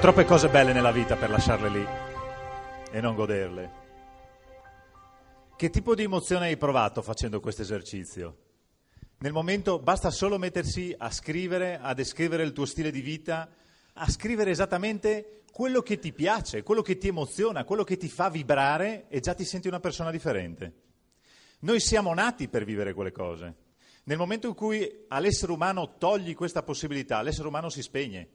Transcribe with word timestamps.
troppe 0.00 0.24
cose 0.24 0.48
belle 0.48 0.72
nella 0.72 0.92
vita 0.92 1.16
per 1.16 1.30
lasciarle 1.30 1.68
lì 1.68 1.86
e 2.90 3.00
non 3.00 3.14
goderle. 3.14 3.84
Che 5.56 5.70
tipo 5.70 5.94
di 5.94 6.02
emozione 6.02 6.46
hai 6.46 6.56
provato 6.56 7.02
facendo 7.02 7.40
questo 7.40 7.62
esercizio? 7.62 8.36
Nel 9.18 9.32
momento 9.32 9.78
basta 9.78 10.10
solo 10.10 10.38
mettersi 10.38 10.94
a 10.96 11.10
scrivere, 11.10 11.78
a 11.80 11.94
descrivere 11.94 12.42
il 12.42 12.52
tuo 12.52 12.66
stile 12.66 12.90
di 12.90 13.00
vita, 13.00 13.48
a 13.94 14.10
scrivere 14.10 14.50
esattamente 14.50 15.44
quello 15.50 15.80
che 15.80 15.98
ti 15.98 16.12
piace, 16.12 16.62
quello 16.62 16.82
che 16.82 16.98
ti 16.98 17.08
emoziona, 17.08 17.64
quello 17.64 17.82
che 17.82 17.96
ti 17.96 18.08
fa 18.08 18.28
vibrare 18.28 19.06
e 19.08 19.20
già 19.20 19.32
ti 19.32 19.44
senti 19.44 19.68
una 19.68 19.80
persona 19.80 20.10
differente. 20.10 20.74
Noi 21.60 21.80
siamo 21.80 22.12
nati 22.12 22.48
per 22.48 22.64
vivere 22.64 22.92
quelle 22.92 23.12
cose. 23.12 23.54
Nel 24.04 24.18
momento 24.18 24.46
in 24.46 24.54
cui 24.54 25.04
all'essere 25.08 25.52
umano 25.52 25.96
togli 25.96 26.34
questa 26.34 26.62
possibilità, 26.62 27.22
l'essere 27.22 27.48
umano 27.48 27.70
si 27.70 27.80
spegne. 27.80 28.28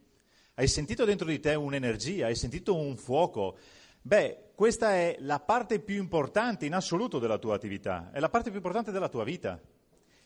Hai 0.54 0.68
sentito 0.68 1.06
dentro 1.06 1.26
di 1.26 1.40
te 1.40 1.56
un'energia, 1.56 2.26
hai 2.26 2.36
sentito 2.36 2.76
un 2.76 2.98
fuoco. 2.98 3.58
Beh, 4.02 4.52
questa 4.54 4.94
è 4.96 5.16
la 5.20 5.40
parte 5.40 5.80
più 5.80 5.96
importante 5.96 6.66
in 6.66 6.74
assoluto 6.74 7.20
della 7.20 7.38
tua 7.38 7.56
attività, 7.56 8.12
è 8.12 8.20
la 8.20 8.30
parte 8.30 8.50
più 8.50 8.58
importante 8.58 8.92
della 8.92 9.08
tua 9.08 9.24
vita. 9.24 9.60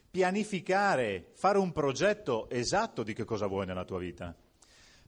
Pianificare, 0.09 1.29
fare 1.33 1.59
un 1.59 1.71
progetto 1.71 2.49
esatto 2.49 3.03
di 3.03 3.13
che 3.13 3.23
cosa 3.23 3.45
vuoi 3.45 3.67
nella 3.67 3.85
tua 3.85 3.99
vita. 3.99 4.35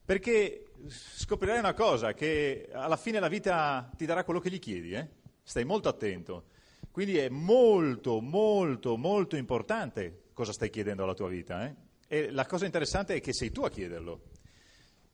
Perché 0.04 0.68
scoprirai 0.86 1.58
una 1.58 1.74
cosa, 1.74 2.14
che 2.14 2.68
alla 2.72 2.96
fine 2.96 3.18
la 3.18 3.28
vita 3.28 3.90
ti 3.96 4.06
darà 4.06 4.22
quello 4.22 4.40
che 4.40 4.50
gli 4.50 4.60
chiedi, 4.60 4.92
eh? 4.92 5.08
stai 5.42 5.64
molto 5.64 5.88
attento. 5.88 6.44
Quindi 6.92 7.18
è 7.18 7.28
molto, 7.28 8.20
molto, 8.20 8.96
molto 8.96 9.34
importante 9.36 10.26
cosa 10.32 10.52
stai 10.52 10.70
chiedendo 10.70 11.02
alla 11.02 11.14
tua 11.14 11.28
vita. 11.28 11.66
Eh? 11.66 11.74
E 12.06 12.30
la 12.30 12.46
cosa 12.46 12.66
interessante 12.66 13.16
è 13.16 13.20
che 13.20 13.32
sei 13.32 13.50
tu 13.50 13.62
a 13.64 13.70
chiederlo. 13.70 14.36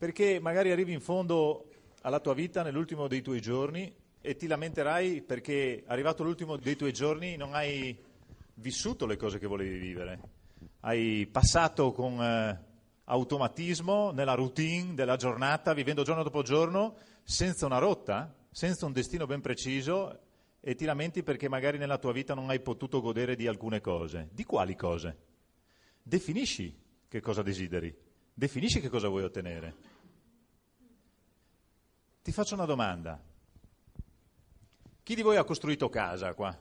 Perché 0.04 0.38
magari 0.38 0.70
arrivi 0.70 0.92
in 0.92 1.00
fondo 1.00 1.64
alla 2.02 2.20
tua 2.20 2.34
vita 2.34 2.62
nell'ultimo 2.62 3.08
dei 3.08 3.22
tuoi 3.22 3.40
giorni 3.40 3.90
e 4.20 4.36
ti 4.36 4.46
lamenterai 4.46 5.22
perché 5.22 5.82
arrivato 5.86 6.22
l'ultimo 6.22 6.58
dei 6.58 6.76
tuoi 6.76 6.92
giorni 6.92 7.36
non 7.36 7.54
hai 7.54 7.96
vissuto 8.56 9.06
le 9.06 9.16
cose 9.16 9.38
che 9.38 9.46
volevi 9.46 9.78
vivere. 9.78 10.20
Hai 10.80 11.26
passato 11.32 11.92
con... 11.92 12.22
Eh, 12.22 12.72
automatismo 13.04 14.10
nella 14.10 14.34
routine 14.34 14.94
della 14.94 15.16
giornata, 15.16 15.72
vivendo 15.72 16.02
giorno 16.02 16.22
dopo 16.22 16.42
giorno, 16.42 16.96
senza 17.22 17.64
una 17.64 17.78
rotta, 17.78 18.34
senza 18.50 18.84
un 18.84 18.92
destino 18.92 19.24
ben 19.24 19.40
preciso 19.40 20.20
e 20.60 20.74
ti 20.74 20.84
lamenti 20.84 21.22
perché 21.22 21.48
magari 21.48 21.78
nella 21.78 21.98
tua 21.98 22.12
vita 22.12 22.34
non 22.34 22.50
hai 22.50 22.60
potuto 22.60 23.00
godere 23.00 23.36
di 23.36 23.46
alcune 23.46 23.80
cose. 23.80 24.28
Di 24.32 24.44
quali 24.44 24.76
cose? 24.76 25.16
Definisci 26.02 26.78
che 27.08 27.20
cosa 27.20 27.42
desideri, 27.42 27.94
definisci 28.34 28.80
che 28.80 28.88
cosa 28.90 29.08
vuoi 29.08 29.22
ottenere. 29.22 29.74
Ti 32.22 32.32
faccio 32.32 32.54
una 32.54 32.66
domanda. 32.66 33.18
Chi 35.02 35.14
di 35.14 35.22
voi 35.22 35.36
ha 35.36 35.44
costruito 35.44 35.88
casa 35.88 36.34
qua? 36.34 36.58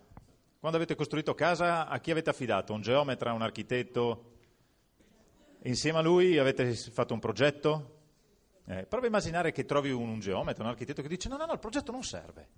Quando 0.60 0.78
avete 0.78 0.96
costruito 0.96 1.34
casa, 1.34 1.88
a 1.88 2.00
chi 2.00 2.12
avete 2.12 2.30
affidato? 2.30 2.74
Un 2.74 2.82
geometra, 2.82 3.34
un 3.34 3.42
architetto, 3.42 4.34
Insieme 5.66 6.00
a 6.00 6.02
lui 6.02 6.38
avete 6.38 6.73
fatto 6.73 7.14
un 7.14 7.20
progetto? 7.22 8.02
Eh, 8.66 8.86
prova 8.86 9.06
a 9.06 9.08
immaginare 9.08 9.54
che 9.54 9.64
trovi 9.64 9.92
un, 9.92 10.10
un 10.10 10.20
geometra, 10.20 10.64
un 10.64 10.70
architetto 10.70 11.02
che 11.02 11.08
dice 11.08 11.30
no, 11.30 11.38
no, 11.38 11.45
no, 11.45 11.54
il 11.54 11.60
progetto 11.60 11.92
non 11.92 12.04
serve. 12.04 12.50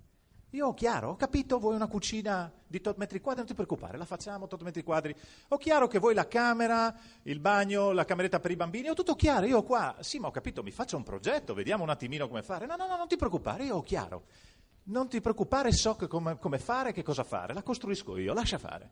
Io 0.56 0.68
ho 0.68 0.72
chiaro, 0.72 1.10
ho 1.10 1.16
capito, 1.16 1.58
vuoi 1.58 1.74
una 1.74 1.86
cucina 1.86 2.50
di 2.66 2.80
tot 2.80 2.96
metri 2.96 3.20
quadri, 3.20 3.40
non 3.40 3.48
ti 3.48 3.54
preoccupare, 3.54 3.98
la 3.98 4.06
facciamo 4.06 4.46
tot 4.46 4.62
metri 4.62 4.82
quadri. 4.82 5.14
Ho 5.48 5.58
chiaro 5.58 5.86
che 5.86 5.98
vuoi 5.98 6.14
la 6.14 6.26
camera, 6.26 6.96
il 7.24 7.40
bagno, 7.40 7.92
la 7.92 8.06
cameretta 8.06 8.40
per 8.40 8.52
i 8.52 8.56
bambini, 8.56 8.88
ho 8.88 8.94
tutto 8.94 9.16
chiaro, 9.16 9.44
io 9.44 9.62
qua, 9.62 9.96
sì, 10.00 10.18
ma 10.18 10.28
ho 10.28 10.30
capito, 10.30 10.62
mi 10.62 10.70
faccio 10.70 10.96
un 10.96 11.02
progetto, 11.02 11.52
vediamo 11.52 11.82
un 11.82 11.90
attimino 11.90 12.26
come 12.26 12.42
fare. 12.42 12.64
No, 12.64 12.74
no, 12.74 12.86
no, 12.86 12.96
non 12.96 13.06
ti 13.06 13.16
preoccupare, 13.16 13.64
io 13.64 13.76
ho 13.76 13.82
chiaro. 13.82 14.24
Non 14.84 15.08
ti 15.08 15.20
preoccupare, 15.20 15.72
so 15.72 15.94
come, 15.94 16.38
come 16.38 16.58
fare, 16.58 16.92
che 16.92 17.02
cosa 17.02 17.22
fare, 17.22 17.52
la 17.52 17.62
costruisco 17.62 18.16
io, 18.16 18.32
lascia 18.32 18.56
fare. 18.56 18.90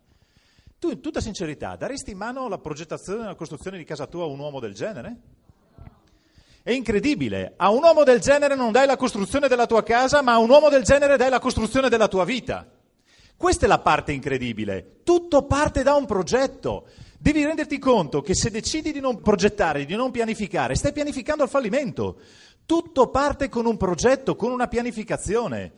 Tu, 0.78 0.90
in 0.90 1.00
tutta 1.00 1.22
sincerità, 1.22 1.76
daresti 1.76 2.10
in 2.10 2.18
mano 2.18 2.46
la 2.46 2.58
progettazione 2.58 3.22
e 3.22 3.26
la 3.28 3.36
costruzione 3.36 3.78
di 3.78 3.84
casa 3.84 4.06
tua 4.06 4.24
a 4.24 4.26
un 4.26 4.38
uomo 4.38 4.60
del 4.60 4.74
genere? 4.74 5.16
È 6.66 6.70
incredibile. 6.70 7.52
A 7.58 7.68
un 7.68 7.82
uomo 7.82 8.04
del 8.04 8.20
genere 8.20 8.54
non 8.54 8.72
dai 8.72 8.86
la 8.86 8.96
costruzione 8.96 9.48
della 9.48 9.66
tua 9.66 9.82
casa, 9.82 10.22
ma 10.22 10.32
a 10.32 10.38
un 10.38 10.48
uomo 10.48 10.70
del 10.70 10.82
genere 10.82 11.18
dai 11.18 11.28
la 11.28 11.38
costruzione 11.38 11.90
della 11.90 12.08
tua 12.08 12.24
vita. 12.24 12.66
Questa 13.36 13.66
è 13.66 13.68
la 13.68 13.80
parte 13.80 14.12
incredibile. 14.12 15.00
Tutto 15.04 15.42
parte 15.42 15.82
da 15.82 15.92
un 15.92 16.06
progetto. 16.06 16.86
Devi 17.18 17.44
renderti 17.44 17.78
conto 17.78 18.22
che 18.22 18.34
se 18.34 18.50
decidi 18.50 18.92
di 18.92 19.00
non 19.00 19.20
progettare, 19.20 19.84
di 19.84 19.94
non 19.94 20.10
pianificare, 20.10 20.74
stai 20.74 20.94
pianificando 20.94 21.42
il 21.42 21.50
fallimento. 21.50 22.18
Tutto 22.64 23.08
parte 23.08 23.50
con 23.50 23.66
un 23.66 23.76
progetto, 23.76 24.34
con 24.34 24.50
una 24.50 24.66
pianificazione. 24.66 25.70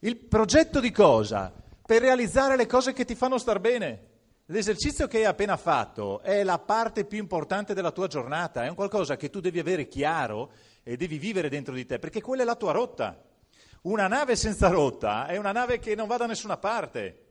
Il 0.00 0.18
progetto 0.18 0.78
di 0.78 0.90
cosa? 0.90 1.54
Per 1.86 2.02
realizzare 2.02 2.56
le 2.56 2.66
cose 2.66 2.92
che 2.92 3.06
ti 3.06 3.14
fanno 3.14 3.38
star 3.38 3.60
bene. 3.60 4.13
L'esercizio 4.48 5.06
che 5.06 5.16
hai 5.18 5.24
appena 5.24 5.56
fatto 5.56 6.20
è 6.20 6.44
la 6.44 6.58
parte 6.58 7.06
più 7.06 7.18
importante 7.18 7.72
della 7.72 7.92
tua 7.92 8.08
giornata, 8.08 8.62
è 8.62 8.68
un 8.68 8.74
qualcosa 8.74 9.16
che 9.16 9.30
tu 9.30 9.40
devi 9.40 9.58
avere 9.58 9.88
chiaro 9.88 10.52
e 10.82 10.98
devi 10.98 11.16
vivere 11.16 11.48
dentro 11.48 11.72
di 11.72 11.86
te, 11.86 11.98
perché 11.98 12.20
quella 12.20 12.42
è 12.42 12.44
la 12.44 12.54
tua 12.54 12.72
rotta. 12.72 13.24
Una 13.84 14.06
nave 14.06 14.36
senza 14.36 14.68
rotta 14.68 15.26
è 15.28 15.38
una 15.38 15.52
nave 15.52 15.78
che 15.78 15.94
non 15.94 16.06
va 16.06 16.18
da 16.18 16.26
nessuna 16.26 16.58
parte. 16.58 17.24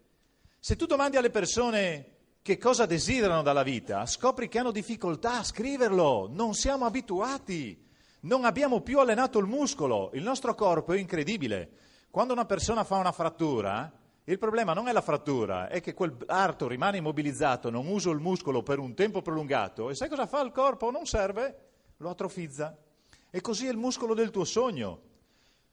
Se 0.59 0.75
tu 0.75 0.87
domandi 0.87 1.15
alle 1.15 1.29
persone 1.29 2.15
che 2.41 2.57
cosa 2.57 2.87
desiderano 2.87 3.43
dalla 3.43 3.61
vita, 3.61 4.07
scopri 4.07 4.47
che 4.47 4.57
hanno 4.57 4.71
difficoltà 4.71 5.37
a 5.37 5.43
scriverlo, 5.43 6.29
non 6.31 6.55
siamo 6.55 6.85
abituati, 6.85 7.89
non 8.21 8.43
abbiamo 8.43 8.81
più 8.81 8.97
allenato 8.97 9.37
il 9.37 9.45
muscolo, 9.45 10.09
il 10.13 10.23
nostro 10.23 10.55
corpo 10.55 10.93
è 10.93 10.97
incredibile. 10.97 11.69
Quando 12.09 12.33
una 12.33 12.45
persona 12.45 12.83
fa 12.83 12.97
una 12.97 13.11
frattura, 13.11 14.01
il 14.25 14.37
problema 14.37 14.73
non 14.73 14.87
è 14.87 14.93
la 14.93 15.01
frattura, 15.01 15.67
è 15.67 15.81
che 15.81 15.93
quell'arto 15.93 16.67
rimane 16.67 16.97
immobilizzato, 16.97 17.69
non 17.69 17.87
uso 17.87 18.09
il 18.11 18.19
muscolo 18.19 18.63
per 18.63 18.79
un 18.79 18.93
tempo 18.93 19.21
prolungato 19.21 19.89
e 19.89 19.95
sai 19.95 20.07
cosa 20.07 20.27
fa 20.27 20.41
il 20.41 20.51
corpo? 20.51 20.91
Non 20.91 21.05
serve, 21.05 21.57
lo 21.97 22.09
atrofizza. 22.09 22.77
E 23.29 23.41
così 23.41 23.67
è 23.67 23.69
il 23.69 23.77
muscolo 23.77 24.13
del 24.13 24.29
tuo 24.29 24.45
sogno. 24.45 25.01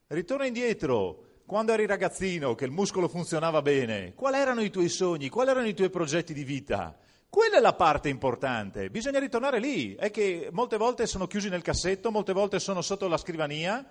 Ritorna 0.09 0.47
indietro, 0.47 1.27
quando 1.47 1.73
eri 1.73 1.87
ragazzino, 1.87 2.57
che 2.57 2.65
il 2.65 2.73
muscolo 2.73 3.07
funzionava 3.07 3.63
bene, 3.63 4.15
quali 4.15 4.39
erano 4.39 4.63
i 4.63 4.71
tuoi 4.71 4.89
sogni, 4.89 5.29
quali 5.29 5.51
erano 5.51 5.69
i 5.69 5.75
tuoi 5.75 5.91
progetti 5.91 6.33
di 6.33 6.43
vita? 6.43 6.99
Quella 7.29 7.59
è 7.59 7.61
la 7.61 7.75
parte 7.75 8.09
importante, 8.09 8.91
bisogna 8.91 9.21
ritornare 9.21 9.61
lì, 9.61 9.95
è 9.95 10.11
che 10.11 10.49
molte 10.51 10.77
volte 10.77 11.07
sono 11.07 11.29
chiusi 11.29 11.49
nel 11.49 11.63
cassetto, 11.63 12.11
molte 12.11 12.33
volte 12.33 12.59
sono 12.59 12.83
sotto 12.83 13.07
la 13.07 13.17
scrivania, 13.17 13.85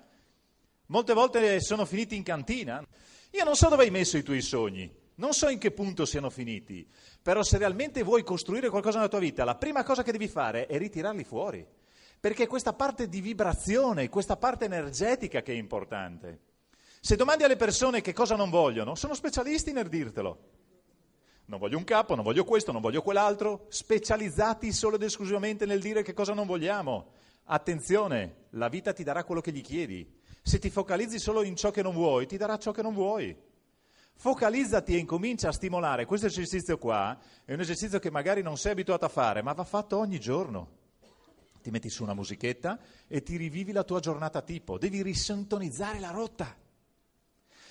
molte 0.87 1.13
volte 1.13 1.61
sono 1.61 1.85
finiti 1.85 2.17
in 2.17 2.23
cantina. 2.23 2.85
Io 3.31 3.43
non 3.43 3.55
so 3.55 3.69
dove 3.69 3.83
hai 3.83 3.91
messo 3.91 4.17
i 4.17 4.23
tuoi 4.23 4.41
sogni, 4.41 4.91
non 5.15 5.33
so 5.33 5.49
in 5.49 5.59
che 5.59 5.71
punto 5.71 6.05
siano 6.05 6.29
finiti, 6.29 6.87
però 7.21 7.43
se 7.43 7.57
realmente 7.57 8.03
vuoi 8.03 8.23
costruire 8.23 8.69
qualcosa 8.69 8.97
nella 8.97 9.09
tua 9.09 9.19
vita, 9.19 9.43
la 9.43 9.55
prima 9.55 9.83
cosa 9.83 10.01
che 10.01 10.11
devi 10.11 10.27
fare 10.27 10.65
è 10.65 10.77
ritirarli 10.77 11.23
fuori, 11.23 11.65
perché 12.19 12.43
è 12.43 12.47
questa 12.47 12.73
parte 12.73 13.07
di 13.07 13.21
vibrazione, 13.21 14.09
questa 14.09 14.37
parte 14.37 14.65
energetica 14.65 15.41
che 15.41 15.53
è 15.53 15.55
importante. 15.55 16.39
Se 17.01 17.15
domandi 17.15 17.43
alle 17.43 17.55
persone 17.55 18.01
che 18.01 18.13
cosa 18.13 18.35
non 18.35 18.49
vogliono, 18.49 18.95
sono 18.95 19.13
specialisti 19.13 19.71
nel 19.71 19.87
dirtelo. 19.87 20.39
Non 21.45 21.59
voglio 21.59 21.77
un 21.77 21.83
capo, 21.83 22.15
non 22.15 22.23
voglio 22.23 22.43
questo, 22.43 22.71
non 22.71 22.81
voglio 22.81 23.01
quell'altro, 23.01 23.65
specializzati 23.69 24.71
solo 24.71 24.95
ed 24.95 25.03
esclusivamente 25.03 25.65
nel 25.65 25.79
dire 25.79 26.03
che 26.03 26.13
cosa 26.13 26.33
non 26.33 26.45
vogliamo. 26.45 27.11
Attenzione, 27.45 28.45
la 28.51 28.69
vita 28.69 28.93
ti 28.93 29.03
darà 29.03 29.23
quello 29.23 29.41
che 29.41 29.51
gli 29.51 29.61
chiedi. 29.61 30.18
Se 30.49 30.57
ti 30.57 30.71
focalizzi 30.71 31.19
solo 31.19 31.43
in 31.43 31.55
ciò 31.55 31.69
che 31.69 31.83
non 31.83 31.93
vuoi, 31.93 32.25
ti 32.25 32.35
darà 32.35 32.57
ciò 32.57 32.71
che 32.71 32.81
non 32.81 32.95
vuoi. 32.95 33.37
Focalizzati 34.15 34.95
e 34.95 34.97
incomincia 34.97 35.49
a 35.49 35.51
stimolare. 35.51 36.05
Questo 36.05 36.25
esercizio 36.25 36.79
qua 36.79 37.15
è 37.45 37.53
un 37.53 37.59
esercizio 37.59 37.99
che 37.99 38.09
magari 38.09 38.41
non 38.41 38.57
sei 38.57 38.71
abituato 38.71 39.05
a 39.05 39.09
fare, 39.09 39.43
ma 39.43 39.53
va 39.53 39.63
fatto 39.63 39.99
ogni 39.99 40.19
giorno. 40.19 40.71
Ti 41.61 41.69
metti 41.69 41.87
su 41.91 42.01
una 42.01 42.15
musichetta 42.15 42.79
e 43.07 43.21
ti 43.21 43.37
rivivi 43.37 43.71
la 43.71 43.83
tua 43.83 43.99
giornata 43.99 44.41
tipo. 44.41 44.79
Devi 44.79 45.03
risintonizzare 45.03 45.99
la 45.99 46.09
rotta. 46.09 46.57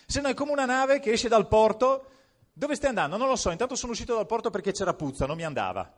Se 0.07 0.21
no 0.21 0.29
è 0.29 0.35
come 0.35 0.53
una 0.53 0.65
nave 0.65 1.01
che 1.01 1.11
esce 1.11 1.27
dal 1.27 1.49
porto. 1.49 2.11
Dove 2.53 2.77
stai 2.77 2.91
andando? 2.91 3.17
Non 3.17 3.27
lo 3.27 3.35
so, 3.35 3.51
intanto 3.51 3.75
sono 3.75 3.91
uscito 3.91 4.15
dal 4.15 4.27
porto 4.27 4.51
perché 4.51 4.71
c'era 4.71 4.95
puzza, 4.95 5.27
non 5.27 5.35
mi 5.35 5.45
andava. 5.45 5.93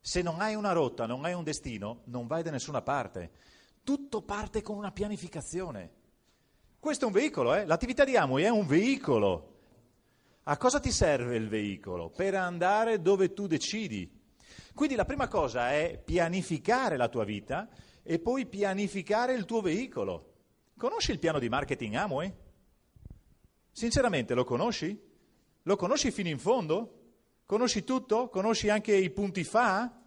Se 0.00 0.22
non 0.22 0.40
hai 0.40 0.54
una 0.54 0.70
rotta, 0.70 1.06
non 1.06 1.24
hai 1.24 1.32
un 1.32 1.42
destino, 1.42 2.02
non 2.04 2.28
vai 2.28 2.44
da 2.44 2.52
nessuna 2.52 2.82
parte. 2.82 3.54
Tutto 3.86 4.20
parte 4.20 4.62
con 4.62 4.76
una 4.76 4.90
pianificazione. 4.90 5.90
Questo 6.80 7.04
è 7.04 7.06
un 7.06 7.12
veicolo, 7.12 7.54
eh? 7.54 7.64
l'attività 7.64 8.04
di 8.04 8.16
Amway 8.16 8.42
è 8.42 8.48
un 8.48 8.66
veicolo. 8.66 9.58
A 10.42 10.56
cosa 10.56 10.80
ti 10.80 10.90
serve 10.90 11.36
il 11.36 11.46
veicolo? 11.46 12.10
Per 12.10 12.34
andare 12.34 13.00
dove 13.00 13.32
tu 13.32 13.46
decidi. 13.46 14.10
Quindi 14.74 14.96
la 14.96 15.04
prima 15.04 15.28
cosa 15.28 15.70
è 15.70 16.02
pianificare 16.04 16.96
la 16.96 17.08
tua 17.08 17.22
vita 17.22 17.68
e 18.02 18.18
poi 18.18 18.46
pianificare 18.46 19.34
il 19.34 19.44
tuo 19.44 19.60
veicolo. 19.60 20.32
Conosci 20.76 21.12
il 21.12 21.20
piano 21.20 21.38
di 21.38 21.48
marketing 21.48 21.94
Amway? 21.94 22.34
Sinceramente 23.70 24.34
lo 24.34 24.42
conosci? 24.42 25.00
Lo 25.62 25.76
conosci 25.76 26.10
fino 26.10 26.28
in 26.28 26.40
fondo? 26.40 27.12
Conosci 27.46 27.84
tutto? 27.84 28.30
Conosci 28.30 28.68
anche 28.68 28.96
i 28.96 29.10
punti 29.10 29.44
fa? 29.44 30.02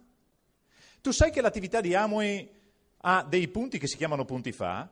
Tu 1.00 1.12
sai 1.12 1.30
che 1.30 1.40
l'attività 1.40 1.80
di 1.80 1.94
Amway 1.94 2.58
ha 3.02 3.24
dei 3.28 3.48
punti 3.48 3.78
che 3.78 3.86
si 3.86 3.96
chiamano 3.96 4.24
punti 4.24 4.52
fa, 4.52 4.88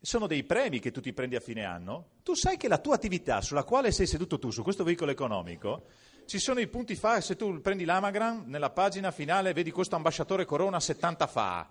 sono 0.00 0.26
dei 0.26 0.42
premi 0.42 0.80
che 0.80 0.90
tu 0.90 1.00
ti 1.00 1.12
prendi 1.12 1.36
a 1.36 1.40
fine 1.40 1.64
anno, 1.64 2.08
tu 2.22 2.34
sai 2.34 2.56
che 2.56 2.68
la 2.68 2.78
tua 2.78 2.94
attività 2.94 3.40
sulla 3.40 3.64
quale 3.64 3.92
sei 3.92 4.06
seduto 4.06 4.38
tu, 4.38 4.50
su 4.50 4.62
questo 4.62 4.84
veicolo 4.84 5.10
economico, 5.10 5.84
ci 6.26 6.38
sono 6.38 6.60
i 6.60 6.66
punti 6.66 6.94
fa, 6.94 7.20
se 7.20 7.36
tu 7.36 7.60
prendi 7.60 7.84
l'amagram, 7.84 8.44
nella 8.46 8.70
pagina 8.70 9.10
finale 9.10 9.52
vedi 9.52 9.70
questo 9.70 9.96
ambasciatore 9.96 10.44
Corona 10.44 10.80
70 10.80 11.26
fa. 11.26 11.68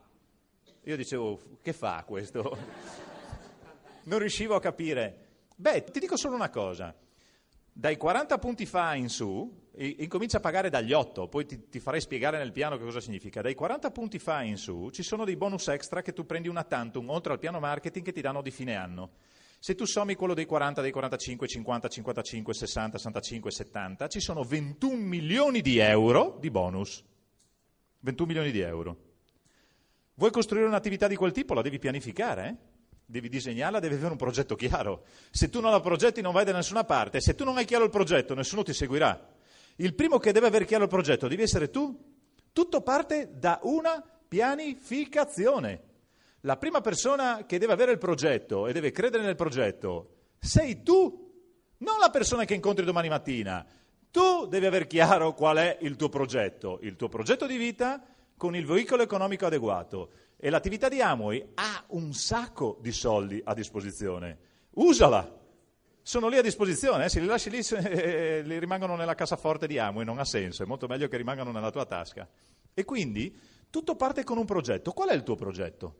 Io 0.83 0.95
dicevo, 0.95 1.39
che 1.61 1.73
fa 1.73 2.03
questo? 2.05 2.57
non 4.03 4.19
riuscivo 4.19 4.55
a 4.55 4.59
capire. 4.59 5.27
Beh, 5.55 5.83
ti 5.83 5.99
dico 5.99 6.17
solo 6.17 6.35
una 6.35 6.49
cosa, 6.49 6.93
dai 7.73 7.97
40 7.97 8.37
punti 8.37 8.65
fa 8.65 8.95
in 8.95 9.09
su, 9.09 9.69
incomincia 9.75 10.37
a 10.37 10.41
pagare 10.41 10.69
dagli 10.69 10.91
8, 10.91 11.27
poi 11.27 11.45
ti, 11.45 11.69
ti, 11.69 11.79
farei 11.79 12.01
spiegare 12.01 12.37
nel 12.37 12.51
piano 12.51 12.77
che 12.77 12.83
cosa 12.83 12.99
significa. 12.99 13.41
Dai 13.41 13.55
40 13.55 13.91
punti 13.91 14.19
fa 14.19 14.43
in 14.43 14.57
su 14.57 14.89
ci 14.91 15.03
sono 15.03 15.23
dei 15.23 15.37
bonus 15.37 15.67
extra 15.69 16.01
che 16.01 16.13
tu 16.13 16.25
prendi 16.25 16.47
una 16.47 16.63
tantum, 16.63 17.09
oltre 17.09 17.33
al 17.33 17.39
piano 17.39 17.59
marketing, 17.59 18.03
che 18.03 18.11
ti 18.11 18.21
danno 18.21 18.41
di 18.41 18.51
fine 18.51 18.75
anno. 18.75 19.11
Se 19.59 19.75
tu 19.75 19.85
sommi 19.85 20.15
quello 20.15 20.33
dei 20.33 20.45
40, 20.45 20.81
dei 20.81 20.91
45, 20.91 21.47
50, 21.47 21.87
55, 21.87 22.53
60, 22.53 22.97
65, 22.97 23.51
70, 23.51 24.07
ci 24.07 24.19
sono 24.19 24.43
21 24.43 24.95
milioni 24.95 25.61
di 25.61 25.77
euro 25.77 26.37
di 26.39 26.49
bonus. 26.49 27.03
21 27.99 28.27
milioni 28.27 28.51
di 28.51 28.59
euro. 28.59 28.97
Vuoi 30.15 30.31
costruire 30.31 30.65
un'attività 30.65 31.07
di 31.07 31.15
quel 31.15 31.31
tipo? 31.31 31.53
La 31.53 31.61
devi 31.61 31.79
pianificare, 31.79 32.47
eh? 32.47 32.70
Devi 33.11 33.27
disegnarla, 33.27 33.79
devi 33.79 33.95
avere 33.95 34.11
un 34.11 34.17
progetto 34.17 34.55
chiaro. 34.55 35.03
Se 35.29 35.49
tu 35.49 35.59
non 35.59 35.71
la 35.71 35.81
progetti 35.81 36.21
non 36.21 36.31
vai 36.31 36.45
da 36.45 36.53
nessuna 36.53 36.85
parte, 36.85 37.19
se 37.19 37.35
tu 37.35 37.43
non 37.43 37.57
hai 37.57 37.65
chiaro 37.65 37.83
il 37.83 37.89
progetto 37.89 38.33
nessuno 38.33 38.63
ti 38.63 38.73
seguirà. 38.73 39.29
Il 39.75 39.93
primo 39.93 40.17
che 40.17 40.31
deve 40.31 40.47
avere 40.47 40.65
chiaro 40.65 40.83
il 40.83 40.89
progetto 40.89 41.27
devi 41.27 41.43
essere 41.43 41.69
tu. 41.69 42.09
Tutto 42.53 42.81
parte 42.81 43.31
da 43.33 43.59
una 43.63 44.03
pianificazione. 44.27 45.89
La 46.41 46.57
prima 46.57 46.81
persona 46.81 47.45
che 47.45 47.59
deve 47.59 47.73
avere 47.73 47.91
il 47.91 47.97
progetto 47.97 48.67
e 48.67 48.73
deve 48.73 48.91
credere 48.91 49.23
nel 49.23 49.35
progetto 49.35 50.15
sei 50.39 50.81
tu, 50.81 51.29
non 51.77 51.99
la 51.99 52.09
persona 52.09 52.45
che 52.45 52.55
incontri 52.55 52.85
domani 52.85 53.09
mattina. 53.09 53.65
Tu 54.09 54.47
devi 54.47 54.65
avere 54.65 54.87
chiaro 54.87 55.33
qual 55.33 55.57
è 55.57 55.77
il 55.81 55.95
tuo 55.95 56.09
progetto, 56.09 56.79
il 56.81 56.95
tuo 56.95 57.09
progetto 57.09 57.45
di 57.45 57.57
vita 57.57 58.03
con 58.37 58.55
il 58.55 58.65
veicolo 58.65 59.03
economico 59.03 59.45
adeguato. 59.45 60.09
E 60.43 60.49
l'attività 60.49 60.89
di 60.89 60.99
Amway 60.99 61.49
ha 61.53 61.83
un 61.89 62.13
sacco 62.13 62.79
di 62.81 62.91
soldi 62.91 63.39
a 63.45 63.53
disposizione. 63.53 64.39
Usala! 64.71 65.39
Sono 66.01 66.29
lì 66.29 66.37
a 66.37 66.41
disposizione, 66.41 67.05
eh? 67.05 67.09
se 67.09 67.19
li 67.19 67.27
lasci 67.27 67.51
lì 67.51 67.59
eh, 67.77 68.41
li 68.43 68.57
rimangono 68.57 68.95
nella 68.95 69.13
cassaforte 69.13 69.67
di 69.67 69.77
Amway, 69.77 70.03
non 70.03 70.17
ha 70.17 70.25
senso, 70.25 70.63
è 70.63 70.65
molto 70.65 70.87
meglio 70.87 71.07
che 71.07 71.17
rimangano 71.17 71.51
nella 71.51 71.69
tua 71.69 71.85
tasca. 71.85 72.27
E 72.73 72.83
quindi 72.83 73.37
tutto 73.69 73.95
parte 73.95 74.23
con 74.23 74.39
un 74.39 74.45
progetto. 74.45 74.93
Qual 74.93 75.09
è 75.09 75.13
il 75.13 75.21
tuo 75.21 75.35
progetto? 75.35 75.95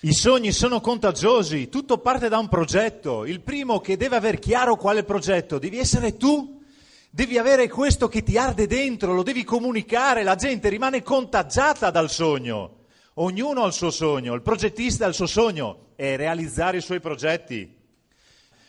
I 0.00 0.12
sogni 0.12 0.50
sono 0.50 0.80
contagiosi, 0.80 1.68
tutto 1.68 1.98
parte 1.98 2.28
da 2.28 2.38
un 2.38 2.48
progetto. 2.48 3.24
Il 3.24 3.42
primo 3.42 3.78
che 3.78 3.96
deve 3.96 4.16
aver 4.16 4.40
chiaro 4.40 4.74
qual 4.74 4.96
è 4.96 4.98
il 4.98 5.04
progetto, 5.04 5.60
devi 5.60 5.78
essere 5.78 6.16
tu. 6.16 6.60
Devi 7.08 7.38
avere 7.38 7.68
questo 7.68 8.08
che 8.08 8.24
ti 8.24 8.36
arde 8.36 8.66
dentro, 8.66 9.14
lo 9.14 9.22
devi 9.22 9.44
comunicare, 9.44 10.24
la 10.24 10.34
gente 10.34 10.68
rimane 10.68 11.04
contagiata 11.04 11.92
dal 11.92 12.10
sogno. 12.10 12.77
Ognuno 13.20 13.64
ha 13.64 13.66
il 13.66 13.72
suo 13.72 13.90
sogno, 13.90 14.32
il 14.34 14.42
progettista 14.42 15.04
ha 15.04 15.08
il 15.08 15.14
suo 15.14 15.26
sogno, 15.26 15.86
è 15.96 16.14
realizzare 16.14 16.76
i 16.76 16.80
suoi 16.80 17.00
progetti. 17.00 17.76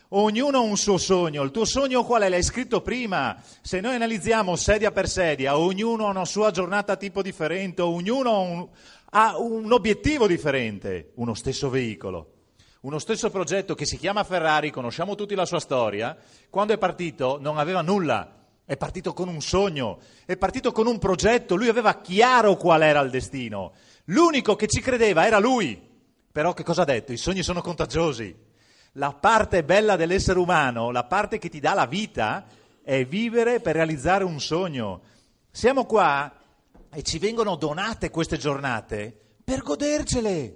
Ognuno 0.09 0.57
ha 0.57 0.61
un 0.61 0.75
suo 0.75 0.97
sogno, 0.97 1.43
il 1.43 1.51
tuo 1.51 1.65
sogno 1.65 2.03
qual 2.03 2.23
è? 2.23 2.29
L'hai 2.29 2.41
scritto 2.41 2.81
prima. 2.81 3.39
Se 3.61 3.79
noi 3.79 3.93
analizziamo 3.93 4.55
sedia 4.55 4.91
per 4.91 5.07
sedia, 5.07 5.59
ognuno 5.59 6.07
ha 6.07 6.09
una 6.09 6.25
sua 6.25 6.49
giornata 6.49 6.95
tipo 6.95 7.21
differente, 7.21 7.83
ognuno 7.83 8.29
ha 8.31 8.39
un, 8.39 8.67
ha 9.11 9.37
un 9.37 9.71
obiettivo 9.71 10.25
differente, 10.25 11.11
uno 11.15 11.35
stesso 11.35 11.69
veicolo. 11.69 12.31
Uno 12.81 12.97
stesso 12.97 13.29
progetto 13.29 13.75
che 13.75 13.85
si 13.85 13.97
chiama 13.97 14.23
Ferrari, 14.23 14.71
conosciamo 14.71 15.13
tutti 15.13 15.35
la 15.35 15.45
sua 15.45 15.59
storia, 15.59 16.17
quando 16.49 16.73
è 16.73 16.79
partito 16.79 17.37
non 17.39 17.59
aveva 17.59 17.81
nulla, 17.81 18.35
è 18.65 18.77
partito 18.77 19.13
con 19.13 19.27
un 19.27 19.41
sogno, 19.41 19.99
è 20.25 20.37
partito 20.37 20.71
con 20.71 20.87
un 20.87 20.97
progetto, 20.97 21.55
lui 21.55 21.69
aveva 21.69 22.01
chiaro 22.01 22.55
qual 22.55 22.81
era 22.81 22.99
il 23.01 23.11
destino. 23.11 23.73
L'unico 24.09 24.55
che 24.55 24.67
ci 24.67 24.81
credeva 24.81 25.25
era 25.25 25.39
lui. 25.39 25.87
Però 26.31 26.53
che 26.53 26.63
cosa 26.63 26.83
ha 26.83 26.85
detto? 26.85 27.11
I 27.11 27.17
sogni 27.17 27.43
sono 27.43 27.61
contagiosi. 27.61 28.35
La 28.93 29.13
parte 29.13 29.63
bella 29.63 29.95
dell'essere 29.95 30.39
umano, 30.39 30.91
la 30.91 31.03
parte 31.03 31.37
che 31.37 31.49
ti 31.49 31.59
dà 31.59 31.73
la 31.73 31.85
vita, 31.85 32.45
è 32.83 33.05
vivere 33.05 33.59
per 33.59 33.75
realizzare 33.75 34.23
un 34.23 34.39
sogno. 34.39 35.01
Siamo 35.51 35.85
qua 35.85 36.31
e 36.91 37.03
ci 37.03 37.19
vengono 37.19 37.55
donate 37.55 38.09
queste 38.09 38.37
giornate 38.37 39.15
per 39.43 39.61
godercele, 39.61 40.55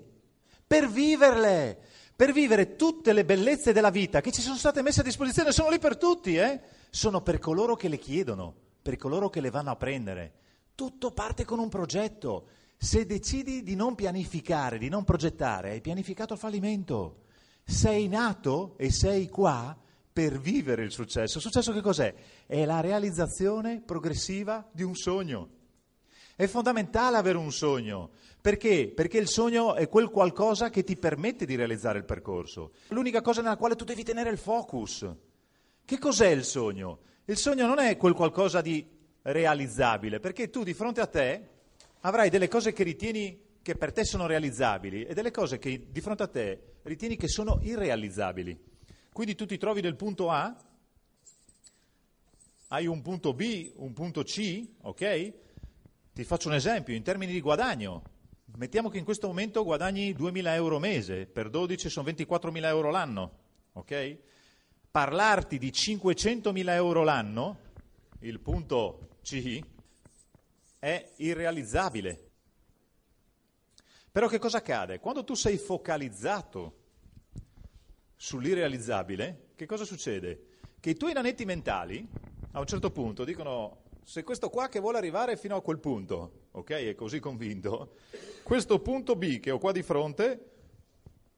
per 0.65 0.89
viverle, 0.89 1.77
per 2.15 2.31
vivere 2.31 2.75
tutte 2.75 3.13
le 3.13 3.25
bellezze 3.25 3.71
della 3.71 3.91
vita 3.91 4.21
che 4.21 4.31
ci 4.31 4.41
sono 4.41 4.55
state 4.55 4.81
messe 4.81 5.01
a 5.01 5.03
disposizione, 5.03 5.51
sono 5.51 5.69
lì 5.69 5.79
per 5.79 5.97
tutti, 5.97 6.35
eh? 6.37 6.59
sono 6.89 7.21
per 7.21 7.37
coloro 7.39 7.75
che 7.75 7.87
le 7.87 7.97
chiedono, 7.97 8.53
per 8.81 8.97
coloro 8.97 9.29
che 9.29 9.41
le 9.41 9.51
vanno 9.51 9.71
a 9.71 9.75
prendere. 9.75 10.33
Tutto 10.75 11.11
parte 11.11 11.45
con 11.45 11.59
un 11.59 11.69
progetto. 11.69 12.47
Se 12.83 13.05
decidi 13.05 13.63
di 13.63 13.75
non 13.75 13.95
pianificare, 13.95 14.77
di 14.77 14.89
non 14.89 15.05
progettare, 15.05 15.69
hai 15.69 15.79
pianificato 15.79 16.33
il 16.33 16.39
fallimento. 16.39 17.21
Sei 17.63 18.09
nato 18.09 18.75
e 18.77 18.91
sei 18.91 19.29
qua 19.29 19.73
per 20.11 20.37
vivere 20.37 20.83
il 20.83 20.91
successo. 20.91 21.37
Il 21.37 21.43
successo 21.43 21.71
che 21.71 21.79
cos'è? 21.79 22.13
È 22.45 22.65
la 22.65 22.81
realizzazione 22.81 23.79
progressiva 23.79 24.67
di 24.69 24.83
un 24.83 24.95
sogno. 24.95 25.49
È 26.35 26.45
fondamentale 26.45 27.15
avere 27.15 27.37
un 27.37 27.53
sogno. 27.53 28.09
Perché? 28.41 28.91
Perché 28.93 29.17
il 29.17 29.29
sogno 29.29 29.75
è 29.75 29.87
quel 29.87 30.09
qualcosa 30.09 30.69
che 30.69 30.83
ti 30.83 30.97
permette 30.97 31.45
di 31.45 31.55
realizzare 31.55 31.99
il 31.99 32.05
percorso. 32.05 32.73
L'unica 32.89 33.21
cosa 33.21 33.41
nella 33.41 33.55
quale 33.55 33.77
tu 33.77 33.85
devi 33.85 34.03
tenere 34.03 34.29
il 34.29 34.37
focus. 34.37 35.09
Che 35.85 35.97
cos'è 35.97 36.27
il 36.27 36.43
sogno? 36.43 36.99
Il 37.23 37.37
sogno 37.37 37.65
non 37.65 37.79
è 37.79 37.95
quel 37.95 38.13
qualcosa 38.13 38.59
di 38.59 38.85
realizzabile, 39.21 40.19
perché 40.19 40.49
tu 40.49 40.63
di 40.63 40.73
fronte 40.73 40.99
a 40.99 41.07
te 41.07 41.47
avrai 42.05 42.29
delle 42.29 42.47
cose 42.47 42.73
che 42.73 42.83
ritieni 42.83 43.51
che 43.61 43.75
per 43.75 43.93
te 43.93 44.03
sono 44.03 44.25
realizzabili 44.25 45.05
e 45.05 45.13
delle 45.13 45.31
cose 45.31 45.57
che 45.57 45.87
di 45.89 46.01
fronte 46.01 46.23
a 46.23 46.27
te 46.27 46.73
ritieni 46.83 47.15
che 47.15 47.27
sono 47.27 47.59
irrealizzabili. 47.61 48.71
Quindi 49.11 49.35
tu 49.35 49.45
ti 49.45 49.57
trovi 49.57 49.81
nel 49.81 49.95
punto 49.95 50.29
A, 50.29 50.53
hai 52.69 52.87
un 52.87 53.01
punto 53.01 53.33
B, 53.33 53.71
un 53.75 53.93
punto 53.93 54.23
C, 54.23 54.67
ok? 54.81 55.33
Ti 56.13 56.23
faccio 56.23 56.49
un 56.49 56.55
esempio, 56.55 56.93
in 56.93 57.03
termini 57.03 57.31
di 57.31 57.39
guadagno. 57.39 58.03
Mettiamo 58.57 58.89
che 58.89 58.97
in 58.97 59.05
questo 59.05 59.27
momento 59.27 59.63
guadagni 59.63 60.11
2.000 60.13 60.47
euro 60.55 60.79
mese, 60.79 61.25
per 61.25 61.49
12 61.49 61.89
sono 61.89 62.09
24.000 62.09 62.65
euro 62.65 62.91
l'anno, 62.91 63.31
ok? 63.73 64.17
Parlarti 64.91 65.57
di 65.57 65.71
500.000 65.71 66.69
euro 66.71 67.03
l'anno, 67.03 67.59
il 68.19 68.39
punto 68.39 69.17
C, 69.21 69.61
è 70.83 71.13
irrealizzabile. 71.15 72.31
Però 74.11 74.27
che 74.27 74.37
cosa 74.37 74.57
accade? 74.57 74.99
Quando 74.99 75.23
tu 75.23 75.33
sei 75.33 75.57
focalizzato 75.57 76.81
sull'irrealizzabile, 78.17 79.51
che 79.55 79.65
cosa 79.65 79.85
succede? 79.85 80.47
Che 80.81 80.89
i 80.89 80.97
tuoi 80.97 81.13
nanetti 81.13 81.45
mentali 81.45 82.05
a 82.51 82.59
un 82.59 82.65
certo 82.65 82.91
punto 82.91 83.23
dicono 83.23 83.83
se 84.03 84.23
questo 84.23 84.49
qua 84.49 84.67
che 84.67 84.81
vuole 84.81 84.97
arrivare 84.97 85.37
fino 85.37 85.55
a 85.55 85.61
quel 85.61 85.79
punto, 85.79 86.47
ok, 86.51 86.71
è 86.71 86.95
così 86.95 87.21
convinto, 87.21 87.95
questo 88.43 88.79
punto 88.79 89.15
B 89.15 89.39
che 89.39 89.51
ho 89.51 89.59
qua 89.59 89.71
di 89.71 89.83
fronte 89.83 90.51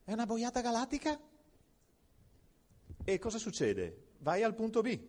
è 0.05 0.11
una 0.11 0.25
boiata 0.25 0.61
galattica? 0.61 1.19
E 3.03 3.19
cosa 3.19 3.37
succede? 3.37 4.07
Vai 4.17 4.41
al 4.41 4.55
punto 4.55 4.81
B. 4.81 4.99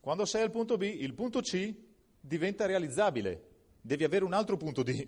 Quando 0.00 0.24
sei 0.24 0.40
al 0.40 0.50
punto 0.50 0.78
B, 0.78 0.84
il 0.84 1.12
punto 1.12 1.42
C 1.42 1.84
diventa 2.26 2.66
realizzabile. 2.66 3.42
Devi 3.80 4.04
avere 4.04 4.24
un 4.24 4.32
altro 4.32 4.56
punto 4.56 4.82
D, 4.82 5.06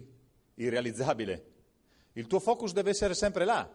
irrealizzabile. 0.54 1.52
Il 2.12 2.26
tuo 2.26 2.38
focus 2.38 2.72
deve 2.72 2.90
essere 2.90 3.14
sempre 3.14 3.44
là. 3.44 3.68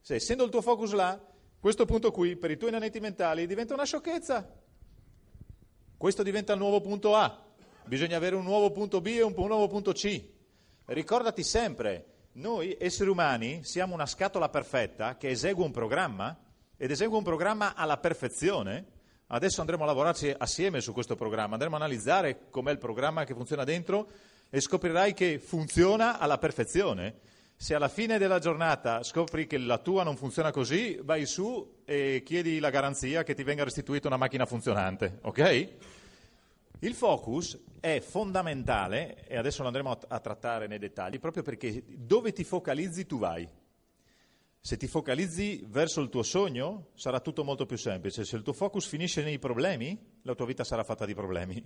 Se 0.00 0.14
essendo 0.14 0.44
il 0.44 0.50
tuo 0.50 0.60
focus 0.60 0.92
là, 0.92 1.18
questo 1.58 1.86
punto 1.86 2.10
qui, 2.10 2.36
per 2.36 2.50
i 2.50 2.56
tuoi 2.56 2.70
nanetti 2.70 3.00
mentali, 3.00 3.46
diventa 3.46 3.74
una 3.74 3.84
sciocchezza. 3.84 4.58
Questo 5.96 6.22
diventa 6.22 6.52
il 6.52 6.58
nuovo 6.58 6.80
punto 6.80 7.14
A. 7.14 7.46
Bisogna 7.84 8.16
avere 8.16 8.36
un 8.36 8.44
nuovo 8.44 8.70
punto 8.70 9.00
B 9.00 9.06
e 9.06 9.22
un 9.22 9.34
nuovo 9.34 9.66
punto 9.66 9.92
C. 9.92 10.22
Ricordati 10.86 11.42
sempre, 11.42 12.06
noi 12.32 12.76
esseri 12.78 13.10
umani 13.10 13.64
siamo 13.64 13.94
una 13.94 14.06
scatola 14.06 14.48
perfetta 14.48 15.16
che 15.16 15.28
esegue 15.28 15.64
un 15.64 15.72
programma 15.72 16.38
ed 16.76 16.90
esegue 16.90 17.16
un 17.16 17.24
programma 17.24 17.74
alla 17.74 17.98
perfezione 17.98 18.98
Adesso 19.32 19.60
andremo 19.60 19.84
a 19.84 19.86
lavorarci 19.86 20.34
assieme 20.36 20.80
su 20.80 20.92
questo 20.92 21.14
programma, 21.14 21.52
andremo 21.52 21.76
a 21.76 21.78
analizzare 21.78 22.48
com'è 22.50 22.72
il 22.72 22.78
programma 22.78 23.22
che 23.22 23.32
funziona 23.32 23.62
dentro 23.62 24.08
e 24.50 24.60
scoprirai 24.60 25.14
che 25.14 25.38
funziona 25.38 26.18
alla 26.18 26.36
perfezione. 26.36 27.14
Se 27.54 27.76
alla 27.76 27.86
fine 27.86 28.18
della 28.18 28.40
giornata 28.40 29.04
scopri 29.04 29.46
che 29.46 29.56
la 29.58 29.78
tua 29.78 30.02
non 30.02 30.16
funziona 30.16 30.50
così, 30.50 30.98
vai 31.04 31.26
su 31.26 31.82
e 31.84 32.22
chiedi 32.24 32.58
la 32.58 32.70
garanzia 32.70 33.22
che 33.22 33.34
ti 33.34 33.44
venga 33.44 33.62
restituita 33.62 34.08
una 34.08 34.16
macchina 34.16 34.46
funzionante, 34.46 35.20
ok? 35.22 35.68
Il 36.80 36.94
focus 36.94 37.56
è 37.78 38.00
fondamentale, 38.00 39.28
e 39.28 39.36
adesso 39.36 39.60
lo 39.62 39.68
andremo 39.68 39.96
a, 40.08 40.18
trattare 40.18 40.66
nei 40.66 40.78
dettagli, 40.80 41.20
proprio 41.20 41.44
perché 41.44 41.84
dove 41.86 42.32
ti 42.32 42.42
focalizzi 42.42 43.06
tu 43.06 43.18
vai. 43.18 43.48
Se 44.62 44.76
ti 44.76 44.86
focalizzi 44.86 45.64
verso 45.68 46.02
il 46.02 46.10
tuo 46.10 46.22
sogno 46.22 46.90
sarà 46.94 47.20
tutto 47.20 47.44
molto 47.44 47.64
più 47.64 47.78
semplice, 47.78 48.26
se 48.26 48.36
il 48.36 48.42
tuo 48.42 48.52
focus 48.52 48.86
finisce 48.86 49.22
nei 49.22 49.38
problemi, 49.38 49.98
la 50.22 50.34
tua 50.34 50.44
vita 50.44 50.64
sarà 50.64 50.84
fatta 50.84 51.06
di 51.06 51.14
problemi. 51.14 51.64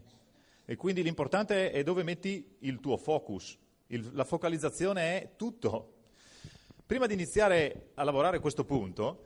E 0.65 0.77
quindi 0.77 1.03
l'importante 1.03 1.73
è 1.73 1.83
dove 1.83 2.05
metti 2.05 2.57
il 2.61 2.79
tuo 2.79 2.97
focus. 2.97 3.59
Il, 3.89 4.11
la 4.13 4.25
focalizzazione 4.25 5.21
è 5.21 5.31
tutto. 5.37 5.93
Prima 6.87 7.07
di 7.07 7.15
iniziare 7.15 7.91
a 7.95 8.05
lavorare 8.05 8.39
questo 8.39 8.65
punto, 8.65 9.25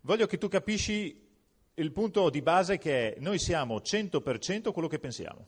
voglio 0.00 0.26
che 0.26 0.36
tu 0.36 0.48
capisci 0.48 1.22
il 1.74 1.92
punto 1.92 2.30
di 2.30 2.42
base 2.42 2.78
che 2.78 3.14
è 3.14 3.20
noi 3.20 3.38
siamo 3.38 3.76
100% 3.76 4.72
quello 4.72 4.88
che 4.88 4.98
pensiamo. 4.98 5.46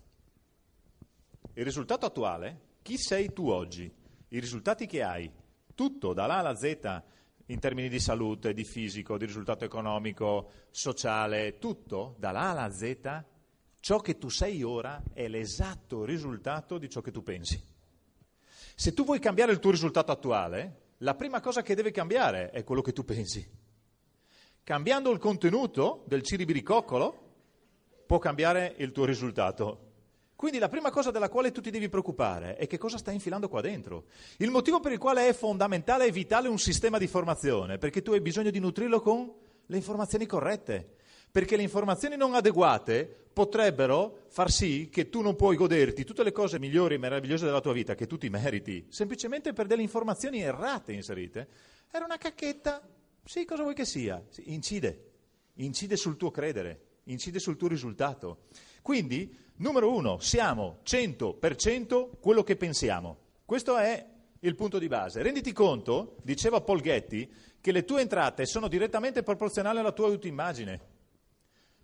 Il 1.55 1.65
risultato 1.65 2.07
attuale, 2.07 2.61
chi 2.83 2.97
sei 2.97 3.33
tu 3.33 3.49
oggi? 3.49 3.93
I 4.29 4.39
risultati 4.39 4.87
che 4.87 5.03
hai, 5.03 5.31
tutto 5.75 6.13
dall'A 6.13 6.37
alla 6.37 6.55
Z 6.55 7.03
in 7.47 7.61
termini 7.61 7.89
di 7.89 8.01
salute, 8.01 8.53
di 8.53 8.65
fisico, 8.65 9.17
di 9.17 9.27
risultato 9.27 9.65
economico, 9.65 10.51
sociale, 10.71 11.59
tutto 11.59 12.17
dall'A 12.19 12.51
alla 12.51 12.71
Z, 12.71 13.25
ciò 13.81 14.01
che 14.01 14.19
tu 14.19 14.29
sei 14.29 14.63
ora 14.63 15.03
è 15.13 15.29
l'esatto 15.29 16.05
risultato 16.05 16.79
di 16.79 16.89
ciò 16.89 17.01
che 17.01 17.13
tu 17.13 17.23
pensi. 17.23 17.63
Se 18.75 18.93
tu 18.93 19.05
vuoi 19.05 19.21
cambiare 19.21 19.53
il 19.53 19.59
tuo 19.59 19.71
risultato 19.71 20.11
attuale, 20.11 20.95
la 20.99 21.15
prima 21.15 21.41
cosa 21.41 21.63
che 21.63 21.75
deve 21.75 21.93
cambiare 21.93 22.51
è 22.51 22.65
quello 22.65 22.83
che 22.83 22.93
tu 22.93 23.05
pensi. 23.05 23.49
Cambiando 24.65 25.13
il 25.13 25.19
contenuto 25.19 26.05
del 26.09 26.23
ciribiricoccolo 26.23 27.35
può 28.07 28.19
cambiare 28.19 28.75
il 28.79 28.91
tuo 28.91 29.05
risultato. 29.05 29.86
Quindi 30.37 30.59
la 30.59 30.69
prima 30.69 30.91
cosa 30.91 31.11
della 31.11 31.31
quale 31.31 31.51
tu 31.51 31.63
ti 31.63 31.71
devi 31.71 31.89
preoccupare 31.89 32.57
è 32.57 32.67
che 32.67 32.77
cosa 32.77 32.99
stai 32.99 33.15
infilando 33.15 33.49
qua 33.49 33.63
dentro. 33.63 34.05
Il 34.37 34.51
motivo 34.51 34.81
per 34.81 34.93
il 34.93 34.99
quale 34.99 35.27
è 35.27 35.33
fondamentale 35.33 36.05
e 36.05 36.13
vitale 36.13 36.49
un 36.49 36.59
sistema 36.59 36.99
di 36.99 37.07
formazione, 37.07 37.79
perché 37.79 38.03
tu 38.03 38.13
hai 38.13 38.21
bisogno 38.21 38.51
di 38.51 38.59
nutrirlo 38.59 39.01
con 39.01 39.33
le 39.65 39.77
informazioni 39.77 40.27
corrette. 40.27 40.95
Perché 41.31 41.57
le 41.57 41.63
informazioni 41.63 42.17
non 42.17 42.35
adeguate 42.35 43.25
potrebbero 43.33 44.25
far 44.29 44.51
sì 44.51 44.89
che 44.91 45.11
tu 45.11 45.21
non 45.21 45.37
puoi 45.37 45.57
goderti 45.57 46.05
tutte 46.05 46.23
le 46.23 46.33
cose 46.33 46.59
migliori 46.59 46.95
e 46.95 46.99
meravigliose 46.99 47.45
della 47.45 47.61
tua 47.61 47.73
vita 47.73 47.95
che 47.95 48.07
tu 48.07 48.17
ti 48.17 48.31
meriti, 48.31 48.87
semplicemente 48.89 49.53
per 49.53 49.67
delle 49.67 49.83
informazioni 49.83 50.41
errate 50.41 50.93
inserite. 50.93 51.49
Era 51.91 52.05
una 52.05 52.17
cacchetta, 52.17 52.87
sì, 53.25 53.45
cosa 53.45 53.63
vuoi 53.63 53.75
che 53.75 53.85
sia? 53.85 54.23
Incide, 54.45 55.11
incide 55.55 55.97
sul 55.97 56.17
tuo 56.17 56.31
credere, 56.31 57.01
incide 57.05 57.39
sul 57.39 57.57
tuo 57.57 57.69
risultato. 57.69 58.45
Quindi, 58.81 59.37
numero 59.57 59.95
uno, 59.95 60.19
siamo 60.19 60.81
100% 60.85 62.19
quello 62.21 62.43
che 62.43 62.57
pensiamo. 62.57 63.19
Questo 63.45 63.77
è 63.77 64.05
il 64.41 64.55
punto 64.55 64.79
di 64.79 64.89
base. 64.89 65.23
Renditi 65.23 65.53
conto, 65.53 66.17
diceva 66.23 66.61
Paul 66.61 66.81
Getty, 66.81 67.29
che 67.61 67.73
le 67.73 67.85
tue 67.85 68.01
entrate 68.01 68.47
sono 68.47 68.69
direttamente 68.69 69.23
proporzionali 69.23 69.79
alla 69.79 69.93
tua 69.93 70.07
autoimmagine. 70.09 70.95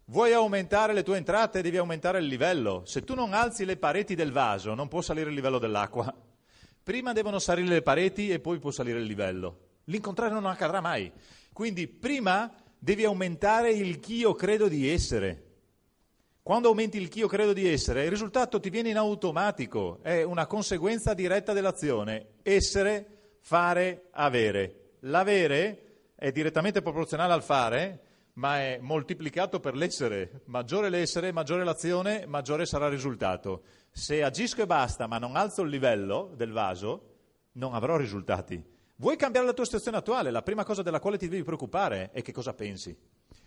Vuoi 0.06 0.32
aumentare 0.32 0.92
le 0.92 1.02
tue 1.02 1.16
entrate, 1.16 1.62
devi 1.62 1.76
aumentare 1.76 2.18
il 2.18 2.26
livello. 2.26 2.82
Se 2.84 3.02
tu 3.02 3.14
non 3.14 3.32
alzi 3.32 3.64
le 3.64 3.76
pareti 3.76 4.14
del 4.14 4.32
vaso, 4.32 4.74
non 4.74 4.88
può 4.88 5.00
salire 5.00 5.30
il 5.30 5.34
livello 5.34 5.58
dell'acqua. 5.58 6.14
Prima 6.82 7.12
devono 7.12 7.38
salire 7.38 7.68
le 7.68 7.82
pareti 7.82 8.28
e 8.28 8.40
poi 8.40 8.58
può 8.58 8.70
salire 8.70 8.98
il 8.98 9.06
livello. 9.06 9.68
L'incontrario 9.84 10.38
non 10.38 10.50
accadrà 10.50 10.80
mai. 10.80 11.10
Quindi 11.52 11.86
prima 11.86 12.52
devi 12.78 13.04
aumentare 13.04 13.70
il 13.70 14.00
chi 14.00 14.16
io 14.16 14.34
credo 14.34 14.68
di 14.68 14.88
essere. 14.88 15.41
Quando 16.44 16.66
aumenti 16.66 17.00
il 17.00 17.08
chi 17.08 17.20
io 17.20 17.28
credo 17.28 17.52
di 17.52 17.68
essere, 17.68 18.02
il 18.02 18.10
risultato 18.10 18.58
ti 18.58 18.68
viene 18.68 18.88
in 18.88 18.96
automatico, 18.96 20.00
è 20.02 20.24
una 20.24 20.48
conseguenza 20.48 21.14
diretta 21.14 21.52
dell'azione. 21.52 22.30
Essere, 22.42 23.36
fare, 23.38 24.08
avere. 24.10 24.96
L'avere 25.02 26.10
è 26.16 26.32
direttamente 26.32 26.82
proporzionale 26.82 27.32
al 27.32 27.44
fare, 27.44 28.00
ma 28.34 28.58
è 28.58 28.78
moltiplicato 28.80 29.60
per 29.60 29.76
l'essere. 29.76 30.40
Maggiore 30.46 30.88
l'essere, 30.88 31.30
maggiore 31.30 31.62
l'azione, 31.62 32.26
maggiore 32.26 32.66
sarà 32.66 32.86
il 32.86 32.92
risultato. 32.92 33.62
Se 33.92 34.24
agisco 34.24 34.62
e 34.62 34.66
basta, 34.66 35.06
ma 35.06 35.18
non 35.18 35.36
alzo 35.36 35.62
il 35.62 35.70
livello 35.70 36.32
del 36.34 36.50
vaso, 36.50 37.10
non 37.52 37.72
avrò 37.72 37.96
risultati. 37.96 38.60
Vuoi 38.96 39.16
cambiare 39.16 39.46
la 39.46 39.52
tua 39.52 39.64
situazione 39.64 39.98
attuale? 39.98 40.32
La 40.32 40.42
prima 40.42 40.64
cosa 40.64 40.82
della 40.82 40.98
quale 40.98 41.18
ti 41.18 41.28
devi 41.28 41.44
preoccupare 41.44 42.10
è 42.10 42.20
che 42.20 42.32
cosa 42.32 42.52
pensi, 42.52 42.98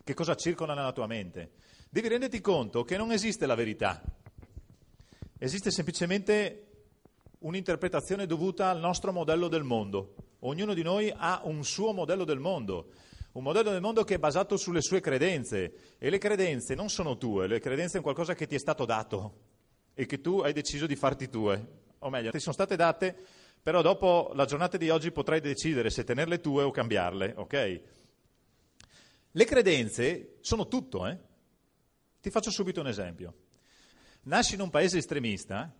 che 0.01 0.13
cosa 0.13 0.35
circola 0.35 0.73
nella 0.73 0.93
tua 0.93 1.07
mente. 1.07 1.51
Devi 1.95 2.09
renderti 2.09 2.41
conto 2.41 2.83
che 2.83 2.97
non 2.97 3.13
esiste 3.13 3.45
la 3.45 3.55
verità, 3.55 4.03
esiste 5.37 5.71
semplicemente 5.71 6.65
un'interpretazione 7.39 8.25
dovuta 8.25 8.69
al 8.69 8.81
nostro 8.81 9.13
modello 9.13 9.47
del 9.47 9.63
mondo. 9.63 10.15
Ognuno 10.39 10.73
di 10.73 10.83
noi 10.83 11.09
ha 11.15 11.39
un 11.45 11.63
suo 11.63 11.93
modello 11.93 12.25
del 12.25 12.39
mondo 12.39 12.91
un 13.31 13.43
modello 13.43 13.71
del 13.71 13.79
mondo 13.79 14.03
che 14.03 14.15
è 14.15 14.19
basato 14.19 14.57
sulle 14.57 14.81
sue 14.81 14.99
credenze 14.99 15.95
e 15.97 16.09
le 16.09 16.17
credenze 16.17 16.75
non 16.75 16.89
sono 16.89 17.17
tue, 17.17 17.47
le 17.47 17.61
credenze 17.61 17.91
sono 17.91 18.03
qualcosa 18.03 18.35
che 18.35 18.45
ti 18.45 18.55
è 18.55 18.59
stato 18.59 18.83
dato 18.83 19.39
e 19.93 20.05
che 20.05 20.19
tu 20.19 20.39
hai 20.39 20.51
deciso 20.51 20.87
di 20.87 20.97
farti 20.97 21.29
tue, 21.29 21.65
o 21.99 22.09
meglio, 22.09 22.31
ti 22.31 22.39
sono 22.39 22.53
state 22.53 22.75
date, 22.75 23.15
però 23.63 23.81
dopo 23.81 24.31
la 24.33 24.43
giornata 24.43 24.75
di 24.75 24.89
oggi 24.89 25.13
potrai 25.13 25.39
decidere 25.39 25.89
se 25.89 26.03
tenerle 26.03 26.41
tue 26.41 26.63
o 26.63 26.71
cambiarle, 26.71 27.35
ok? 27.37 27.81
Le 29.31 29.45
credenze 29.45 30.35
sono 30.41 30.67
tutto, 30.67 31.07
eh? 31.07 31.24
Ti 32.25 32.31
faccio 32.31 32.49
subito 32.49 32.79
un 32.79 32.87
esempio. 32.87 33.35
Nasci 34.23 34.55
in 34.55 34.61
un 34.61 34.71
paese 34.71 34.97
estremista, 34.97 35.71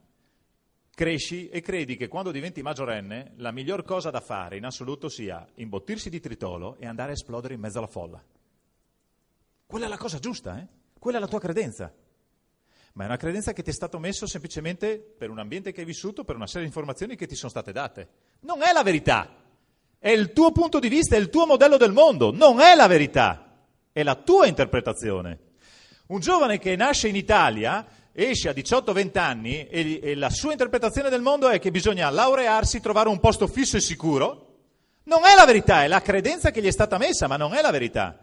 cresci 0.94 1.50
e 1.50 1.60
credi 1.62 1.96
che 1.96 2.08
quando 2.08 2.30
diventi 2.30 2.62
maggiorenne 2.62 3.34
la 3.38 3.50
miglior 3.50 3.84
cosa 3.84 4.12
da 4.12 4.20
fare 4.20 4.56
in 4.56 4.64
assoluto 4.64 5.10
sia 5.10 5.44
imbottirsi 5.56 6.08
di 6.08 6.20
tritolo 6.20 6.76
e 6.78 6.86
andare 6.86 7.10
a 7.10 7.14
esplodere 7.14 7.56
in 7.56 7.62
mezzo 7.62 7.80
alla 7.80 7.88
folla. 7.88 8.24
Quella 9.66 9.88
è 9.88 9.90
la 9.90 9.98
cosa 9.98 10.20
giusta, 10.20 10.60
eh? 10.60 10.68
Quella 11.00 11.18
è 11.18 11.20
la 11.20 11.28
tua 11.28 11.40
credenza. 11.40 11.92
Ma 12.94 13.04
è 13.04 13.08
una 13.08 13.18
credenza 13.18 13.52
che 13.52 13.64
ti 13.64 13.72
è 13.72 13.74
stato 13.74 13.98
messo 13.98 14.28
semplicemente 14.28 15.00
per 15.00 15.32
un 15.32 15.40
ambiente 15.40 15.72
che 15.72 15.80
hai 15.80 15.88
vissuto, 15.88 16.24
per 16.24 16.36
una 16.36 16.46
serie 16.46 16.62
di 16.62 16.68
informazioni 16.68 17.16
che 17.16 17.26
ti 17.26 17.34
sono 17.34 17.50
state 17.50 17.72
date. 17.72 18.10
Non 18.42 18.62
è 18.62 18.72
la 18.72 18.84
verità. 18.84 19.36
È 19.98 20.10
il 20.10 20.32
tuo 20.32 20.52
punto 20.52 20.78
di 20.78 20.90
vista, 20.90 21.16
è 21.16 21.20
il 21.20 21.32
tuo 21.32 21.48
modello 21.48 21.78
del 21.78 21.92
mondo. 21.92 22.32
Non 22.32 22.60
è 22.60 22.76
la 22.76 22.86
verità. 22.86 23.64
È 23.92 24.04
la 24.04 24.14
tua 24.14 24.46
interpretazione. 24.46 25.45
Un 26.08 26.20
giovane 26.20 26.60
che 26.60 26.76
nasce 26.76 27.08
in 27.08 27.16
Italia 27.16 27.84
esce 28.12 28.50
a 28.50 28.54
18-20 28.54 29.18
anni 29.18 29.68
e, 29.68 30.00
e, 30.04 30.16
la 30.16 30.30
sua 30.30 30.52
interpretazione 30.52 31.10
del 31.10 31.24
mondo 31.24 31.50
è 31.50 31.58
che 31.58 31.72
bisogna 31.72 32.12
laurearsi, 32.12 32.80
trovare 32.80 33.10
un 33.10 33.20
posto 33.20 33.48
fisso 33.48 33.78
e 33.78 33.82
sicuro. 33.82 34.54
Non 35.06 35.26
è 35.26 35.36
la 35.36 35.46
verità, 35.46 35.84
è 35.84 35.88
la 35.88 36.04
credenza 36.04 36.52
che 36.52 36.62
gli 36.62 36.68
è 36.68 36.72
stata 36.72 37.00
messa, 37.00 37.26
ma 37.26 37.38
non 37.38 37.56
è 37.56 37.62
la 37.62 37.72
verità. 37.72 38.20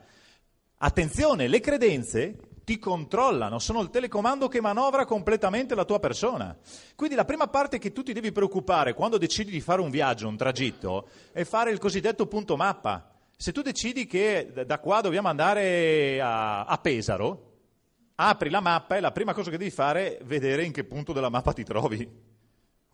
Attenzione, 0.78 1.48
le 1.48 1.58
credenze 1.58 2.38
ti 2.62 2.78
controllano, 2.78 3.58
sono 3.58 3.80
il 3.80 3.90
telecomando 3.90 4.46
che 4.46 4.60
manovra 4.60 5.04
completamente 5.04 5.74
la 5.74 5.84
tua 5.84 5.98
persona. 5.98 6.56
Quindi 6.94 7.16
la 7.16 7.24
prima 7.24 7.48
parte 7.48 7.78
che 7.78 7.90
tu 7.90 8.04
ti 8.04 8.12
devi 8.12 8.30
preoccupare 8.30 8.94
quando 8.94 9.18
decidi 9.18 9.50
di 9.50 9.60
fare 9.60 9.80
un 9.80 9.90
viaggio, 9.90 10.28
un 10.28 10.36
tragitto, 10.36 11.08
è 11.32 11.42
fare 11.42 11.72
il 11.72 11.80
cosiddetto 11.80 12.26
punto 12.26 12.56
mappa. 12.56 13.10
Se 13.36 13.50
tu 13.50 13.60
decidi 13.60 14.06
che 14.06 14.52
da 14.64 14.78
qua 14.78 15.00
dobbiamo 15.00 15.26
andare 15.26 16.20
a, 16.20 16.64
a 16.64 16.78
Pesaro, 16.78 17.50
apri 18.14 18.50
la 18.50 18.60
mappa 18.60 18.96
e 18.96 19.00
la 19.00 19.12
prima 19.12 19.34
cosa 19.34 19.50
che 19.50 19.58
devi 19.58 19.70
fare 19.70 20.18
è 20.18 20.24
vedere 20.24 20.64
in 20.64 20.72
che 20.72 20.84
punto 20.84 21.12
della 21.12 21.30
mappa 21.30 21.52
ti 21.52 21.64
trovi. 21.64 22.30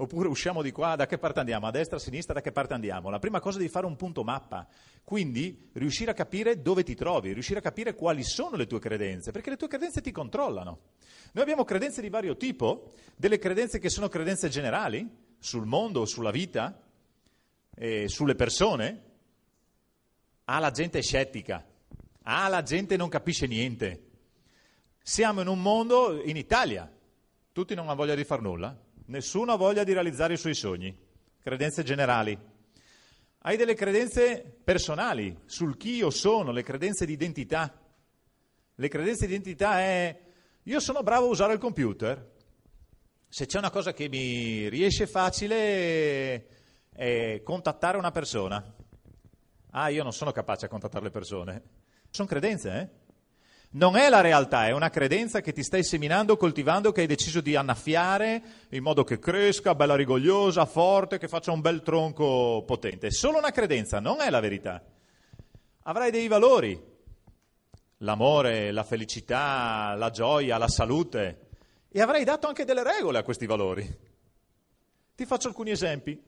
Oppure 0.01 0.29
usciamo 0.29 0.63
di 0.63 0.71
qua, 0.71 0.95
da 0.95 1.07
che 1.07 1.19
parte 1.19 1.41
andiamo? 1.41 1.67
A 1.67 1.73
destra, 1.73 1.97
a 1.97 2.01
sinistra, 2.01 2.35
da 2.35 2.41
che 2.41 2.53
parte 2.53 2.73
andiamo? 2.73 3.11
La 3.11 3.19
prima 3.19 3.41
cosa 3.41 3.59
devi 3.59 3.69
fare 3.69 3.85
un 3.85 3.97
punto 3.97 4.23
mappa. 4.23 4.65
Quindi 5.03 5.71
riuscire 5.73 6.13
a 6.13 6.15
capire 6.15 6.63
dove 6.63 6.85
ti 6.85 6.95
trovi, 6.95 7.33
riuscire 7.33 7.59
a 7.59 7.63
capire 7.63 7.97
quali 7.97 8.23
sono 8.23 8.57
le 8.57 8.69
tue 8.69 8.79
credenze, 8.79 9.33
perché 9.33 9.51
le 9.51 9.57
tue 9.57 9.67
credenze 9.67 10.01
ti 10.01 10.13
controllano. 10.13 10.79
Noi 11.33 11.43
abbiamo 11.43 11.65
credenze 11.65 12.01
di 12.01 12.11
vario 12.11 12.37
tipo, 12.37 12.93
delle 13.17 13.39
credenze 13.39 13.81
che 13.81 13.91
sono 13.91 14.07
credenze 14.07 14.49
generali, 14.49 15.05
sul 15.41 15.67
mondo, 15.67 16.05
sulla 16.05 16.31
vita, 16.31 16.81
sulle 18.07 18.35
persone. 18.37 19.03
Ah, 20.45 20.61
la 20.61 20.71
gente 20.71 21.01
è 21.01 21.03
scettica. 21.03 21.67
Ah, 22.23 22.47
la 22.47 22.63
gente 22.63 22.97
non 22.97 23.09
capisce 23.09 23.49
niente. 23.49 24.08
Siamo 25.09 25.41
in 25.41 25.47
un 25.47 25.63
mondo, 25.63 26.23
in 26.23 26.37
Italia, 26.37 26.87
tutti 27.53 27.75
non 27.75 27.87
hanno 27.87 27.97
voglia 27.97 28.15
di 28.15 28.25
far 28.25 28.43
nulla, 28.43 28.79
nessuno 29.07 29.53
ha 29.53 29.57
voglia 29.57 29.83
di 29.83 29.95
realizzare 29.95 30.35
i 30.35 30.37
suoi 30.37 30.55
sogni, 30.55 30.95
credenze 31.41 31.83
generali. 31.83 32.39
Hai 33.39 33.57
delle 33.57 33.73
credenze 33.73 34.61
personali 34.63 35.35
sul 35.47 35.79
chi 35.79 35.95
io 35.95 36.11
sono, 36.11 36.53
le 36.53 36.63
credenze 36.63 37.07
di 37.07 37.15
identità. 37.15 37.75
Le 38.75 38.89
credenze 38.89 39.27
di 39.27 39.33
identità 39.33 39.81
è 39.81 40.21
io 40.65 40.79
sono 40.79 41.03
bravo 41.03 41.25
a 41.25 41.31
usare 41.31 41.55
il 41.55 41.59
computer, 41.59 42.31
se 43.27 43.47
c'è 43.47 43.57
una 43.57 43.71
cosa 43.71 43.95
che 43.95 44.11
mi 44.11 44.69
riesce 44.69 45.07
facile 45.07 46.49
è 46.93 47.41
contattare 47.43 47.97
una 47.97 48.11
persona. 48.11 48.63
Ah, 49.71 49.89
io 49.89 50.03
non 50.03 50.13
sono 50.13 50.33
capace 50.33 50.67
a 50.67 50.69
contattare 50.69 51.05
le 51.05 51.11
persone. 51.11 51.63
Sono 52.11 52.29
credenze, 52.29 52.71
eh? 52.79 53.07
Non 53.71 53.97
è 53.97 54.09
la 54.09 54.23
realtà, 54.23 54.67
è 54.67 54.73
una 54.73 54.89
credenza 54.89 55.43
che 55.43 55.53
ti 55.53 55.63
stai 55.63 55.85
seminando, 55.85 56.39
coltivando, 56.39 56.91
che 56.91 57.03
hai 57.03 57.07
deciso 57.07 57.43
di 57.43 57.55
annaffiare 57.55 58.43
in 58.71 58.83
modo 58.83 59.05
che 59.05 59.19
cresca, 59.19 59.75
bella 59.75 59.95
rigogliosa, 59.95 60.65
forte, 60.65 61.19
che 61.19 61.29
faccia 61.29 61.53
un 61.53 61.61
bel 61.61 61.83
tronco 61.83 62.65
potente. 62.67 63.09
È 63.09 63.11
solo 63.11 63.37
una 63.37 63.51
credenza, 63.51 64.01
non 64.01 64.23
è 64.23 64.31
la 64.31 64.41
verità. 64.41 64.83
Avrai 65.83 66.11
dei 66.11 66.29
valori, 66.29 66.83
l'amore, 67.99 68.73
la 68.73 68.85
felicità, 68.85 69.95
la 69.97 70.09
gioia, 70.09 70.57
la 70.57 70.69
salute, 70.69 71.49
e 71.91 72.01
avrai 72.01 72.25
dato 72.25 72.47
anche 72.47 72.65
delle 72.65 72.83
regole 72.83 73.19
a 73.19 73.23
questi 73.23 73.45
valori. 73.45 73.87
Ti 75.15 75.27
faccio 75.27 75.49
alcuni 75.49 75.73
esempi. 75.73 76.19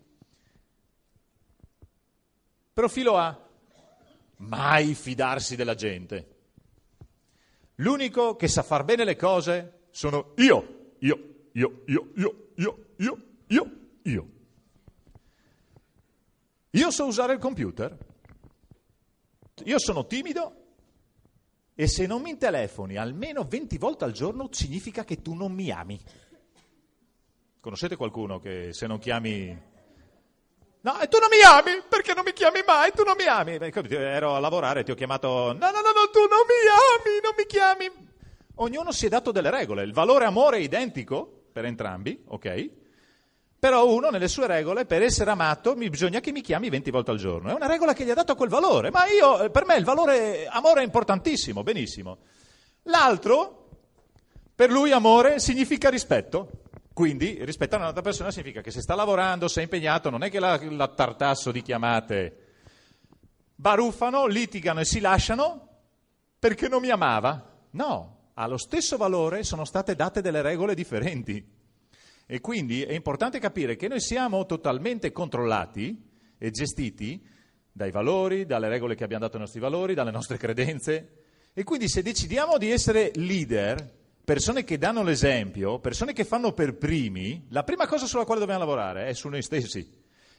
Profilo 2.75 3.17
A. 3.17 3.49
Mai 4.37 4.95
fidarsi 4.95 5.57
della 5.57 5.75
gente. 5.75 6.40
L'unico 7.81 8.37
che 8.37 8.47
sa 8.47 8.63
far 8.63 8.85
bene 8.85 9.05
le 9.05 9.17
cose 9.17 9.87
sono 9.91 10.33
io, 10.37 10.95
io, 10.99 11.47
io, 11.53 11.83
io, 11.87 12.11
io, 12.15 12.53
io, 12.57 12.87
io, 12.97 13.27
io, 13.47 13.71
io. 14.03 14.29
Io 16.73 16.91
so 16.91 17.07
usare 17.07 17.33
il 17.33 17.39
computer, 17.39 17.97
io 19.65 19.79
sono 19.79 20.07
timido 20.07 20.57
e 21.75 21.89
se 21.89 22.07
non 22.07 22.21
mi 22.21 22.37
telefoni 22.37 22.97
almeno 22.97 23.45
20 23.45 23.79
volte 23.79 24.05
al 24.05 24.13
giorno 24.13 24.49
significa 24.51 25.03
che 25.05 25.23
tu 25.23 25.33
non 25.33 25.53
mi 25.53 25.71
ami. 25.71 25.99
Conoscete 27.61 27.97
qualcuno 27.97 28.39
che 28.41 28.75
se 28.75 28.87
non 28.87 28.99
chiami 28.99 29.59
No, 30.83 30.99
e 30.99 31.09
tu 31.09 31.19
non 31.19 31.29
mi 31.31 31.43
ami, 31.43 31.83
perché 31.87 32.15
non 32.15 32.25
mi 32.25 32.33
chiami 32.33 32.63
mai, 32.67 32.91
tu 32.95 33.03
non 33.03 33.15
mi 33.17 33.27
ami. 33.27 33.59
Ero 33.91 34.35
a 34.35 34.39
lavorare, 34.39 34.83
ti 34.83 34.91
ho 34.91 34.95
chiamato, 34.95 35.29
no, 35.29 35.53
no, 35.53 35.81
no, 35.81 35.93
no, 35.93 36.09
tu 36.11 36.21
non 36.21 36.47
mi 36.49 36.61
ami, 36.71 37.21
non 37.23 37.35
mi 37.37 37.47
chiami. 37.47 38.09
Ognuno 38.57 38.91
si 38.91 39.07
è 39.07 39.09
dato 39.09 39.31
delle 39.31 39.51
regole, 39.51 39.83
il 39.83 39.93
valore 39.93 40.25
amore 40.25 40.57
è 40.57 40.61
identico 40.61 41.45
per 41.53 41.67
entrambi, 41.67 42.23
ok? 42.29 42.71
Però 43.59 43.87
uno 43.93 44.09
nelle 44.09 44.29
sue 44.29 44.47
regole, 44.47 44.87
per 44.87 45.03
essere 45.03 45.31
amato, 45.31 45.75
bisogna 45.75 46.21
che 46.21 46.33
mi 46.33 46.41
chiami 46.41 46.71
20 46.71 46.91
volte 46.91 47.11
al 47.11 47.19
giorno. 47.19 47.51
È 47.51 47.55
una 47.55 47.67
regola 47.67 47.93
che 47.93 48.05
gli 48.05 48.11
ha 48.11 48.15
dato 48.15 48.35
quel 48.35 48.49
valore, 48.49 48.91
ma 48.91 49.07
io, 49.07 49.51
per 49.51 49.67
me 49.67 49.77
il 49.77 49.85
valore 49.85 50.47
amore 50.47 50.81
è 50.81 50.85
importantissimo, 50.85 51.63
benissimo. 51.63 52.19
L'altro, 52.85 53.69
per 54.55 54.71
lui 54.71 54.93
amore 54.93 55.41
significa 55.41 55.91
rispetto. 55.91 56.49
Quindi 57.01 57.43
rispettare 57.47 57.81
un'altra 57.81 58.03
persona 58.03 58.31
significa 58.31 58.61
che 58.61 58.71
se 58.71 58.83
sta 58.83 58.95
lavorando, 58.95 59.49
se 59.49 59.61
è 59.61 59.63
impegnato, 59.63 60.11
non 60.11 60.23
è 60.23 60.29
che 60.29 60.39
la, 60.39 60.61
la 60.69 60.87
tartasso 60.89 61.51
di 61.51 61.63
chiamate 61.63 62.49
baruffano, 63.55 64.27
litigano 64.27 64.81
e 64.81 64.85
si 64.85 65.01
lasciano 65.01 65.79
perché 66.39 66.69
non 66.69 66.83
mi 66.83 66.91
amava. 66.91 67.69
No, 67.71 68.33
allo 68.35 68.59
stesso 68.59 68.99
valore 68.99 69.45
sono 69.45 69.65
state 69.65 69.95
date 69.95 70.21
delle 70.21 70.43
regole 70.43 70.75
differenti. 70.75 71.43
E 72.27 72.41
quindi 72.43 72.83
è 72.83 72.93
importante 72.93 73.39
capire 73.39 73.77
che 73.77 73.89
noi 73.89 74.01
siamo 74.03 74.45
totalmente 74.45 75.11
controllati 75.11 76.07
e 76.37 76.51
gestiti 76.51 77.27
dai 77.73 77.91
valori, 77.91 78.45
dalle 78.45 78.69
regole 78.69 78.95
che 78.95 79.05
abbiamo 79.05 79.25
dato 79.25 79.37
ai 79.37 79.43
nostri 79.45 79.61
valori, 79.61 79.95
dalle 79.95 80.11
nostre 80.11 80.37
credenze. 80.37 81.23
E 81.55 81.65
quindi 81.65 81.89
se 81.89 82.03
decidiamo 82.03 82.59
di 82.59 82.71
essere 82.71 83.11
leader, 83.15 84.00
persone 84.31 84.63
che 84.63 84.79
danno 84.79 85.03
l'esempio, 85.03 85.81
persone 85.81 86.13
che 86.13 86.25
fanno 86.25 86.53
per 86.53 86.77
primi, 86.77 87.47
la 87.49 87.65
prima 87.65 87.89
cosa 87.89 88.07
sulla 88.07 88.25
quale 88.25 88.39
dobbiamo 88.39 88.61
lavorare 88.61 89.07
è 89.07 89.13
su 89.13 89.29
noi 89.29 89.43
stessi 89.43 89.85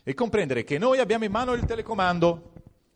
e 0.02 0.14
comprendere 0.14 0.64
che 0.64 0.78
noi 0.78 1.00
abbiamo 1.00 1.26
in 1.26 1.32
mano 1.32 1.52
il 1.52 1.66
telecomando 1.66 2.54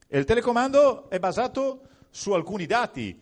e 0.07 0.17
il 0.17 0.23
telecomando 0.23 1.09
è 1.09 1.19
basato 1.19 1.81
su 2.11 2.31
alcuni 2.31 2.65
dati. 2.65 3.21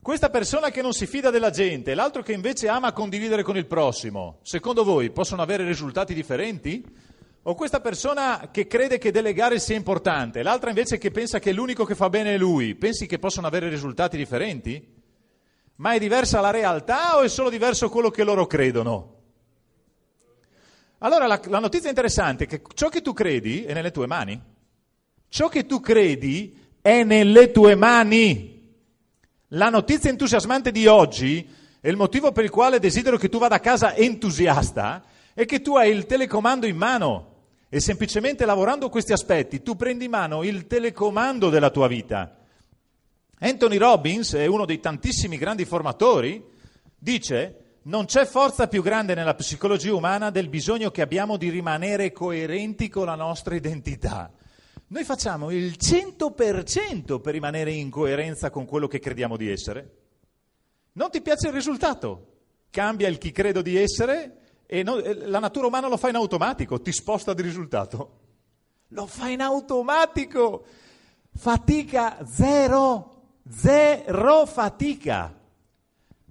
Questa 0.00 0.30
persona 0.30 0.70
che 0.70 0.80
non 0.80 0.92
si 0.92 1.08
fida 1.08 1.30
della 1.30 1.50
gente, 1.50 1.96
l'altro 1.96 2.22
che 2.22 2.32
invece 2.32 2.68
ama 2.68 2.92
condividere 2.92 3.42
con 3.42 3.56
il 3.56 3.66
prossimo, 3.66 4.38
secondo 4.42 4.84
voi 4.84 5.10
possono 5.10 5.42
avere 5.42 5.64
risultati 5.64 6.14
differenti? 6.14 6.84
O 7.42 7.54
questa 7.56 7.80
persona 7.80 8.50
che 8.52 8.68
crede 8.68 8.98
che 8.98 9.10
delegare 9.10 9.58
sia 9.58 9.74
importante, 9.74 10.44
l'altra 10.44 10.68
invece 10.68 10.98
che 10.98 11.10
pensa 11.10 11.40
che 11.40 11.50
l'unico 11.50 11.84
che 11.84 11.96
fa 11.96 12.08
bene 12.08 12.34
è 12.34 12.38
lui, 12.38 12.76
pensi 12.76 13.06
che 13.06 13.18
possono 13.18 13.48
avere 13.48 13.68
risultati 13.68 14.16
differenti? 14.16 14.97
Ma 15.78 15.92
è 15.92 15.98
diversa 15.98 16.40
la 16.40 16.50
realtà 16.50 17.16
o 17.16 17.22
è 17.22 17.28
solo 17.28 17.50
diverso 17.50 17.88
quello 17.88 18.10
che 18.10 18.24
loro 18.24 18.46
credono? 18.46 19.14
Allora 20.98 21.28
la, 21.28 21.40
la, 21.44 21.60
notizia 21.60 21.88
interessante 21.88 22.44
è 22.44 22.46
che 22.48 22.62
ciò 22.74 22.88
che 22.88 23.00
tu 23.00 23.12
credi 23.12 23.62
è 23.62 23.72
nelle 23.72 23.92
tue 23.92 24.08
mani. 24.08 24.40
Ciò 25.28 25.48
che 25.48 25.66
tu 25.66 25.78
credi 25.78 26.56
è 26.82 27.04
nelle 27.04 27.52
tue 27.52 27.76
mani. 27.76 28.74
La 29.52 29.68
notizia 29.68 30.10
entusiasmante 30.10 30.72
di 30.72 30.88
oggi 30.88 31.48
e 31.80 31.88
il 31.88 31.96
motivo 31.96 32.32
per 32.32 32.42
il 32.42 32.50
quale 32.50 32.80
desidero 32.80 33.16
che 33.16 33.28
tu 33.28 33.38
vada 33.38 33.54
a 33.54 33.60
casa 33.60 33.94
entusiasta 33.94 35.04
è 35.32 35.44
che 35.44 35.62
tu 35.62 35.76
hai 35.76 35.92
il 35.92 36.06
telecomando 36.06 36.66
in 36.66 36.76
mano 36.76 37.36
e 37.68 37.78
semplicemente 37.78 38.44
lavorando 38.44 38.88
questi 38.88 39.12
aspetti 39.12 39.62
tu 39.62 39.76
prendi 39.76 40.06
in 40.06 40.10
mano 40.10 40.42
il 40.42 40.66
telecomando 40.66 41.50
della 41.50 41.70
tua 41.70 41.86
vita. 41.86 42.34
Anthony 43.40 43.76
Robbins 43.76 44.34
è 44.34 44.46
uno 44.46 44.64
dei 44.64 44.80
tantissimi 44.80 45.36
grandi 45.36 45.64
formatori, 45.64 46.44
dice 46.96 47.62
non 47.82 48.04
c'è 48.04 48.26
forza 48.26 48.68
più 48.68 48.82
grande 48.82 49.14
nella 49.14 49.34
psicologia 49.34 49.94
umana 49.94 50.30
del 50.30 50.48
bisogno 50.48 50.90
che 50.90 51.00
abbiamo 51.00 51.36
di 51.36 51.48
rimanere 51.48 52.12
coerenti 52.12 52.88
con 52.88 53.06
la 53.06 53.14
nostra 53.14 53.54
identità. 53.54 54.30
Noi 54.88 55.04
facciamo 55.04 55.50
il 55.50 55.76
100% 55.78 57.20
per 57.20 57.32
rimanere 57.32 57.72
in 57.72 57.88
coerenza 57.90 58.50
con 58.50 58.66
quello 58.66 58.88
che 58.88 58.98
crediamo 58.98 59.36
di 59.36 59.50
essere. 59.50 59.96
Non 60.92 61.10
ti 61.10 61.22
piace 61.22 61.48
il 61.48 61.54
risultato? 61.54 62.26
Cambia 62.70 63.08
il 63.08 63.16
chi 63.18 63.32
credo 63.32 63.62
di 63.62 63.76
essere 63.76 64.62
e 64.66 64.82
no, 64.82 65.00
la 65.00 65.38
natura 65.38 65.66
umana 65.68 65.88
lo 65.88 65.96
fa 65.96 66.10
in 66.10 66.16
automatico, 66.16 66.82
ti 66.82 66.92
sposta 66.92 67.32
di 67.32 67.40
risultato. 67.40 68.18
Lo 68.88 69.06
fa 69.06 69.28
in 69.28 69.40
automatico. 69.40 70.64
Fatica 71.34 72.18
zero. 72.26 73.17
Zero 73.50 74.44
fatica. 74.44 75.34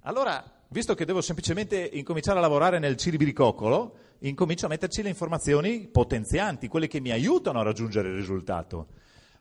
Allora, 0.02 0.42
visto 0.68 0.94
che 0.94 1.04
devo 1.04 1.20
semplicemente 1.20 1.76
incominciare 1.94 2.38
a 2.38 2.40
lavorare 2.40 2.78
nel 2.78 2.96
ciribiricoccolo, 2.96 3.96
incomincio 4.20 4.66
a 4.66 4.68
metterci 4.68 5.02
le 5.02 5.08
informazioni 5.08 5.88
potenzianti, 5.88 6.68
quelle 6.68 6.86
che 6.86 7.00
mi 7.00 7.10
aiutano 7.10 7.58
a 7.58 7.64
raggiungere 7.64 8.08
il 8.08 8.14
risultato. 8.14 8.86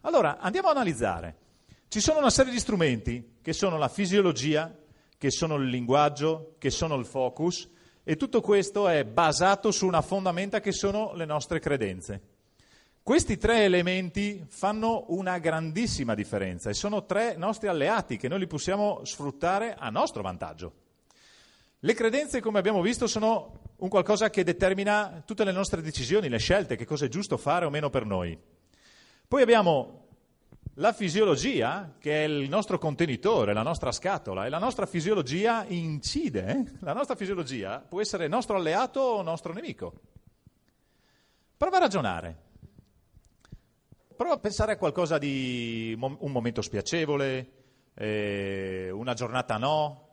Allora, 0.01 0.39
andiamo 0.39 0.69
a 0.69 0.71
analizzare. 0.71 1.35
Ci 1.87 1.99
sono 1.99 2.17
una 2.17 2.31
serie 2.31 2.51
di 2.51 2.59
strumenti 2.59 3.37
che 3.43 3.53
sono 3.53 3.77
la 3.77 3.89
fisiologia, 3.89 4.75
che 5.15 5.29
sono 5.29 5.55
il 5.55 5.69
linguaggio, 5.69 6.55
che 6.57 6.71
sono 6.71 6.95
il 6.95 7.05
focus, 7.05 7.69
e 8.03 8.17
tutto 8.17 8.41
questo 8.41 8.87
è 8.87 9.05
basato 9.05 9.69
su 9.69 9.85
una 9.85 10.01
fondamenta 10.01 10.61
che 10.61 10.71
sono 10.71 11.13
le 11.13 11.25
nostre 11.25 11.59
credenze. 11.59 12.36
Questi 13.07 13.37
tre 13.37 13.63
elementi 13.63 14.45
fanno 14.49 15.05
una 15.07 15.37
grandissima 15.37 16.13
differenza 16.13 16.69
e 16.69 16.73
sono 16.73 17.05
tre 17.05 17.37
nostri 17.37 17.69
alleati 17.69 18.17
che 18.17 18.27
noi 18.27 18.39
li 18.39 18.47
possiamo 18.47 19.05
sfruttare 19.05 19.75
a 19.79 19.89
nostro 19.89 20.21
vantaggio. 20.21 20.73
Le 21.79 21.93
credenze, 21.93 22.41
come 22.41 22.59
abbiamo 22.59 22.81
visto, 22.81 23.07
sono 23.07 23.59
un 23.77 23.87
qualcosa 23.87 24.29
che 24.29 24.43
determina 24.43 25.23
tutte 25.25 25.45
le 25.45 25.53
nostre 25.53 25.81
decisioni, 25.81 26.27
le 26.27 26.37
scelte, 26.37 26.75
che 26.75 26.83
cosa 26.83 27.05
è 27.05 27.07
giusto 27.07 27.37
fare 27.37 27.63
o 27.63 27.69
meno 27.69 27.89
per 27.89 28.05
noi. 28.05 28.37
Poi 29.25 29.41
abbiamo 29.41 30.07
la 30.73 30.91
fisiologia, 30.91 31.93
che 31.97 32.25
è 32.25 32.27
il 32.27 32.49
nostro 32.49 32.77
contenitore, 32.77 33.53
la 33.53 33.63
nostra 33.63 33.93
scatola, 33.93 34.45
e 34.45 34.49
la 34.49 34.59
nostra 34.59 34.85
fisiologia 34.85 35.63
incide. 35.65 36.45
Eh? 36.45 36.71
La 36.81 36.91
nostra 36.91 37.15
fisiologia 37.15 37.79
può 37.79 38.01
essere 38.01 38.27
nostro 38.27 38.57
alleato 38.57 38.99
o 38.99 39.21
nostro 39.21 39.53
nemico. 39.53 39.93
Prova 41.55 41.77
a 41.77 41.79
ragionare. 41.79 42.46
Prova 44.17 44.33
a 44.33 44.39
pensare 44.39 44.71
a 44.71 44.77
qualcosa 44.77 45.19
di 45.19 45.95
un 45.95 46.31
momento 46.31 46.63
spiacevole, 46.63 47.51
eh, 47.93 48.89
una 48.91 49.13
giornata 49.13 49.57
no. 49.57 50.05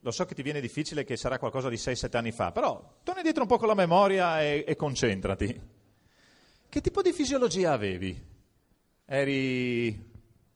Lo 0.00 0.10
so 0.10 0.24
che 0.24 0.34
ti 0.34 0.40
viene 0.40 0.58
difficile, 0.58 1.04
che 1.04 1.18
sarà 1.18 1.38
qualcosa 1.38 1.68
di 1.68 1.76
6-7 1.76 2.16
anni 2.16 2.32
fa, 2.32 2.50
però 2.50 3.00
torna 3.02 3.20
dietro 3.20 3.42
un 3.42 3.48
po' 3.48 3.58
con 3.58 3.68
la 3.68 3.74
memoria 3.74 4.40
e, 4.40 4.64
e 4.66 4.74
concentrati. 4.74 5.60
Che 6.66 6.80
tipo 6.80 7.02
di 7.02 7.12
fisiologia 7.12 7.72
avevi? 7.72 8.18
Eri 9.04 9.88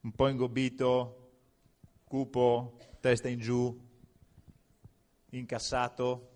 un 0.01 0.13
po' 0.13 0.29
ingobbito, 0.29 1.33
cupo, 2.03 2.79
testa 2.99 3.29
in 3.29 3.41
giù, 3.41 3.79
incassato, 5.33 6.31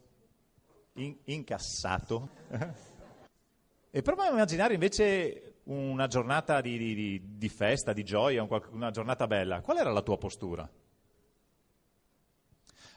in, 0.96 1.16
incassato. 1.24 2.28
e 3.90 4.02
prova 4.02 4.26
a 4.26 4.30
immaginare 4.30 4.74
invece 4.74 5.49
una 5.70 6.08
giornata 6.08 6.60
di, 6.60 6.76
di, 6.76 7.22
di 7.36 7.48
festa, 7.48 7.92
di 7.92 8.02
gioia, 8.02 8.46
una 8.70 8.90
giornata 8.90 9.26
bella, 9.28 9.60
qual 9.60 9.78
era 9.78 9.92
la 9.92 10.02
tua 10.02 10.18
postura? 10.18 10.68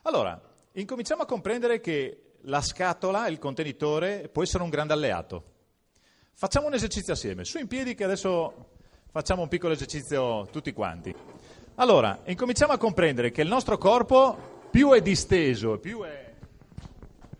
Allora, 0.03 0.41
incominciamo 0.73 1.21
a 1.21 1.25
comprendere 1.27 1.79
che 1.79 2.33
la 2.41 2.61
scatola, 2.61 3.27
il 3.27 3.37
contenitore, 3.37 4.27
può 4.27 4.41
essere 4.41 4.63
un 4.63 4.69
grande 4.69 4.93
alleato. 4.93 5.51
Facciamo 6.33 6.65
un 6.65 6.73
esercizio 6.73 7.13
assieme, 7.13 7.45
su 7.45 7.59
in 7.59 7.67
piedi 7.67 7.93
che 7.93 8.03
adesso 8.03 8.71
facciamo 9.11 9.43
un 9.43 9.47
piccolo 9.47 9.73
esercizio 9.73 10.47
tutti 10.51 10.73
quanti. 10.73 11.13
Allora, 11.75 12.21
incominciamo 12.25 12.73
a 12.73 12.77
comprendere 12.77 13.29
che 13.29 13.43
il 13.43 13.47
nostro 13.47 13.77
corpo 13.77 14.67
più 14.71 14.91
è 14.93 15.01
disteso, 15.01 15.77
più 15.77 16.01
è 16.01 16.33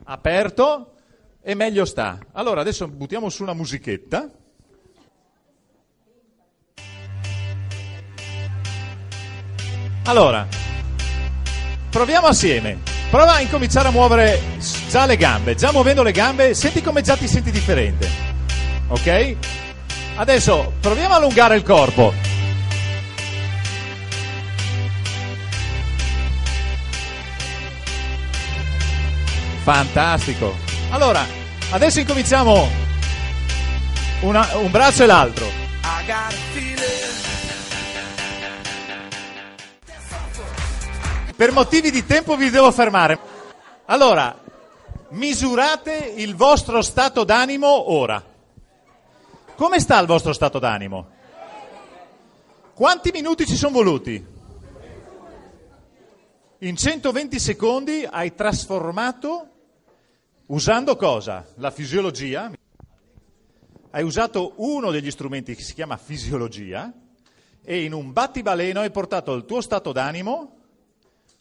aperto 0.04 0.94
e 1.42 1.56
meglio 1.56 1.86
sta. 1.86 2.20
Allora, 2.34 2.62
adesso 2.62 2.88
buttiamo 2.88 3.30
su 3.30 3.42
una 3.42 3.54
musichetta. 3.54 4.42
Allora, 10.06 10.46
proviamo 11.90 12.28
assieme. 12.28 12.80
Prova 13.10 13.36
a 13.36 13.42
incominciare 13.42 13.88
a 13.88 13.92
muovere 13.92 14.42
già 14.90 15.06
le 15.06 15.16
gambe. 15.16 15.56
Già 15.56 15.72
muovendo 15.72 16.04
le 16.04 16.12
gambe, 16.12 16.54
senti 16.54 16.82
come 16.82 17.02
già 17.02 17.16
ti 17.16 17.28
senti 17.28 17.52
differente. 17.52 18.10
Ok? 18.90 19.36
Adesso 20.16 20.74
proviamo 20.82 21.14
a 21.14 21.18
allungare 21.18 21.56
il 21.56 21.64
corpo. 21.64 22.14
Fantastico. 29.64 30.58
Allora, 30.90 31.26
adesso 31.70 32.02
incominciamo 32.02 32.68
una, 34.20 34.48
un 34.58 34.70
braccio 34.70 35.04
e 35.04 35.06
l'altro. 35.06 35.46
Per 41.36 41.52
motivi 41.52 41.90
di 41.90 42.06
tempo 42.06 42.36
vi 42.36 42.52
devo 42.52 42.72
fermare. 42.72 43.18
Allora, 43.86 44.40
misurate 45.10 46.14
il 46.16 46.36
vostro 46.36 46.84
stato 46.84 47.24
d'animo 47.24 47.92
ora. 47.92 48.24
Come 49.56 49.80
sta 49.80 50.00
il 50.00 50.06
vostro 50.06 50.32
stato 50.32 50.60
d'animo? 50.60 51.10
Quanti 52.76 53.10
minuti 53.12 53.48
ci 53.48 53.56
sono 53.56 53.74
voluti? 53.74 54.24
In 56.60 56.76
120 56.76 57.40
secondi 57.40 58.08
hai 58.08 58.36
trasformato, 58.36 59.48
usando 60.48 60.96
cosa? 60.96 61.48
La 61.56 61.72
fisiologia. 61.72 62.52
Hai 63.90 64.04
usato 64.04 64.54
uno 64.58 64.92
degli 64.92 65.10
strumenti 65.10 65.56
che 65.56 65.64
si 65.64 65.74
chiama 65.74 65.98
fisiologia 65.98 66.94
e 67.64 67.84
in 67.84 67.94
un 67.94 68.14
battibaleno 68.14 68.82
hai 68.82 68.92
portato 68.92 69.34
il 69.34 69.46
tuo 69.46 69.62
stato 69.62 69.92
d'animo 69.92 70.62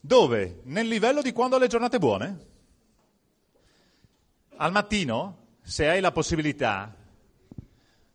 dove? 0.04 0.62
Nel 0.64 0.88
livello 0.88 1.22
di 1.22 1.32
quando 1.32 1.54
hai 1.54 1.62
le 1.62 1.68
giornate 1.68 1.98
buone? 1.98 2.46
Al 4.56 4.72
mattino, 4.72 5.56
se 5.62 5.88
hai 5.88 6.00
la 6.00 6.10
possibilità, 6.10 6.94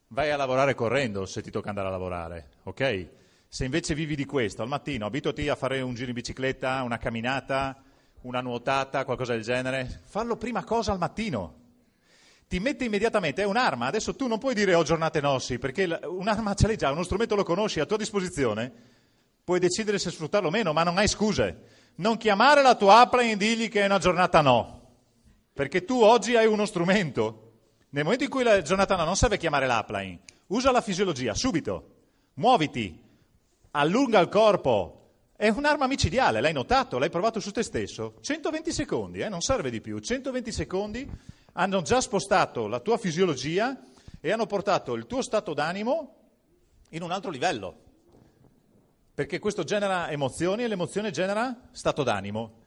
vai 0.09 0.31
a 0.31 0.35
lavorare 0.35 0.75
correndo 0.75 1.25
se 1.25 1.41
ti 1.41 1.49
tocca 1.49 1.69
andare 1.69 1.87
a 1.87 1.91
lavorare, 1.91 2.49
ok? 2.63 3.07
Se 3.47 3.63
invece 3.63 3.95
vivi 3.95 4.15
di 4.15 4.25
questo, 4.25 4.61
al 4.61 4.67
mattino 4.67 5.05
abituati 5.05 5.47
a 5.47 5.55
fare 5.55 5.79
un 5.79 5.93
giro 5.93 6.09
in 6.09 6.13
bicicletta, 6.13 6.83
una 6.83 6.97
camminata, 6.97 7.81
una 8.21 8.41
nuotata, 8.41 9.05
qualcosa 9.05 9.33
del 9.33 9.43
genere, 9.43 10.01
fallo 10.05 10.35
prima 10.35 10.65
cosa 10.65 10.91
al 10.91 10.97
mattino. 10.97 11.65
Ti 12.49 12.59
mette 12.59 12.83
immediatamente, 12.83 13.41
è 13.41 13.45
un'arma, 13.45 13.85
adesso 13.85 14.15
tu 14.15 14.27
non 14.27 14.39
puoi 14.39 14.53
dire 14.53 14.73
ho 14.73 14.83
giornate 14.83 15.21
nossi, 15.21 15.57
perché 15.57 15.99
un'arma 16.03 16.53
ce 16.53 16.67
l'hai 16.67 16.77
già, 16.77 16.91
uno 16.91 17.03
strumento 17.03 17.35
lo 17.35 17.43
conosci 17.43 17.79
a 17.79 17.85
tua 17.85 17.97
disposizione, 17.97 18.71
puoi 19.43 19.59
decidere 19.59 19.97
se 19.99 20.11
sfruttarlo 20.11 20.49
o 20.49 20.51
meno, 20.51 20.73
ma 20.73 20.83
non 20.83 20.97
hai 20.97 21.07
scuse. 21.07 21.75
Non 21.97 22.17
chiamare 22.17 22.61
la 22.61 22.75
tua 22.75 23.01
upline 23.01 23.31
e 23.31 23.37
digli 23.37 23.69
che 23.69 23.81
è 23.81 23.85
una 23.85 23.97
giornata 23.97 24.41
no, 24.41 24.81
perché 25.53 25.83
tu 25.83 26.01
oggi 26.01 26.35
hai 26.35 26.45
uno 26.45 26.65
strumento 26.65 27.47
nel 27.89 28.03
momento 28.03 28.25
in 28.25 28.29
cui 28.29 28.43
la 28.43 28.61
giornata 28.61 28.95
no, 28.95 29.05
non 29.05 29.15
serve 29.15 29.37
chiamare 29.37 29.65
l'upline, 29.65 30.19
usa 30.47 30.71
la 30.71 30.81
fisiologia, 30.81 31.33
subito, 31.33 31.95
muoviti, 32.35 33.01
allunga 33.71 34.19
il 34.19 34.29
corpo. 34.29 34.93
È 35.35 35.47
un'arma 35.49 35.87
micidiale, 35.87 36.41
l'hai 36.41 36.53
notato, 36.53 36.97
l'hai 36.97 37.09
provato 37.09 37.39
su 37.39 37.51
te 37.51 37.63
stesso. 37.63 38.15
120 38.21 38.71
secondi, 38.71 39.19
eh, 39.19 39.29
non 39.29 39.41
serve 39.41 39.69
di 39.69 39.81
più. 39.81 39.99
120 39.99 40.51
secondi 40.51 41.09
hanno 41.53 41.81
già 41.81 42.01
spostato 42.01 42.67
la 42.67 42.79
tua 42.79 42.97
fisiologia 42.97 43.79
e 44.19 44.31
hanno 44.31 44.45
portato 44.45 44.93
il 44.93 45.05
tuo 45.05 45.21
stato 45.21 45.53
d'animo 45.53 46.15
in 46.89 47.03
un 47.03 47.11
altro 47.11 47.31
livello. 47.31 47.85
Perché 49.17 49.39
questo 49.39 49.63
genera 49.63 50.11
emozioni 50.11 50.61
e 50.61 50.67
l'emozione 50.67 51.09
genera 51.09 51.69
stato 51.71 52.03
d'animo. 52.03 52.65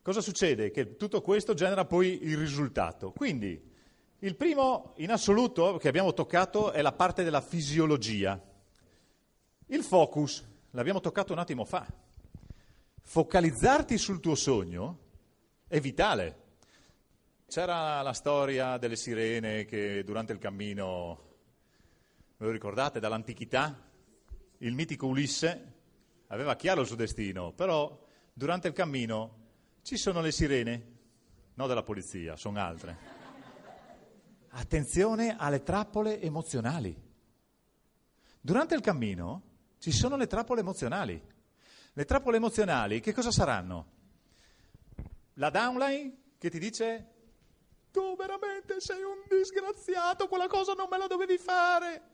Cosa 0.00 0.20
succede? 0.20 0.70
Che 0.70 0.94
tutto 0.94 1.22
questo 1.22 1.54
genera 1.54 1.84
poi 1.84 2.22
il 2.22 2.36
risultato. 2.38 3.10
Quindi 3.10 3.60
il 4.20 4.36
primo 4.36 4.94
in 4.98 5.10
assoluto 5.10 5.76
che 5.78 5.88
abbiamo 5.88 6.14
toccato 6.14 6.70
è 6.70 6.80
la 6.82 6.92
parte 6.92 7.24
della 7.24 7.40
fisiologia. 7.40 8.40
Il 9.66 9.82
focus, 9.82 10.46
l'abbiamo 10.70 11.00
toccato 11.00 11.32
un 11.32 11.40
attimo 11.40 11.64
fa. 11.64 11.84
Focalizzarti 13.02 13.98
sul 13.98 14.20
tuo 14.20 14.36
sogno 14.36 14.98
è 15.66 15.80
vitale. 15.80 16.42
C'era 17.48 18.02
la 18.02 18.12
storia 18.12 18.78
delle 18.78 18.94
sirene 18.94 19.64
che 19.64 20.04
durante 20.04 20.32
il 20.32 20.38
cammino, 20.38 21.22
ve 22.36 22.46
lo 22.46 22.52
ricordate, 22.52 23.00
dall'antichità? 23.00 23.88
Il 24.62 24.74
mitico 24.74 25.06
Ulisse 25.06 25.72
aveva 26.26 26.54
chiaro 26.54 26.82
il 26.82 26.86
suo 26.86 26.96
destino, 26.96 27.50
però 27.52 27.98
durante 28.30 28.68
il 28.68 28.74
cammino 28.74 29.38
ci 29.80 29.96
sono 29.96 30.20
le 30.20 30.32
sirene, 30.32 30.98
non 31.54 31.66
della 31.66 31.82
polizia, 31.82 32.36
sono 32.36 32.60
altre. 32.60 32.98
Attenzione 34.50 35.34
alle 35.38 35.62
trappole 35.62 36.20
emozionali. 36.20 36.94
Durante 38.38 38.74
il 38.74 38.82
cammino 38.82 39.42
ci 39.78 39.92
sono 39.92 40.16
le 40.16 40.26
trappole 40.26 40.60
emozionali. 40.60 41.22
Le 41.94 42.04
trappole 42.04 42.36
emozionali 42.36 43.00
che 43.00 43.14
cosa 43.14 43.30
saranno? 43.30 43.86
La 45.34 45.48
downline 45.48 46.34
che 46.36 46.50
ti 46.50 46.58
dice 46.58 47.06
tu 47.90 48.14
veramente 48.14 48.78
sei 48.78 49.02
un 49.02 49.22
disgraziato, 49.26 50.28
quella 50.28 50.48
cosa 50.48 50.74
non 50.74 50.86
me 50.90 50.98
la 50.98 51.06
dovevi 51.06 51.38
fare. 51.38 52.09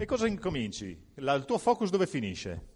E 0.00 0.04
cosa 0.04 0.28
incominci? 0.28 0.96
La, 1.16 1.34
il 1.34 1.44
tuo 1.44 1.58
focus 1.58 1.90
dove 1.90 2.06
finisce? 2.06 2.66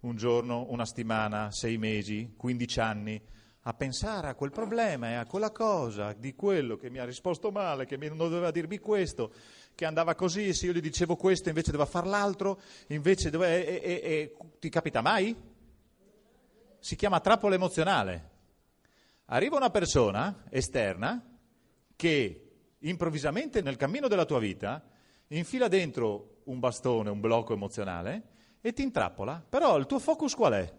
Un 0.00 0.16
giorno, 0.16 0.64
una 0.70 0.86
settimana, 0.86 1.50
sei 1.50 1.76
mesi, 1.76 2.32
15 2.34 2.80
anni? 2.80 3.22
a 3.64 3.74
pensare 3.74 4.28
a 4.28 4.34
quel 4.34 4.50
problema 4.50 5.10
e 5.10 5.14
a 5.14 5.26
quella 5.26 5.52
cosa 5.52 6.14
di 6.14 6.34
quello 6.34 6.76
che 6.76 6.90
mi 6.90 6.98
ha 6.98 7.04
risposto 7.04 7.52
male, 7.52 7.84
che 7.84 7.96
non 7.96 8.16
doveva 8.16 8.50
dirmi 8.50 8.78
questo, 8.78 9.32
che 9.74 9.84
andava 9.84 10.16
così, 10.16 10.52
se 10.52 10.66
io 10.66 10.72
gli 10.72 10.80
dicevo 10.80 11.14
questo 11.14 11.48
invece 11.48 11.70
doveva 11.70 11.88
far 11.88 12.06
l'altro, 12.06 12.60
invece 12.88 13.30
doveva... 13.30 13.54
E, 13.54 13.80
e, 13.80 14.00
e, 14.02 14.36
ti 14.58 14.68
capita 14.68 15.00
mai? 15.00 15.36
Si 16.80 16.96
chiama 16.96 17.20
trappola 17.20 17.54
emozionale. 17.54 18.30
Arriva 19.26 19.56
una 19.56 19.70
persona 19.70 20.44
esterna 20.48 21.38
che 21.94 22.50
improvvisamente 22.78 23.60
nel 23.60 23.76
cammino 23.76 24.08
della 24.08 24.24
tua 24.24 24.40
vita 24.40 24.82
infila 25.28 25.68
dentro 25.68 26.31
un 26.44 26.58
bastone, 26.58 27.10
un 27.10 27.20
blocco 27.20 27.52
emozionale 27.52 28.22
e 28.60 28.72
ti 28.72 28.82
intrappola, 28.82 29.44
però 29.48 29.76
il 29.76 29.86
tuo 29.86 29.98
focus 29.98 30.34
qual 30.34 30.52
è? 30.52 30.72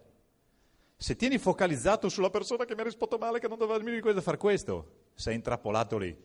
Se 0.96 1.16
tieni 1.16 1.38
focalizzato 1.38 2.08
sulla 2.08 2.30
persona 2.30 2.66
che 2.66 2.76
mi 2.76 2.82
ha 2.82 2.86
risposto 2.86 3.18
male, 3.18 3.40
che 3.40 3.48
non 3.48 3.58
doveva 3.58 3.80
dirmi 3.80 4.00
questo, 4.00 4.22
fare 4.22 4.38
questo, 4.38 4.92
sei 5.14 5.36
intrappolato 5.36 5.98
lì. 5.98 6.16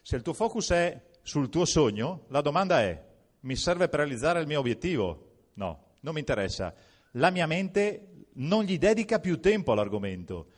Se 0.00 0.16
il 0.16 0.22
tuo 0.22 0.32
focus 0.32 0.70
è 0.70 1.02
sul 1.20 1.48
tuo 1.48 1.64
sogno, 1.64 2.24
la 2.28 2.40
domanda 2.40 2.80
è, 2.80 3.10
mi 3.40 3.56
serve 3.56 3.88
per 3.88 4.00
realizzare 4.00 4.40
il 4.40 4.46
mio 4.46 4.60
obiettivo? 4.60 5.30
No, 5.54 5.96
non 6.00 6.14
mi 6.14 6.20
interessa. 6.20 6.74
La 7.12 7.30
mia 7.30 7.46
mente 7.46 8.26
non 8.34 8.64
gli 8.64 8.78
dedica 8.78 9.20
più 9.20 9.38
tempo 9.38 9.72
all'argomento. 9.72 10.48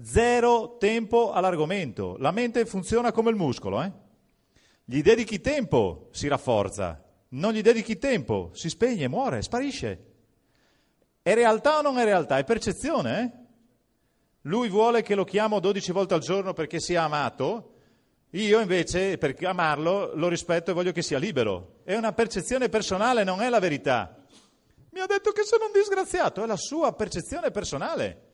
Zero 0.00 0.76
tempo 0.78 1.32
all'argomento. 1.32 2.16
La 2.18 2.30
mente 2.30 2.64
funziona 2.64 3.12
come 3.12 3.30
il 3.30 3.36
muscolo, 3.36 3.82
eh? 3.82 3.92
Gli 4.84 5.02
dedichi 5.02 5.40
tempo, 5.40 6.08
si 6.12 6.28
rafforza. 6.28 7.07
Non 7.30 7.52
gli 7.52 7.60
dedichi 7.60 7.98
tempo, 7.98 8.50
si 8.54 8.68
spegne, 8.68 9.08
muore, 9.08 9.42
sparisce. 9.42 10.04
È 11.20 11.34
realtà 11.34 11.78
o 11.78 11.82
non 11.82 11.98
è 11.98 12.04
realtà? 12.04 12.38
È 12.38 12.44
percezione, 12.44 13.20
eh? 13.20 13.46
Lui 14.42 14.68
vuole 14.70 15.02
che 15.02 15.14
lo 15.14 15.24
chiamo 15.24 15.60
12 15.60 15.92
volte 15.92 16.14
al 16.14 16.20
giorno 16.20 16.54
perché 16.54 16.80
sia 16.80 17.02
amato, 17.02 17.74
io 18.30 18.60
invece 18.60 19.18
per 19.18 19.36
amarlo 19.44 20.14
lo 20.14 20.28
rispetto 20.28 20.70
e 20.70 20.74
voglio 20.74 20.92
che 20.92 21.02
sia 21.02 21.18
libero. 21.18 21.80
È 21.84 21.94
una 21.94 22.12
percezione 22.12 22.70
personale, 22.70 23.24
non 23.24 23.42
è 23.42 23.50
la 23.50 23.58
verità. 23.58 24.24
Mi 24.90 25.00
ha 25.00 25.06
detto 25.06 25.32
che 25.32 25.44
sono 25.44 25.66
un 25.66 25.72
disgraziato, 25.72 26.42
è 26.42 26.46
la 26.46 26.56
sua 26.56 26.94
percezione 26.94 27.50
personale. 27.50 28.26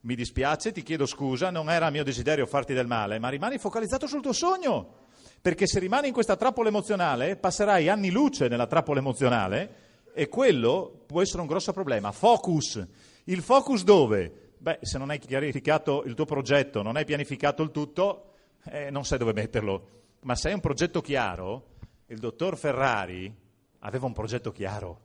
Mi 0.00 0.14
dispiace, 0.14 0.72
ti 0.72 0.82
chiedo 0.82 1.06
scusa, 1.06 1.50
non 1.50 1.70
era 1.70 1.88
mio 1.88 2.04
desiderio 2.04 2.44
farti 2.44 2.74
del 2.74 2.86
male, 2.86 3.18
ma 3.18 3.28
rimani 3.28 3.56
focalizzato 3.56 4.06
sul 4.06 4.20
tuo 4.20 4.32
sogno. 4.32 5.01
Perché 5.42 5.66
se 5.66 5.80
rimani 5.80 6.06
in 6.06 6.12
questa 6.12 6.36
trappola 6.36 6.68
emozionale, 6.68 7.34
passerai 7.34 7.88
anni 7.88 8.10
luce 8.10 8.46
nella 8.46 8.68
trappola 8.68 9.00
emozionale 9.00 9.74
e 10.14 10.28
quello 10.28 11.02
può 11.04 11.20
essere 11.20 11.40
un 11.40 11.48
grosso 11.48 11.72
problema. 11.72 12.12
Focus. 12.12 12.86
Il 13.24 13.42
focus 13.42 13.82
dove? 13.82 14.52
Beh, 14.56 14.78
se 14.82 14.98
non 14.98 15.10
hai 15.10 15.18
chiarificato 15.18 16.04
il 16.04 16.14
tuo 16.14 16.26
progetto, 16.26 16.82
non 16.82 16.94
hai 16.94 17.04
pianificato 17.04 17.64
il 17.64 17.72
tutto, 17.72 18.34
eh, 18.66 18.90
non 18.90 19.04
sai 19.04 19.18
dove 19.18 19.32
metterlo. 19.32 19.88
Ma 20.20 20.36
se 20.36 20.46
hai 20.46 20.54
un 20.54 20.60
progetto 20.60 21.00
chiaro, 21.00 21.70
il 22.06 22.18
dottor 22.18 22.56
Ferrari 22.56 23.34
aveva 23.80 24.06
un 24.06 24.12
progetto 24.12 24.52
chiaro. 24.52 25.00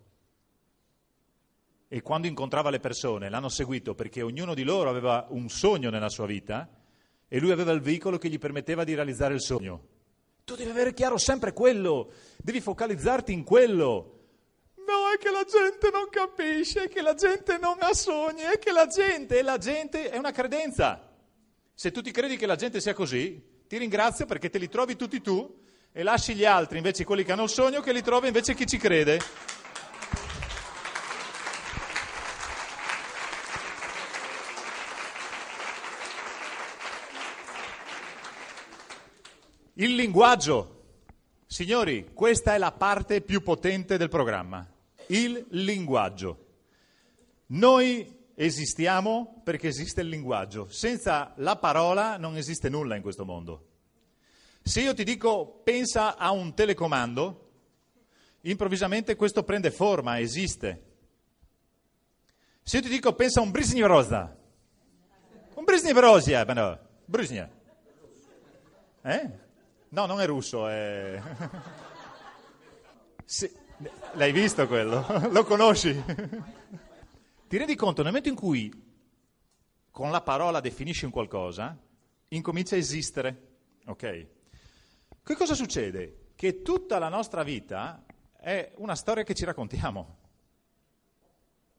e 1.90 2.02
quando 2.02 2.28
incontrava 2.28 2.70
le 2.70 2.80
persone 2.82 3.30
l'hanno 3.30 3.48
seguito 3.50 3.96
perché 3.96 4.22
ognuno 4.22 4.54
di 4.54 4.64
loro 4.64 4.90
aveva 4.90 5.26
un 5.30 5.48
sogno 5.50 5.90
nella 5.90 6.10
sua 6.10 6.26
vita 6.26 6.70
e 7.28 7.40
lui 7.40 7.52
aveva 7.52 7.72
il 7.72 7.80
veicolo 7.82 8.18
che 8.18 8.30
gli 8.30 8.38
permetteva 8.38 8.84
di 8.84 8.94
realizzare 8.94 9.34
il 9.34 9.42
sogno. 9.42 9.96
Tu 10.48 10.56
devi 10.56 10.70
avere 10.70 10.94
chiaro 10.94 11.18
sempre 11.18 11.52
quello, 11.52 12.10
devi 12.38 12.62
focalizzarti 12.62 13.34
in 13.34 13.44
quello. 13.44 14.20
No, 14.78 15.12
è 15.14 15.18
che 15.18 15.30
la 15.30 15.44
gente 15.44 15.90
non 15.92 16.08
capisce, 16.10 16.84
è 16.84 16.88
che 16.88 17.02
la 17.02 17.16
gente 17.16 17.58
non 17.58 17.76
ha 17.82 17.94
sogni, 17.94 18.44
è 18.44 18.58
che 18.58 18.72
la 18.72 18.88
gente, 18.88 19.42
la 19.42 19.58
gente 19.58 20.10
è 20.10 20.18
una 20.18 20.32
credenza. 20.32 21.06
Se 21.74 21.92
tu 21.92 22.02
ti 22.02 22.12
credi 22.12 22.38
che 22.38 22.46
la 22.46 22.56
gente 22.56 22.80
sia 22.80 22.94
così, 22.94 23.66
ti 23.68 23.78
ringrazio 23.78 24.26
perché 24.26 24.50
te 24.50 24.58
li 24.58 24.70
trovi 24.70 24.96
tutti 24.96 25.20
tu 25.20 25.54
e 25.92 26.02
lasci 26.02 26.34
gli 26.34 26.46
altri, 26.46 26.78
invece 26.78 27.04
quelli 27.04 27.26
che 27.26 27.34
hanno 27.34 27.44
il 27.44 27.50
sogno, 27.50 27.82
che 27.82 27.92
li 27.92 28.02
trovi 28.02 28.28
invece 28.28 28.54
chi 28.54 28.66
ci 28.66 28.78
crede. 28.78 29.20
Il 39.80 39.94
linguaggio. 39.94 40.86
Signori, 41.46 42.10
questa 42.12 42.56
è 42.56 42.58
la 42.58 42.72
parte 42.72 43.22
più 43.22 43.44
potente 43.44 43.98
del 43.98 44.10
programma. 44.10 44.68
Il 45.08 45.46
linguaggio. 45.50 46.46
Noi 47.48 48.32
esistiamo 48.34 49.40
perché 49.44 49.68
esiste 49.68 50.02
il 50.02 50.08
linguaggio. 50.08 50.68
Senza 50.70 51.32
la 51.38 51.58
parola 51.58 52.18
non 52.18 52.38
esiste 52.38 52.70
nulla 52.70 52.96
in 52.96 53.04
questo 53.04 53.24
mondo. 53.24 53.68
Se 54.64 54.82
io 54.82 54.96
ti 54.96 55.04
dico 55.04 55.62
pensa 55.64 56.18
a 56.18 56.32
un 56.32 56.56
telecomando, 56.56 57.52
improvvisamente 58.42 59.16
questo 59.16 59.44
prende 59.44 59.70
forma, 59.70 60.20
esiste. 60.20 60.86
Se 62.64 62.78
io 62.78 62.82
ti 62.82 62.90
dico 62.90 63.14
pensa 63.14 63.42
a 63.42 63.44
un 63.44 63.52
Brisnivrosa, 63.52 64.36
un 65.54 65.64
Brisnivrosia, 65.64 66.44
no, 66.46 66.80
Brisnia. 67.06 67.48
Eh? 69.04 69.46
No, 69.90 70.06
non 70.06 70.20
è 70.20 70.26
russo, 70.26 70.68
è... 70.68 71.22
Sì, 73.24 73.52
l'hai 74.14 74.32
visto 74.32 74.66
quello? 74.68 75.06
Lo 75.32 75.44
conosci? 75.44 76.02
Ti 77.48 77.58
rendi 77.58 77.76
conto, 77.76 78.02
nel 78.02 78.12
momento 78.12 78.30
in 78.30 78.36
cui 78.36 78.72
con 79.92 80.12
la 80.12 80.22
parola 80.22 80.62
definisci 80.62 81.04
un 81.04 81.12
qualcosa, 81.12 81.78
incomincia 82.30 82.76
a 82.76 82.78
esistere, 82.78 83.58
ok? 83.86 84.28
Che 85.24 85.36
cosa 85.36 85.56
succede? 85.56 86.28
Che 86.36 86.62
tutta 86.62 87.00
la 87.00 87.10
nostra 87.10 87.44
vita 87.44 88.06
è 88.40 88.72
una 88.78 88.96
storia 88.96 89.24
che 89.24 89.34
ci 89.34 89.44
raccontiamo. 89.44 90.18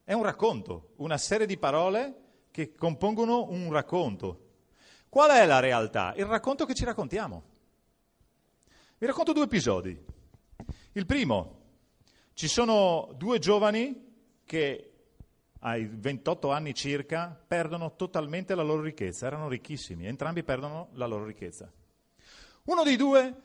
È 0.04 0.12
un 0.12 0.22
racconto, 0.22 0.92
una 0.96 1.16
serie 1.16 1.46
di 1.46 1.56
parole 1.56 2.14
che 2.50 2.74
compongono 2.74 3.48
un 3.48 3.72
racconto. 3.72 4.48
Qual 5.08 5.30
è 5.30 5.46
la 5.46 5.60
realtà? 5.60 6.12
Il 6.16 6.26
racconto 6.26 6.66
che 6.66 6.74
ci 6.74 6.84
raccontiamo. 6.84 7.47
Vi 9.00 9.06
racconto 9.06 9.32
due 9.32 9.44
episodi. 9.44 9.96
Il 10.94 11.06
primo, 11.06 11.60
ci 12.32 12.48
sono 12.48 13.14
due 13.16 13.38
giovani 13.38 14.40
che 14.44 14.92
ai 15.60 15.88
28 15.88 16.50
anni 16.50 16.74
circa 16.74 17.40
perdono 17.46 17.94
totalmente 17.94 18.56
la 18.56 18.64
loro 18.64 18.82
ricchezza, 18.82 19.28
erano 19.28 19.48
ricchissimi, 19.48 20.04
entrambi 20.06 20.42
perdono 20.42 20.88
la 20.94 21.06
loro 21.06 21.26
ricchezza. 21.26 21.72
Uno 22.64 22.82
dei 22.82 22.96
due 22.96 23.36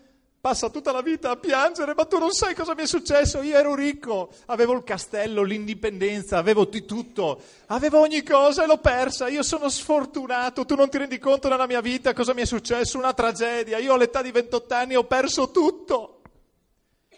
passa 0.44 0.70
tutta 0.70 0.92
la 0.92 1.02
vita 1.02 1.30
a 1.30 1.38
piangere, 1.38 1.94
ma 1.96 2.04
tu 2.04 2.18
non 2.18 2.32
sai 2.32 2.54
cosa 2.54 2.76
mi 2.76 2.82
è 2.82 2.86
successo, 2.86 3.42
io 3.42 3.56
ero 3.56 3.76
ricco, 3.76 4.30
avevo 4.48 4.74
il 4.74 4.84
castello, 4.84 5.42
l'indipendenza, 5.42 6.38
avevo 6.38 6.66
di 6.66 6.84
tutto, 6.84 7.42
avevo 7.68 8.02
ogni 8.02 8.24
cosa 8.24 8.66
e 8.66 8.68
l'ho 8.68 8.80
persa, 8.80 9.30
io 9.30 9.42
sono 9.42 9.70
sfortunato, 9.70 10.66
tu 10.66 10.76
non 10.76 10.90
ti 10.90 10.98
rendi 10.98 11.18
conto 11.18 11.48
nella 11.48 11.66
mia 11.66 11.80
vita 11.80 12.12
cosa 12.12 12.34
mi 12.34 12.42
è 12.42 12.46
successo, 12.46 12.98
una 12.98 13.14
tragedia, 13.14 13.78
io 13.78 13.94
all'età 13.94 14.22
di 14.22 14.32
28 14.32 14.74
anni 14.74 14.96
ho 14.98 15.06
perso 15.06 15.50
tutto. 15.50 16.24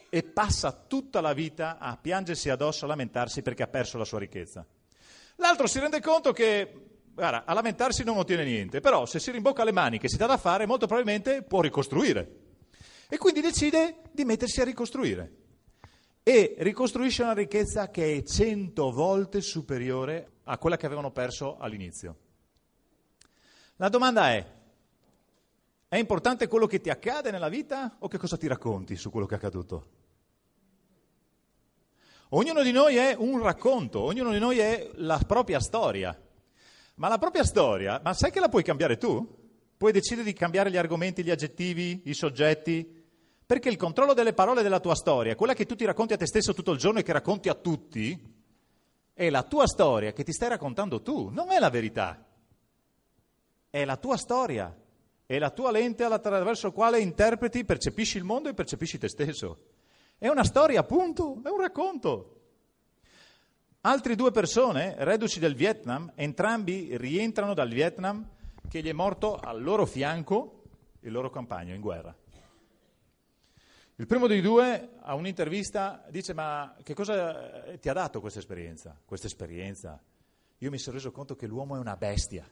E 0.07 0.21
passa 0.21 0.71
tutta 0.88 1.19
la 1.19 1.33
vita 1.33 1.79
a 1.79 1.97
piangersi 1.97 2.51
addosso, 2.51 2.85
a 2.85 2.89
lamentarsi 2.89 3.41
perché 3.41 3.63
ha 3.63 3.67
perso 3.67 3.97
la 3.97 4.05
sua 4.05 4.19
ricchezza. 4.19 4.63
L'altro 5.38 5.65
si 5.65 5.79
rende 5.79 5.99
conto 5.99 6.31
che 6.31 6.71
guarda, 7.11 7.43
a 7.43 7.53
lamentarsi 7.55 8.03
non 8.03 8.17
ottiene 8.17 8.43
niente, 8.43 8.81
però 8.81 9.07
se 9.07 9.17
si 9.17 9.31
rimbocca 9.31 9.63
le 9.63 9.71
maniche 9.71 10.05
e 10.05 10.09
si 10.09 10.17
dà 10.17 10.27
da 10.27 10.38
fare, 10.38 10.67
molto 10.67 10.85
probabilmente 10.85 11.41
può 11.41 11.61
ricostruire. 11.61 12.44
E 13.07 13.17
quindi 13.17 13.41
decide 13.41 14.01
di 14.11 14.25
mettersi 14.25 14.61
a 14.61 14.65
ricostruire. 14.65 15.43
E 16.23 16.55
ricostruisce 16.59 17.21
una 17.21 17.33
ricchezza 17.33 17.89
che 17.89 18.17
è 18.17 18.23
cento 18.23 18.91
volte 18.91 19.41
superiore 19.41 20.31
a 20.45 20.57
quella 20.57 20.77
che 20.77 20.85
avevano 20.85 21.11
perso 21.11 21.57
all'inizio. 21.57 22.17
La 23.75 23.89
domanda 23.89 24.31
è, 24.31 24.45
è 25.87 25.97
importante 25.97 26.47
quello 26.47 26.65
che 26.65 26.81
ti 26.81 26.89
accade 26.89 27.29
nella 27.29 27.49
vita 27.49 27.97
o 27.99 28.07
che 28.07 28.17
cosa 28.17 28.37
ti 28.37 28.47
racconti 28.47 28.95
su 28.95 29.11
quello 29.11 29.27
che 29.27 29.35
è 29.35 29.37
accaduto? 29.37 29.89
Ognuno 32.29 32.63
di 32.63 32.71
noi 32.71 32.95
è 32.95 33.15
un 33.17 33.39
racconto, 33.41 34.01
ognuno 34.01 34.31
di 34.31 34.39
noi 34.39 34.57
è 34.57 34.89
la 34.95 35.21
propria 35.27 35.59
storia. 35.59 36.19
Ma 36.95 37.07
la 37.07 37.17
propria 37.17 37.43
storia, 37.43 37.99
ma 38.03 38.13
sai 38.13 38.31
che 38.31 38.39
la 38.39 38.49
puoi 38.49 38.63
cambiare 38.63 38.97
tu? 38.97 39.43
Puoi 39.77 39.91
decidere 39.91 40.25
di 40.25 40.33
cambiare 40.33 40.71
gli 40.71 40.77
argomenti, 40.77 41.23
gli 41.23 41.29
aggettivi, 41.29 42.03
i 42.05 42.13
soggetti, 42.13 42.94
perché 43.45 43.69
il 43.69 43.77
controllo 43.77 44.13
delle 44.13 44.34
parole 44.34 44.63
della 44.63 44.79
tua 44.79 44.95
storia, 44.95 45.36
quella 45.36 45.53
che 45.53 45.65
tu 45.65 45.75
ti 45.75 45.86
racconti 45.86 46.13
a 46.13 46.17
te 46.17 46.25
stesso 46.25 46.53
tutto 46.53 46.71
il 46.71 46.79
giorno 46.79 46.99
e 46.99 47.03
che 47.03 47.12
racconti 47.13 47.49
a 47.49 47.53
tutti, 47.53 48.34
è 49.13 49.29
la 49.29 49.43
tua 49.43 49.67
storia 49.67 50.13
che 50.13 50.23
ti 50.23 50.34
stai 50.34 50.49
raccontando 50.49 51.01
tu, 51.01 51.29
non 51.29 51.51
è 51.51 51.60
la 51.60 51.69
verità. 51.69 52.25
È 53.69 53.86
la 53.86 53.97
tua 53.97 54.17
storia, 54.17 54.75
è 55.25 55.38
la 55.38 55.49
tua 55.51 55.71
lente 55.71 56.03
attraverso 56.03 56.67
la 56.67 56.73
quale 56.73 56.99
interpreti, 56.99 57.65
percepisci 57.65 58.17
il 58.17 58.23
mondo 58.23 58.49
e 58.49 58.53
percepisci 58.53 58.97
te 58.97 59.08
stesso. 59.08 59.60
È 60.17 60.27
una 60.27 60.43
storia, 60.43 60.79
appunto, 60.79 61.39
è 61.43 61.49
un 61.49 61.60
racconto. 61.60 62.31
Altre 63.81 64.15
due 64.15 64.31
persone, 64.31 64.95
reduci 64.97 65.39
del 65.39 65.53
Vietnam, 65.53 66.12
entrambi 66.15 66.97
rientrano 66.97 67.53
dal 67.53 67.69
Vietnam 67.69 68.27
che 68.67 68.81
gli 68.81 68.89
è 68.89 68.93
morto 68.93 69.36
al 69.36 69.62
loro 69.62 69.86
fianco 69.86 70.63
il 71.01 71.12
loro 71.12 71.29
compagno 71.29 71.75
in 71.75 71.81
guerra. 71.81 72.15
Il 73.97 74.08
primo 74.08 74.27
dei 74.27 74.41
due 74.41 74.97
a 74.99 75.15
un'intervista 75.15 76.03
dice 76.10 76.34
ma 76.34 76.75
che 76.84 76.93
cosa 76.93 77.63
eh, 77.63 77.79
ti 77.79 77.88
ha 77.88 77.93
dato 77.93 78.19
questa 78.19 78.39
esperienza? 78.39 78.99
Questa 79.05 79.27
esperienza? 79.27 80.01
Io 80.58 80.69
mi 80.69 80.77
sono 80.77 80.97
reso 80.97 81.13
conto 81.13 81.38
che 81.38 81.47
l'uomo 81.47 81.77
è 81.77 81.79
una 81.79 81.95
bestia, 81.95 82.45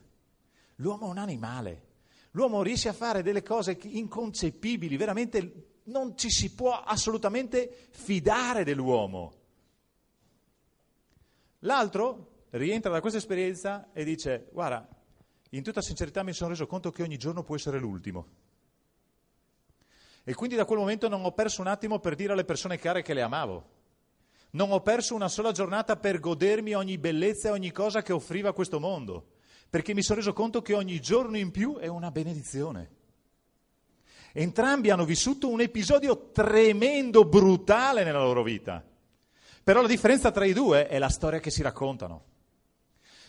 l'uomo 0.76 1.06
è 1.06 1.10
un 1.10 1.18
animale, 1.18 1.82
l'uomo 2.30 2.62
riesce 2.62 2.88
a 2.88 2.94
fare 2.94 3.22
delle 3.22 3.42
cose 3.42 3.78
inconcepibili, 3.82 4.96
veramente 4.96 5.80
non 5.84 6.16
ci 6.16 6.30
si 6.30 6.54
può 6.54 6.80
assolutamente 6.80 7.88
fidare 7.90 8.64
dell'uomo. 8.64 9.34
L'altro 11.60 12.46
rientra 12.50 12.90
da 12.90 13.00
questa 13.00 13.18
esperienza 13.18 13.92
e 13.92 14.02
dice 14.04 14.48
guarda, 14.50 14.88
in 15.50 15.62
tutta 15.62 15.82
sincerità 15.82 16.22
mi 16.22 16.32
sono 16.32 16.50
reso 16.50 16.66
conto 16.66 16.90
che 16.90 17.02
ogni 17.02 17.18
giorno 17.18 17.42
può 17.42 17.54
essere 17.54 17.78
l'ultimo. 17.78 18.52
E 20.24 20.34
quindi 20.34 20.56
da 20.56 20.64
quel 20.64 20.78
momento 20.78 21.08
non 21.08 21.24
ho 21.24 21.32
perso 21.32 21.60
un 21.60 21.66
attimo 21.66 21.98
per 21.98 22.14
dire 22.14 22.32
alle 22.32 22.44
persone 22.44 22.78
care 22.78 23.02
che 23.02 23.12
le 23.12 23.20
amavo. 23.20 23.68
Non 24.52 24.70
ho 24.72 24.80
perso 24.80 25.14
una 25.14 25.28
sola 25.28 25.52
giornata 25.52 25.96
per 25.96 26.18
godermi 26.18 26.74
ogni 26.74 26.96
bellezza 26.96 27.48
e 27.48 27.52
ogni 27.52 27.72
cosa 27.72 28.02
che 28.02 28.12
offriva 28.12 28.54
questo 28.54 28.80
mondo, 28.80 29.32
perché 29.68 29.92
mi 29.92 30.02
sono 30.02 30.20
reso 30.20 30.32
conto 30.32 30.62
che 30.62 30.74
ogni 30.74 30.98
giorno 31.00 31.36
in 31.36 31.50
più 31.50 31.76
è 31.76 31.88
una 31.88 32.10
benedizione. 32.10 32.90
Entrambi 34.32 34.90
hanno 34.90 35.04
vissuto 35.04 35.48
un 35.48 35.60
episodio 35.60 36.30
tremendo, 36.30 37.24
brutale 37.24 38.02
nella 38.02 38.22
loro 38.22 38.42
vita. 38.42 38.82
Però 39.62 39.82
la 39.82 39.88
differenza 39.88 40.30
tra 40.30 40.44
i 40.44 40.52
due 40.52 40.88
è 40.88 40.98
la 40.98 41.08
storia 41.08 41.38
che 41.38 41.50
si 41.50 41.62
raccontano. 41.62 42.24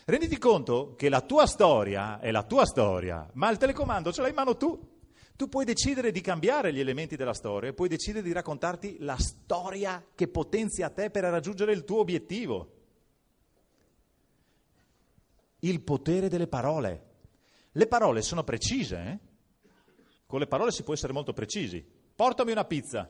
Renditi 0.04 0.38
conto 0.38 0.94
che 0.96 1.08
la 1.08 1.20
tua 1.20 1.46
storia 1.46 2.20
è 2.20 2.30
la 2.30 2.44
tua 2.44 2.64
storia, 2.64 3.28
ma 3.34 3.50
il 3.50 3.56
telecomando 3.58 4.12
ce 4.12 4.20
l'hai 4.20 4.30
in 4.30 4.36
mano 4.36 4.56
tu. 4.56 4.94
Tu 5.36 5.50
puoi 5.50 5.66
decidere 5.66 6.12
di 6.12 6.22
cambiare 6.22 6.72
gli 6.72 6.80
elementi 6.80 7.14
della 7.14 7.34
storia, 7.34 7.74
puoi 7.74 7.88
decidere 7.88 8.24
di 8.24 8.32
raccontarti 8.32 8.96
la 9.00 9.18
storia 9.18 10.02
che 10.14 10.28
potenzia 10.28 10.88
te 10.88 11.10
per 11.10 11.24
raggiungere 11.24 11.72
il 11.72 11.84
tuo 11.84 11.98
obiettivo. 11.98 12.72
Il 15.58 15.82
potere 15.82 16.28
delle 16.28 16.46
parole. 16.46 17.04
Le 17.72 17.86
parole 17.86 18.22
sono 18.22 18.44
precise, 18.44 18.96
eh? 18.96 19.18
Con 20.24 20.40
le 20.40 20.46
parole 20.46 20.72
si 20.72 20.82
può 20.82 20.94
essere 20.94 21.12
molto 21.12 21.34
precisi. 21.34 21.84
Portami 22.14 22.52
una 22.52 22.64
pizza. 22.64 23.08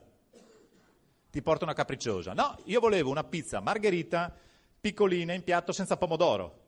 Ti 1.31 1.43
porto 1.43 1.65
una 1.65 1.75
capricciosa. 1.75 2.33
No, 2.33 2.59
io 2.65 2.81
volevo 2.81 3.11
una 3.11 3.23
pizza 3.23 3.61
margherita 3.61 4.37
piccolina 4.81 5.33
in 5.33 5.45
piatto 5.45 5.71
senza 5.71 5.97
pomodoro. 5.97 6.65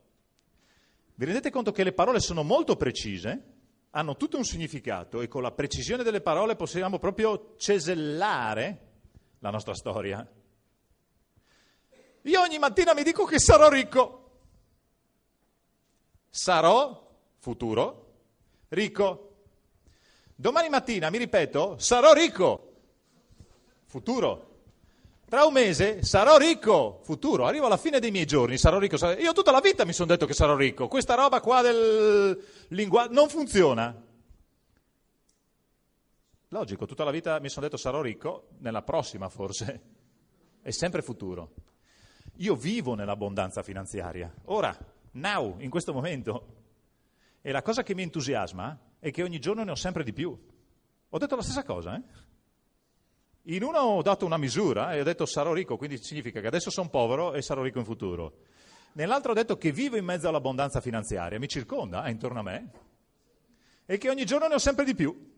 Vi 1.17 1.25
rendete 1.25 1.51
conto 1.51 1.73
che 1.73 1.83
le 1.83 1.93
parole 1.93 2.21
sono 2.21 2.45
molto 2.45 2.77
precise, 2.77 3.58
hanno 3.99 4.17
tutto 4.17 4.37
un 4.37 4.45
significato 4.45 5.21
e 5.23 5.27
con 5.27 5.43
la 5.43 5.51
precisione 5.51 6.05
delle 6.05 6.21
parole 6.21 6.55
possiamo 6.55 7.01
proprio 7.01 7.57
cesellare 7.57 8.87
la 9.41 9.51
nostra 9.51 9.75
storia. 9.75 10.25
Io 12.23 12.41
ogni 12.41 12.59
mattina 12.59 12.95
mi 12.95 13.03
dico 13.03 13.25
che 13.25 13.41
sarò 13.41 13.69
ricco. 13.69 14.31
Sarò, 16.31 17.11
futuro, 17.39 18.13
ricco. 18.69 19.25
Domani 20.37 20.69
mattina 20.69 21.11
mi 21.11 21.19
ripeto, 21.19 21.79
sarò 21.79 22.13
ricco, 22.13 22.75
futuro. 23.87 24.48
Tra 25.29 25.45
un 25.45 25.53
mese 25.53 26.03
sarò 26.05 26.39
ricco, 26.39 27.01
futuro, 27.03 27.45
arrivo 27.45 27.67
alla 27.67 27.77
fine 27.77 28.01
dei 28.01 28.11
miei 28.11 28.25
giorni, 28.25 28.57
sarò 28.57 28.79
ricco. 28.79 28.97
Sarò... 28.97 29.13
Io 29.21 29.35
tutta 29.35 29.51
la 29.51 29.61
vita 29.61 29.85
mi 29.85 29.93
sono 29.93 30.09
detto 30.09 30.25
che 30.25 30.33
sarò 30.33 30.57
ricco, 30.57 30.89
questa 30.89 31.15
roba 31.17 31.43
qua 31.43 31.61
del 31.61 32.43
linguaggio 32.69 33.13
non 33.13 33.29
funziona. 33.29 33.95
Logico, 36.49 36.87
tutta 36.87 37.05
la 37.05 37.11
vita 37.11 37.39
mi 37.41 37.51
sono 37.51 37.67
detto 37.67 37.77
sarò 37.77 38.01
ricco, 38.01 38.49
nella 38.61 38.81
prossima 38.81 39.29
forse, 39.29 39.83
è 40.63 40.71
sempre 40.71 41.03
futuro. 41.03 41.53
Io 42.37 42.55
vivo 42.55 42.95
nell'abbondanza 42.95 43.63
finanziaria, 43.63 44.33
ora, 44.47 44.75
now, 45.13 45.57
in 45.59 45.69
questo 45.69 45.93
momento. 45.93 46.55
E 47.43 47.53
la 47.53 47.61
cosa 47.61 47.83
che 47.83 47.95
mi 47.95 48.01
entusiasma 48.01 48.79
è 48.99 49.11
che 49.11 49.23
ogni 49.23 49.41
giorno 49.41 49.63
ne 49.63 49.73
ho 49.73 49.77
sempre 49.77 50.05
di 50.05 50.15
più. 50.15 50.35
Ho 51.11 51.19
detto 51.19 51.37
la 51.37 51.43
stessa 51.43 51.65
cosa, 51.65 51.97
eh? 51.97 52.03
In 53.51 53.63
uno 53.63 53.79
ho 53.79 54.03
dato 54.03 54.27
una 54.27 54.37
misura 54.37 54.93
e 54.93 55.01
ho 55.01 55.05
detto 55.05 55.25
sarò 55.25 55.55
ricco, 55.55 55.79
quindi 55.79 55.97
significa 56.03 56.41
che 56.41 56.47
adesso 56.47 56.71
sono 56.71 56.91
povero 56.91 57.33
e 57.33 57.41
sarò 57.41 57.63
ricco 57.63 57.79
in 57.79 57.87
futuro. 57.87 58.41
Nell'altro 58.93 59.31
ho 59.31 59.35
detto 59.35 59.57
che 59.57 59.73
vivo 59.73 59.97
in 59.97 60.05
mezzo 60.05 60.29
all'abbondanza 60.29 60.83
finanziaria, 60.83 61.39
mi 61.39 61.49
circonda, 61.49 62.05
è 62.05 62.11
intorno 62.11 62.41
a 62.41 62.43
me, 62.43 62.71
e 63.87 63.97
che 63.97 64.11
ogni 64.11 64.27
giorno 64.27 64.49
ne 64.49 64.55
ho 64.55 64.59
sempre 64.59 64.85
di 64.85 64.95
più. 64.95 65.35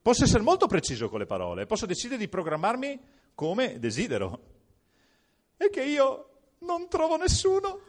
Posso 0.00 0.22
essere 0.22 0.44
molto 0.44 0.68
preciso 0.68 1.08
con 1.08 1.18
le 1.18 1.26
parole, 1.26 1.66
posso 1.66 1.86
decidere 1.86 2.20
di 2.20 2.28
programmarmi 2.28 3.00
come 3.34 3.80
desidero. 3.80 4.54
E 5.56 5.70
che 5.70 5.82
io 5.82 6.30
non 6.58 6.88
trovo 6.88 7.16
nessuno. 7.16 7.80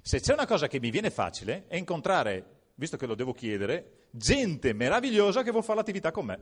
Se 0.00 0.18
c'è 0.18 0.32
una 0.32 0.46
cosa 0.46 0.66
che 0.66 0.80
mi 0.80 0.90
viene 0.90 1.10
facile 1.10 1.66
è 1.66 1.76
incontrare 1.76 2.62
visto 2.76 2.96
che 2.96 3.06
lo 3.06 3.14
devo 3.14 3.34
chiedere, 3.34 4.03
gente 4.16 4.72
meravigliosa 4.72 5.42
che 5.42 5.50
vuole 5.50 5.66
fare 5.66 5.78
l'attività 5.78 6.12
con 6.12 6.26
me. 6.26 6.40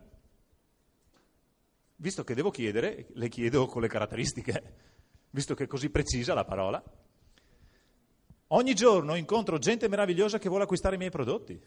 Visto 1.96 2.22
che 2.22 2.34
devo 2.34 2.50
chiedere, 2.50 3.06
le 3.14 3.28
chiedo 3.28 3.66
con 3.66 3.80
le 3.80 3.88
caratteristiche, 3.88 4.74
visto 5.30 5.54
che 5.54 5.64
è 5.64 5.66
così 5.66 5.88
precisa 5.88 6.34
la 6.34 6.44
parola. 6.44 6.82
Ogni 8.48 8.74
giorno 8.74 9.14
incontro 9.14 9.56
gente 9.56 9.88
meravigliosa 9.88 10.38
che 10.38 10.50
vuole 10.50 10.64
acquistare 10.64 10.96
i 10.96 10.98
miei 10.98 11.10
prodotti. 11.10 11.58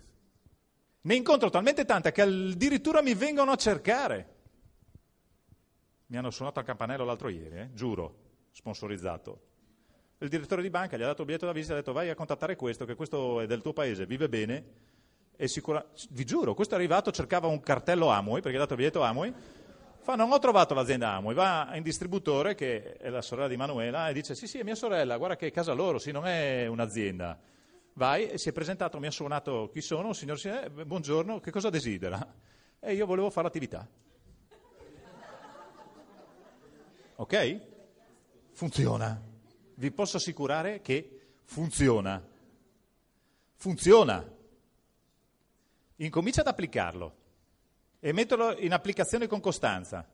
Ne 1.01 1.15
incontro 1.15 1.49
talmente 1.49 1.85
tante 1.85 2.11
che 2.11 2.21
addirittura 2.21 3.01
mi 3.01 3.15
vengono 3.15 3.51
a 3.51 3.55
cercare. 3.55 4.33
Mi 6.07 6.17
hanno 6.17 6.29
suonato 6.29 6.59
al 6.59 6.65
campanello 6.65 7.03
l'altro 7.03 7.29
ieri, 7.29 7.57
eh? 7.57 7.73
giuro, 7.73 8.15
sponsorizzato. 8.51 9.41
Il 10.19 10.29
direttore 10.29 10.61
di 10.61 10.69
banca 10.69 10.97
gli 10.97 11.01
ha 11.01 11.07
dato 11.07 11.21
il 11.21 11.27
biglietto 11.27 11.47
da 11.47 11.51
visita 11.51 11.73
e 11.73 11.77
ha 11.77 11.79
detto 11.79 11.93
vai 11.93 12.09
a 12.09 12.15
contattare 12.15 12.55
questo, 12.55 12.85
che 12.85 12.93
questo 12.93 13.41
è 13.41 13.47
del 13.47 13.61
tuo 13.61 13.73
paese, 13.73 14.05
vive 14.05 14.29
bene, 14.29 14.93
sicura... 15.45 15.85
vi 16.09 16.25
giuro, 16.25 16.53
questo 16.53 16.75
è 16.75 16.77
arrivato, 16.77 17.11
cercava 17.11 17.47
un 17.47 17.59
cartello 17.59 18.09
Amway, 18.09 18.41
perché 18.41 18.57
ha 18.57 18.61
dato 18.61 18.73
il 18.73 18.79
biglietto 18.79 19.01
Amway, 19.01 19.33
fa 19.99 20.15
non 20.15 20.31
ho 20.31 20.39
trovato 20.39 20.73
l'azienda 20.73 21.11
Amway, 21.11 21.35
va 21.35 21.71
in 21.73 21.83
distributore, 21.83 22.55
che 22.55 22.93
è 22.93 23.09
la 23.09 23.21
sorella 23.21 23.47
di 23.47 23.57
Manuela, 23.57 24.09
e 24.09 24.13
dice 24.13 24.35
sì 24.35 24.47
sì 24.47 24.59
è 24.59 24.63
mia 24.63 24.75
sorella, 24.75 25.17
guarda 25.17 25.35
che 25.35 25.47
è 25.47 25.51
casa 25.51 25.73
loro, 25.73 25.99
sì 25.99 26.11
non 26.11 26.25
è 26.25 26.67
un'azienda. 26.67 27.39
Vai, 27.93 28.27
e 28.27 28.37
si 28.37 28.49
è 28.49 28.51
presentato, 28.51 28.99
mi 28.99 29.07
ha 29.07 29.11
suonato 29.11 29.69
chi 29.71 29.81
sono, 29.81 30.13
signor 30.13 30.39
eh, 30.43 30.69
buongiorno, 30.85 31.39
che 31.39 31.51
cosa 31.51 31.69
desidera? 31.69 32.33
E 32.79 32.93
io 32.93 33.05
volevo 33.05 33.29
fare 33.29 33.47
l'attività. 33.47 33.87
Ok? 37.17 37.59
Funziona 38.51 39.33
vi 39.75 39.91
posso 39.91 40.17
assicurare 40.17 40.81
che 40.81 41.37
funziona. 41.43 42.23
Funziona. 43.55 44.33
Incomincia 45.97 46.41
ad 46.41 46.47
applicarlo 46.47 47.15
e 47.99 48.11
metterlo 48.11 48.57
in 48.57 48.73
applicazione 48.73 49.27
con 49.27 49.39
costanza. 49.39 50.07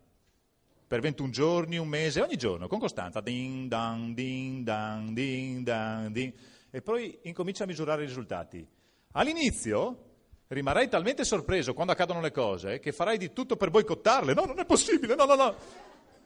Per 0.88 1.00
21 1.00 1.30
giorni, 1.30 1.78
un 1.78 1.88
mese, 1.88 2.22
ogni 2.22 2.38
giorno, 2.38 2.68
con 2.68 2.80
costanza. 2.80 3.22
Ding, 3.22 3.68
dang, 3.68 4.14
ding, 4.14 4.64
dang, 4.64 5.12
ding, 5.12 5.64
dang, 5.64 6.12
ding. 6.12 6.34
E 6.70 6.82
poi 6.82 7.18
incomincia 7.24 7.64
a 7.64 7.68
misurare 7.68 8.04
i 8.04 8.06
risultati. 8.06 8.66
All'inizio 9.14 10.10
rimarrai 10.48 10.90
talmente 10.90 11.24
sorpreso 11.24 11.74
quando 11.74 11.94
accadono 11.94 12.22
le 12.22 12.32
cose 12.32 12.80
che 12.80 12.92
farai 12.92 13.18
di 13.18 13.34
tutto 13.34 13.56
per 13.56 13.70
boicottarle. 13.70 14.34
No, 14.34 14.46
non 14.46 14.60
è 14.60 14.66
possibile, 14.66 15.16
no, 15.16 15.26
no, 15.26 15.36
no. 15.36 15.56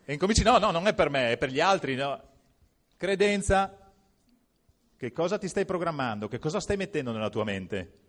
E 0.04 0.14
incominci, 0.14 0.44
no, 0.44 0.58
no, 0.58 0.72
non 0.72 0.88
è 0.88 0.94
per 0.94 1.10
me, 1.10 1.32
è 1.32 1.38
per 1.38 1.50
gli 1.50 1.60
altri. 1.60 1.96
No. 1.96 2.22
Credenza, 2.98 3.92
che 4.98 5.12
cosa 5.12 5.38
ti 5.38 5.48
stai 5.48 5.66
programmando? 5.66 6.28
Che 6.28 6.40
cosa 6.40 6.60
stai 6.60 6.78
mettendo 6.78 7.12
nella 7.12 7.30
tua 7.30 7.44
mente? 7.44 8.05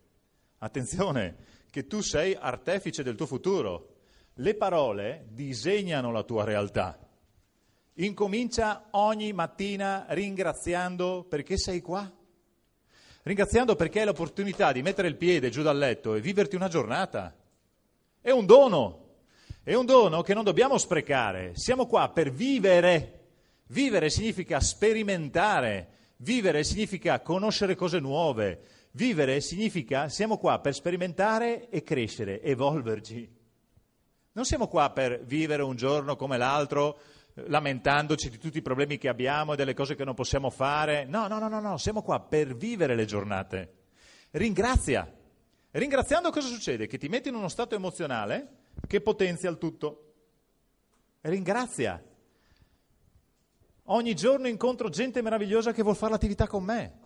Attenzione, 0.59 1.37
che 1.71 1.87
tu 1.87 2.01
sei 2.01 2.35
artefice 2.35 3.03
del 3.03 3.14
tuo 3.14 3.27
futuro. 3.27 3.95
Le 4.35 4.55
parole 4.55 5.27
disegnano 5.31 6.11
la 6.11 6.23
tua 6.23 6.45
realtà. 6.45 6.99
Incomincia 7.95 8.88
ogni 8.92 9.33
mattina 9.33 10.07
ringraziando 10.09 11.25
perché 11.29 11.57
sei 11.57 11.81
qua. 11.81 12.11
Ringraziando 13.23 13.75
perché 13.75 14.01
hai 14.01 14.07
l'opportunità 14.07 14.73
di 14.73 14.83
mettere 14.83 15.09
il 15.09 15.16
piede 15.16 15.51
giù 15.51 15.62
dal 15.62 15.79
letto 15.79 16.14
e 16.14 16.21
viverti 16.21 16.57
una 16.57 16.69
giornata. 16.69 17.35
È 18.21 18.31
un 18.31 18.47
dono. 18.47 19.05
È 19.62 19.75
un 19.75 19.87
dono 19.87 20.23
che 20.23 20.35
non 20.35 20.45
dobbiamo 20.45 20.79
sprecare. 20.79 21.53
Siamo 21.55 21.87
qua 21.87 22.11
per 22.11 22.31
vivere 22.31 23.16
Vivere 23.69 24.11
significa 24.11 24.61
sperimentare, 24.61 25.88
vivere 26.19 26.62
significa 26.62 27.21
conoscere 27.21 27.75
cose 27.75 27.99
nuove, 27.99 28.61
vivere 28.97 29.43
significa 29.43 30.09
siamo 30.09 30.39
qua 30.39 30.59
per 30.59 30.75
sperimentare 30.75 31.69
e 31.69 31.83
crescere, 31.83 32.43
evolverci. 32.43 33.31
Non 34.33 34.45
siamo 34.45 34.69
qua 34.69 34.91
per 34.91 35.23
vivere 35.23 35.63
un 35.63 35.77
giorno 35.77 36.17
come 36.17 36.39
l'altro 36.39 36.99
lamentandoci 37.35 38.31
di 38.31 38.39
tutti 38.39 38.59
i 38.59 38.63
problemi 38.63 38.97
che 38.97 39.09
abbiamo 39.09 39.53
e 39.53 39.57
delle 39.57 39.75
cose 39.75 39.95
che 39.95 40.05
non 40.05 40.15
possiamo 40.15 40.49
fare. 40.49 41.05
No, 41.05 41.29
no, 41.29 41.39
no, 41.39 41.49
no, 41.49 41.61
no, 41.61 41.77
siamo 41.77 42.03
qua 42.03 42.21
per 42.21 42.57
vivere 42.57 42.95
le 42.95 43.05
giornate. 43.05 43.75
Ringrazia. 44.33 45.15
Ringraziando 45.71 46.31
cosa 46.31 46.49
succede? 46.49 46.87
Che 46.87 46.97
ti 46.97 47.09
metti 47.09 47.29
in 47.29 47.35
uno 47.35 47.49
stato 47.49 47.75
emozionale 47.75 48.49
che 48.87 49.03
potenzia 49.03 49.51
il 49.51 49.59
tutto. 49.59 50.15
Ringrazia. 51.21 52.03
Ogni 53.89 54.15
giorno 54.15 54.49
incontro 54.49 54.89
gente 54.89 55.21
meravigliosa 55.21 55.73
che 55.73 55.83
vuol 55.83 55.97
fare 55.97 56.13
l'attività 56.13 56.47
con 56.47 56.65
me. 56.65 57.05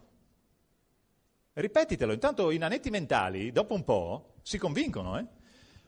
Ripetitelo, 1.53 2.13
intanto 2.13 2.51
i 2.51 2.59
nanetti 2.59 2.91
mentali, 2.91 3.51
dopo 3.51 3.75
un 3.75 3.85
po', 3.85 4.35
si 4.43 4.57
convincono. 4.59 5.19
Eh? 5.19 5.27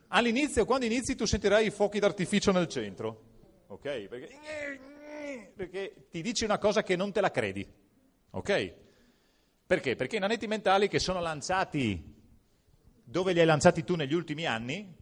All'inizio, 0.08 0.64
quando 0.64 0.86
inizi, 0.86 1.14
tu 1.14 1.24
sentirai 1.24 1.66
i 1.66 1.70
fuochi 1.70 1.98
d'artificio 1.98 2.52
nel 2.52 2.68
centro. 2.68 3.30
Ok? 3.68 4.08
Perché, 4.08 5.52
perché 5.54 6.06
ti 6.10 6.20
dici 6.20 6.44
una 6.44 6.58
cosa 6.58 6.82
che 6.82 6.96
non 6.96 7.12
te 7.12 7.20
la 7.20 7.30
credi. 7.30 7.66
Ok? 8.30 8.74
Perché? 9.66 9.96
Perché 9.96 10.16
i 10.16 10.20
nanetti 10.20 10.46
mentali 10.46 10.88
che 10.88 10.98
sono 10.98 11.20
lanciati 11.20 12.10
dove 13.04 13.32
li 13.32 13.40
hai 13.40 13.46
lanciati 13.46 13.84
tu 13.84 13.94
negli 13.94 14.14
ultimi 14.14 14.46
anni, 14.46 14.94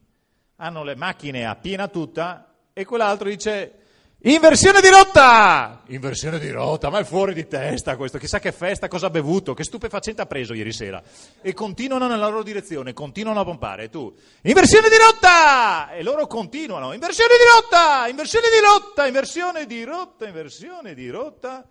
hanno 0.57 0.85
le 0.85 0.95
macchine 0.95 1.47
a 1.47 1.57
piena 1.57 1.89
tutta 1.89 2.55
e 2.73 2.85
quell'altro 2.85 3.29
dice 3.29 3.80
Inversione 4.23 4.83
di 4.83 4.89
rotta! 4.91 5.83
Inversione 5.87 6.39
di 6.39 6.51
rotta, 6.51 6.91
ma 6.91 6.99
è 6.99 7.05
fuori 7.05 7.33
di 7.33 7.47
testa 7.47 7.97
questo. 7.97 8.19
Chissà 8.19 8.39
che 8.39 8.53
festa, 8.53 8.87
cosa 8.87 9.07
ha 9.07 9.11
bevuto, 9.11 9.55
che 9.55 9.65
stupefacente 9.65 10.21
ha 10.21 10.27
preso 10.27 10.53
ieri 10.53 10.75
sera. 10.75 11.03
E 11.41 11.55
continuano 11.55 12.07
nella 12.07 12.29
loro 12.29 12.43
direzione, 12.43 12.93
continuano 12.93 13.41
a 13.41 13.45
pompare. 13.45 13.85
E 13.85 13.89
tu, 13.89 14.15
inversione 14.43 14.91
di 14.91 14.97
rotta! 14.99 15.91
E 15.93 16.03
loro 16.03 16.27
continuano, 16.27 16.93
inversione 16.93 17.33
di 17.39 17.45
rotta! 17.51 18.09
Inversione 18.09 18.49
di 18.51 18.61
rotta! 18.61 19.07
Inversione 19.07 19.65
di 19.65 19.85
rotta! 19.85 20.27
Inversione 20.27 20.93
di 20.93 21.09
rotta! 21.09 21.67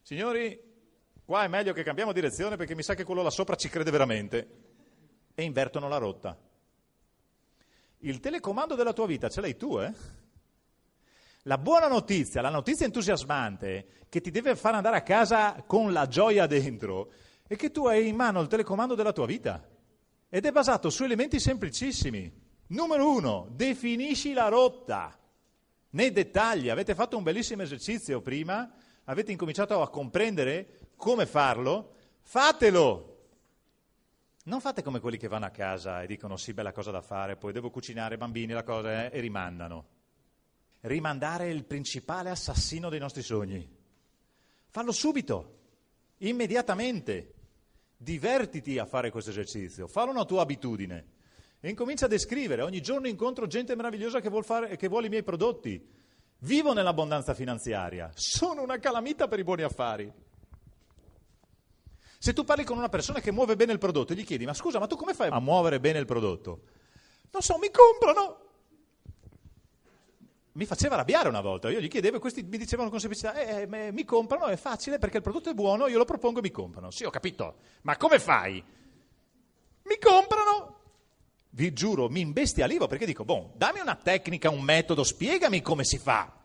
Signori, 0.00 0.60
qua 1.24 1.42
è 1.42 1.48
meglio 1.48 1.72
che 1.72 1.82
cambiamo 1.82 2.12
direzione 2.12 2.54
perché 2.54 2.76
mi 2.76 2.84
sa 2.84 2.94
che 2.94 3.02
quello 3.02 3.22
là 3.22 3.30
sopra 3.30 3.56
ci 3.56 3.68
crede 3.68 3.90
veramente. 3.90 4.48
E 5.34 5.42
invertono 5.42 5.88
la 5.88 5.98
rotta. 5.98 6.38
Il 8.02 8.20
telecomando 8.20 8.76
della 8.76 8.92
tua 8.92 9.06
vita 9.06 9.28
ce 9.28 9.40
l'hai 9.40 9.56
tu, 9.56 9.76
eh? 9.80 9.92
La 11.44 11.56
buona 11.56 11.88
notizia, 11.88 12.42
la 12.42 12.50
notizia 12.50 12.84
entusiasmante 12.84 14.04
che 14.10 14.20
ti 14.20 14.30
deve 14.30 14.56
far 14.56 14.74
andare 14.74 14.96
a 14.96 15.02
casa 15.02 15.62
con 15.66 15.90
la 15.90 16.06
gioia 16.06 16.46
dentro, 16.46 17.12
è 17.46 17.56
che 17.56 17.70
tu 17.70 17.86
hai 17.86 18.08
in 18.08 18.14
mano 18.14 18.42
il 18.42 18.48
telecomando 18.48 18.94
della 18.94 19.12
tua 19.12 19.24
vita 19.24 19.66
ed 20.28 20.44
è 20.44 20.52
basato 20.52 20.90
su 20.90 21.02
elementi 21.02 21.40
semplicissimi. 21.40 22.30
Numero 22.68 23.10
uno, 23.10 23.48
definisci 23.52 24.34
la 24.34 24.48
rotta 24.48 25.18
nei 25.90 26.12
dettagli. 26.12 26.68
Avete 26.68 26.94
fatto 26.94 27.16
un 27.16 27.22
bellissimo 27.22 27.62
esercizio 27.62 28.20
prima, 28.20 28.70
avete 29.04 29.32
incominciato 29.32 29.80
a 29.80 29.88
comprendere 29.88 30.90
come 30.94 31.24
farlo, 31.24 31.94
fatelo. 32.20 33.06
Non 34.44 34.60
fate 34.60 34.82
come 34.82 35.00
quelli 35.00 35.16
che 35.16 35.28
vanno 35.28 35.46
a 35.46 35.50
casa 35.50 36.02
e 36.02 36.06
dicono 36.06 36.36
sì, 36.36 36.52
bella 36.52 36.72
cosa 36.72 36.90
da 36.90 37.00
fare, 37.00 37.36
poi 37.36 37.52
devo 37.52 37.70
cucinare 37.70 38.18
bambini, 38.18 38.52
la 38.52 38.62
cosa, 38.62 39.06
eh, 39.06 39.16
e 39.16 39.20
rimandano. 39.20 39.99
Rimandare 40.82 41.50
il 41.50 41.64
principale 41.64 42.30
assassino 42.30 42.88
dei 42.88 42.98
nostri 42.98 43.22
sogni. 43.22 43.68
Fallo 44.68 44.92
subito, 44.92 45.58
immediatamente. 46.18 47.34
Divertiti 47.96 48.78
a 48.78 48.86
fare 48.86 49.10
questo 49.10 49.28
esercizio, 49.28 49.86
fallo 49.86 50.10
una 50.10 50.24
tua 50.24 50.40
abitudine 50.40 51.06
e 51.60 51.68
incomincia 51.68 52.06
a 52.06 52.08
descrivere. 52.08 52.62
Ogni 52.62 52.80
giorno 52.80 53.08
incontro 53.08 53.46
gente 53.46 53.76
meravigliosa 53.76 54.20
che 54.20 54.30
vuole, 54.30 54.44
fare, 54.44 54.76
che 54.76 54.88
vuole 54.88 55.06
i 55.06 55.10
miei 55.10 55.22
prodotti. 55.22 55.86
Vivo 56.38 56.72
nell'abbondanza 56.72 57.34
finanziaria, 57.34 58.10
sono 58.14 58.62
una 58.62 58.78
calamita 58.78 59.28
per 59.28 59.38
i 59.38 59.44
buoni 59.44 59.62
affari. 59.62 60.10
Se 62.18 62.32
tu 62.32 62.44
parli 62.44 62.64
con 62.64 62.78
una 62.78 62.88
persona 62.88 63.20
che 63.20 63.30
muove 63.30 63.56
bene 63.56 63.72
il 63.72 63.78
prodotto 63.78 64.14
e 64.14 64.16
gli 64.16 64.24
chiedi, 64.24 64.46
ma 64.46 64.54
scusa, 64.54 64.78
ma 64.78 64.86
tu 64.86 64.96
come 64.96 65.12
fai 65.12 65.28
a 65.30 65.38
muovere 65.38 65.78
bene 65.80 65.98
il 65.98 66.06
prodotto? 66.06 66.62
Non 67.30 67.42
so, 67.42 67.58
mi 67.58 67.70
comprano 67.70 68.49
mi 70.52 70.64
faceva 70.64 70.94
arrabbiare 70.94 71.28
una 71.28 71.40
volta. 71.40 71.70
Io 71.70 71.80
gli 71.80 71.88
chiedevo 71.88 72.16
e 72.16 72.20
questi 72.20 72.42
mi 72.42 72.58
dicevano 72.58 72.90
con 72.90 72.98
semplicità: 72.98 73.34
eh, 73.34 73.68
eh, 73.70 73.92
mi 73.92 74.04
comprano, 74.04 74.46
è 74.46 74.56
facile 74.56 74.98
perché 74.98 75.18
il 75.18 75.22
prodotto 75.22 75.50
è 75.50 75.54
buono, 75.54 75.86
io 75.86 75.98
lo 75.98 76.04
propongo 76.04 76.40
e 76.40 76.42
mi 76.42 76.50
comprano. 76.50 76.90
Sì, 76.90 77.04
ho 77.04 77.10
capito, 77.10 77.56
ma 77.82 77.96
come 77.96 78.18
fai? 78.18 78.62
Mi 79.82 79.98
comprano! 79.98 80.78
Vi 81.50 81.72
giuro, 81.72 82.08
mi 82.08 82.20
imbestialivo 82.20 82.86
perché 82.86 83.06
dico: 83.06 83.24
boh, 83.24 83.52
dammi 83.56 83.80
una 83.80 83.96
tecnica, 83.96 84.50
un 84.50 84.62
metodo, 84.62 85.04
spiegami 85.04 85.62
come 85.62 85.84
si 85.84 85.98
fa. 85.98 86.38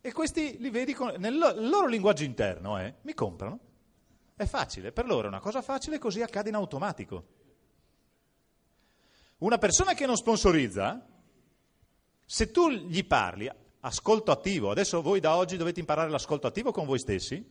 E 0.00 0.12
questi 0.12 0.56
li 0.58 0.70
vedi 0.70 0.94
con, 0.94 1.14
nel 1.18 1.36
loro 1.36 1.86
linguaggio 1.86 2.24
interno, 2.24 2.78
eh, 2.78 2.94
mi 3.02 3.14
comprano. 3.14 3.58
È 4.34 4.44
facile, 4.46 4.90
per 4.90 5.06
loro 5.06 5.26
è 5.26 5.28
una 5.28 5.38
cosa 5.38 5.62
facile, 5.62 5.98
così 5.98 6.22
accade 6.22 6.48
in 6.48 6.56
automatico. 6.56 7.24
Una 9.38 9.58
persona 9.58 9.94
che 9.94 10.06
non 10.06 10.16
sponsorizza 10.16 11.06
se 12.32 12.50
tu 12.50 12.70
gli 12.70 13.04
parli, 13.04 13.46
ascolto 13.80 14.30
attivo, 14.30 14.70
adesso 14.70 15.02
voi 15.02 15.20
da 15.20 15.36
oggi 15.36 15.58
dovete 15.58 15.80
imparare 15.80 16.08
l'ascolto 16.08 16.46
attivo 16.46 16.72
con 16.72 16.86
voi 16.86 16.98
stessi, 16.98 17.46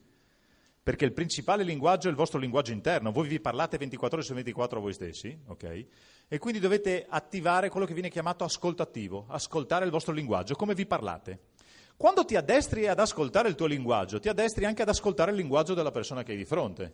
perché 0.81 1.05
il 1.05 1.13
principale 1.13 1.61
linguaggio 1.61 2.07
è 2.07 2.09
il 2.09 2.17
vostro 2.17 2.39
linguaggio 2.39 2.71
interno, 2.71 3.11
voi 3.11 3.27
vi 3.27 3.39
parlate 3.39 3.77
24 3.77 4.17
ore 4.17 4.25
su 4.25 4.33
24 4.33 4.79
a 4.79 4.81
voi 4.81 4.93
stessi, 4.93 5.37
ok? 5.45 5.85
E 6.27 6.39
quindi 6.39 6.59
dovete 6.59 7.05
attivare 7.07 7.69
quello 7.69 7.85
che 7.85 7.93
viene 7.93 8.09
chiamato 8.09 8.43
ascolto 8.43 8.81
attivo, 8.81 9.25
ascoltare 9.27 9.85
il 9.85 9.91
vostro 9.91 10.13
linguaggio, 10.13 10.55
come 10.55 10.73
vi 10.73 10.87
parlate. 10.87 11.41
Quando 11.95 12.25
ti 12.25 12.35
addestri 12.35 12.87
ad 12.87 12.99
ascoltare 12.99 13.49
il 13.49 13.53
tuo 13.53 13.67
linguaggio, 13.67 14.19
ti 14.19 14.29
addestri 14.29 14.65
anche 14.65 14.81
ad 14.81 14.89
ascoltare 14.89 15.29
il 15.29 15.37
linguaggio 15.37 15.75
della 15.75 15.91
persona 15.91 16.23
che 16.23 16.31
hai 16.31 16.37
di 16.39 16.45
fronte. 16.45 16.91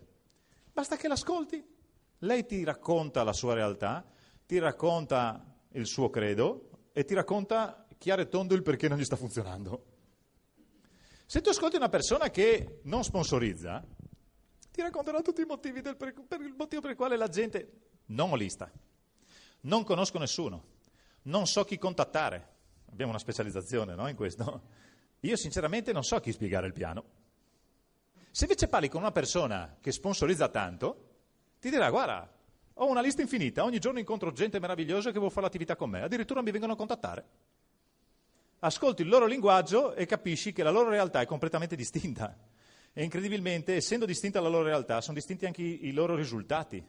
Basta 0.74 0.98
che 0.98 1.08
l'ascolti. 1.08 1.66
Lei 2.18 2.46
ti 2.46 2.66
racconta 2.66 3.24
la 3.24 3.32
sua 3.32 3.54
realtà, 3.54 4.04
ti 4.46 4.60
racconta 4.60 5.42
il 5.72 5.86
suo 5.86 6.10
credo, 6.10 6.68
e 6.98 7.06
ti 7.06 7.14
racconta 7.14 7.86
chiaro 8.00 8.22
e 8.24 8.28
tondo 8.28 8.56
il 8.56 8.64
perché 8.64 8.88
non 8.88 8.98
gli 8.98 9.04
sta 9.04 9.16
funzionando. 9.16 9.86
Se 11.28 11.42
tu 11.42 11.50
ascolti 11.50 11.76
una 11.76 11.90
persona 11.90 12.32
che 12.32 12.80
non 12.86 13.04
sponsorizza, 13.04 13.86
ti 14.72 14.82
racconterà 14.82 15.22
tutti 15.22 15.42
i 15.42 15.46
motivi 15.46 15.82
del, 15.82 15.96
per, 15.96 16.16
per 16.28 16.42
il 16.42 16.56
motivo 16.58 16.82
per 16.82 16.90
il 16.90 16.98
quale 16.98 17.16
la 17.16 17.28
gente 17.28 17.72
non 18.08 18.32
ho 18.32 18.36
lista, 18.36 18.72
non 19.62 19.84
conosco 19.84 20.18
nessuno, 20.18 20.64
non 21.24 21.46
so 21.46 21.64
chi 21.66 21.78
contattare. 21.78 22.56
Abbiamo 22.90 23.12
una 23.12 23.20
specializzazione 23.20 23.94
no, 23.94 24.08
in 24.08 24.16
questo. 24.16 24.62
Io 25.20 25.36
sinceramente 25.36 25.94
non 25.94 26.02
so 26.02 26.20
chi 26.20 26.32
spiegare 26.32 26.66
il 26.66 26.74
piano. 26.74 27.04
Se 28.32 28.46
invece 28.46 28.68
parli 28.68 28.90
con 28.90 29.02
una 29.02 29.12
persona 29.12 29.78
che 29.80 29.92
sponsorizza 29.92 30.50
tanto, 30.50 31.10
ti 31.60 31.70
dirà 31.70 31.92
guarda, 31.92 32.28
ho 32.80 32.90
una 32.90 33.02
lista 33.02 33.22
infinita, 33.22 33.64
ogni 33.64 33.80
giorno 33.80 34.00
incontro 34.00 34.32
gente 34.32 34.60
meravigliosa 34.60 35.12
che 35.12 35.18
vuole 35.18 35.34
fare 35.34 35.46
l'attività 35.46 35.76
con 35.76 35.90
me, 35.90 36.02
addirittura 36.02 36.42
mi 36.42 36.52
vengono 36.52 36.74
a 36.74 36.76
contattare. 36.76 37.26
Ascolti 38.60 39.02
il 39.02 39.08
loro 39.08 39.26
linguaggio 39.26 39.94
e 39.94 40.06
capisci 40.06 40.54
che 40.54 40.64
la 40.64 40.70
loro 40.70 40.90
realtà 40.90 41.22
è 41.22 41.26
completamente 41.26 41.76
distinta. 41.76 42.36
E 42.94 43.04
incredibilmente, 43.04 43.76
essendo 43.76 44.06
distinta 44.06 44.42
la 44.42 44.48
loro 44.48 44.64
realtà, 44.64 45.02
sono 45.02 45.16
distinti 45.16 45.46
anche 45.46 45.62
i, 45.62 45.88
i 45.88 45.92
loro 45.92 46.16
risultati. 46.16 46.84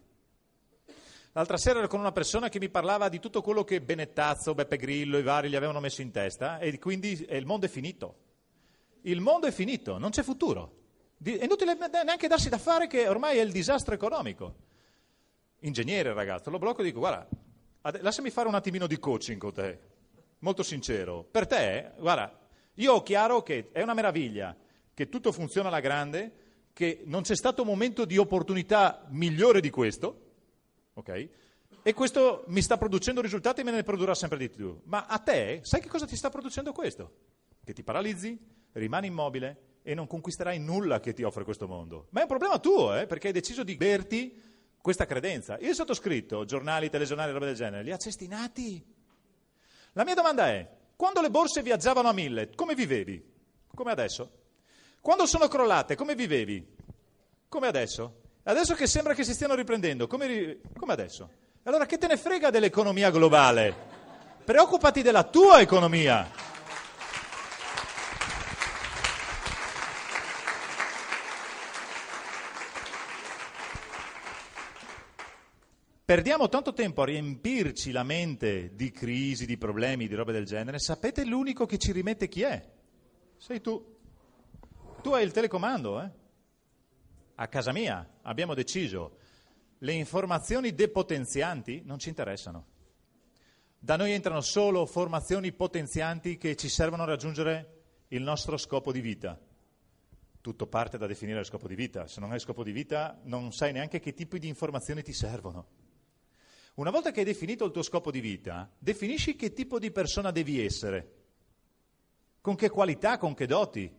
L'altra 1.32 1.56
sera 1.58 1.78
ero 1.78 1.88
con 1.88 2.00
una 2.00 2.12
persona 2.12 2.48
che 2.48 2.58
mi 2.58 2.70
parlava 2.70 3.08
di 3.08 3.20
tutto 3.20 3.42
quello 3.42 3.64
che 3.64 3.80
Benettazzo, 3.80 4.54
Beppe 4.54 4.76
Grillo 4.76 5.18
e 5.18 5.22
vari 5.22 5.48
gli 5.48 5.56
avevano 5.56 5.80
messo 5.80 6.00
in 6.00 6.10
testa 6.10 6.58
e 6.58 6.78
quindi 6.78 7.24
eh, 7.24 7.36
il 7.36 7.46
mondo 7.46 7.66
è 7.66 7.68
finito. 7.68 8.16
Il 9.02 9.20
mondo 9.20 9.46
è 9.46 9.52
finito, 9.52 9.98
non 9.98 10.10
c'è 10.10 10.22
futuro. 10.22 10.76
È 11.22 11.44
inutile 11.44 11.76
neanche 12.04 12.28
darsi 12.28 12.48
da 12.48 12.58
fare 12.58 12.86
che 12.86 13.06
ormai 13.08 13.38
è 13.38 13.42
il 13.42 13.52
disastro 13.52 13.94
economico 13.94 14.66
ingegnere 15.60 16.12
ragazzo, 16.12 16.50
lo 16.50 16.58
blocco 16.58 16.82
e 16.82 16.84
dico, 16.84 17.00
guarda, 17.00 17.28
lasciami 18.00 18.30
fare 18.30 18.48
un 18.48 18.54
attimino 18.54 18.86
di 18.86 18.98
coaching 18.98 19.38
con 19.38 19.52
te, 19.52 19.78
molto 20.40 20.62
sincero. 20.62 21.24
Per 21.24 21.46
te, 21.46 21.92
guarda, 21.98 22.38
io 22.74 22.92
ho 22.92 23.02
chiaro 23.02 23.42
che 23.42 23.70
è 23.72 23.82
una 23.82 23.94
meraviglia, 23.94 24.56
che 24.94 25.08
tutto 25.08 25.32
funziona 25.32 25.68
alla 25.68 25.80
grande, 25.80 26.32
che 26.72 27.02
non 27.06 27.22
c'è 27.22 27.34
stato 27.34 27.62
un 27.62 27.68
momento 27.68 28.04
di 28.04 28.18
opportunità 28.18 29.04
migliore 29.08 29.60
di 29.60 29.70
questo, 29.70 30.26
ok? 30.94 31.28
E 31.82 31.94
questo 31.94 32.44
mi 32.48 32.60
sta 32.60 32.76
producendo 32.76 33.20
risultati 33.20 33.60
e 33.60 33.64
me 33.64 33.70
ne 33.70 33.82
produrrà 33.82 34.14
sempre 34.14 34.38
di 34.38 34.48
più. 34.48 34.80
Ma 34.84 35.06
a 35.06 35.18
te, 35.18 35.60
sai 35.62 35.80
che 35.80 35.88
cosa 35.88 36.06
ti 36.06 36.16
sta 36.16 36.28
producendo 36.28 36.72
questo? 36.72 37.12
Che 37.64 37.72
ti 37.72 37.82
paralizzi, 37.82 38.38
rimani 38.72 39.06
immobile 39.06 39.80
e 39.82 39.94
non 39.94 40.06
conquisterai 40.06 40.58
nulla 40.58 41.00
che 41.00 41.14
ti 41.14 41.22
offre 41.22 41.44
questo 41.44 41.66
mondo. 41.66 42.08
Ma 42.10 42.20
è 42.20 42.22
un 42.22 42.28
problema 42.28 42.58
tuo, 42.58 42.94
eh? 42.94 43.06
perché 43.06 43.28
hai 43.28 43.32
deciso 43.32 43.64
di 43.64 43.76
berti 43.76 44.38
questa 44.88 45.04
credenza. 45.04 45.58
Il 45.60 45.74
sottoscritto, 45.74 46.46
giornali, 46.46 46.88
telegiornali, 46.88 47.30
roba 47.30 47.44
del 47.44 47.54
genere, 47.54 47.82
li 47.82 47.92
ha 47.92 47.98
cestinati. 47.98 48.82
La 49.92 50.02
mia 50.02 50.14
domanda 50.14 50.48
è, 50.48 50.66
quando 50.96 51.20
le 51.20 51.28
borse 51.28 51.60
viaggiavano 51.60 52.08
a 52.08 52.14
mille, 52.14 52.54
come 52.54 52.74
vivevi? 52.74 53.22
Come 53.74 53.90
adesso? 53.90 54.30
Quando 55.02 55.26
sono 55.26 55.46
crollate, 55.46 55.94
come 55.94 56.14
vivevi? 56.14 56.66
Come 57.50 57.66
adesso? 57.66 58.20
Adesso 58.44 58.74
che 58.74 58.86
sembra 58.86 59.12
che 59.12 59.24
si 59.24 59.34
stiano 59.34 59.54
riprendendo, 59.54 60.06
come, 60.06 60.60
come 60.78 60.92
adesso? 60.94 61.28
Allora 61.64 61.84
che 61.84 61.98
te 61.98 62.06
ne 62.06 62.16
frega 62.16 62.48
dell'economia 62.48 63.10
globale? 63.10 63.74
Preoccupati 64.42 65.02
della 65.02 65.24
tua 65.24 65.60
economia. 65.60 66.47
Perdiamo 76.08 76.48
tanto 76.48 76.72
tempo 76.72 77.02
a 77.02 77.04
riempirci 77.04 77.90
la 77.90 78.02
mente 78.02 78.74
di 78.74 78.90
crisi, 78.90 79.44
di 79.44 79.58
problemi, 79.58 80.08
di 80.08 80.14
robe 80.14 80.32
del 80.32 80.46
genere. 80.46 80.78
Sapete 80.78 81.22
l'unico 81.26 81.66
che 81.66 81.76
ci 81.76 81.92
rimette 81.92 82.28
chi 82.28 82.40
è? 82.40 82.66
Sei 83.36 83.60
tu. 83.60 83.98
Tu 85.02 85.10
hai 85.10 85.22
il 85.22 85.32
telecomando, 85.32 86.00
eh? 86.00 86.10
A 87.34 87.48
casa 87.48 87.72
mia 87.72 88.20
abbiamo 88.22 88.54
deciso 88.54 89.18
le 89.80 89.92
informazioni 89.92 90.74
depotenzianti 90.74 91.82
non 91.84 91.98
ci 91.98 92.08
interessano. 92.08 92.68
Da 93.78 93.96
noi 93.96 94.12
entrano 94.12 94.40
solo 94.40 94.86
formazioni 94.86 95.52
potenzianti 95.52 96.38
che 96.38 96.56
ci 96.56 96.70
servono 96.70 97.02
a 97.02 97.06
raggiungere 97.06 97.82
il 98.08 98.22
nostro 98.22 98.56
scopo 98.56 98.92
di 98.92 99.02
vita. 99.02 99.38
Tutto 100.40 100.66
parte 100.68 100.96
da 100.96 101.06
definire 101.06 101.36
lo 101.36 101.44
scopo 101.44 101.68
di 101.68 101.74
vita. 101.74 102.06
Se 102.06 102.18
non 102.18 102.32
hai 102.32 102.40
scopo 102.40 102.64
di 102.64 102.72
vita 102.72 103.20
non 103.24 103.52
sai 103.52 103.72
neanche 103.72 104.00
che 104.00 104.14
tipi 104.14 104.38
di 104.38 104.48
informazioni 104.48 105.02
ti 105.02 105.12
servono. 105.12 105.77
Una 106.78 106.90
volta 106.90 107.10
che 107.10 107.18
hai 107.20 107.26
definito 107.26 107.64
il 107.64 107.72
tuo 107.72 107.82
scopo 107.82 108.12
di 108.12 108.20
vita, 108.20 108.70
definisci 108.78 109.34
che 109.34 109.52
tipo 109.52 109.80
di 109.80 109.90
persona 109.90 110.30
devi 110.30 110.64
essere, 110.64 111.14
con 112.40 112.54
che 112.54 112.70
qualità, 112.70 113.18
con 113.18 113.34
che 113.34 113.46
doti. 113.46 113.92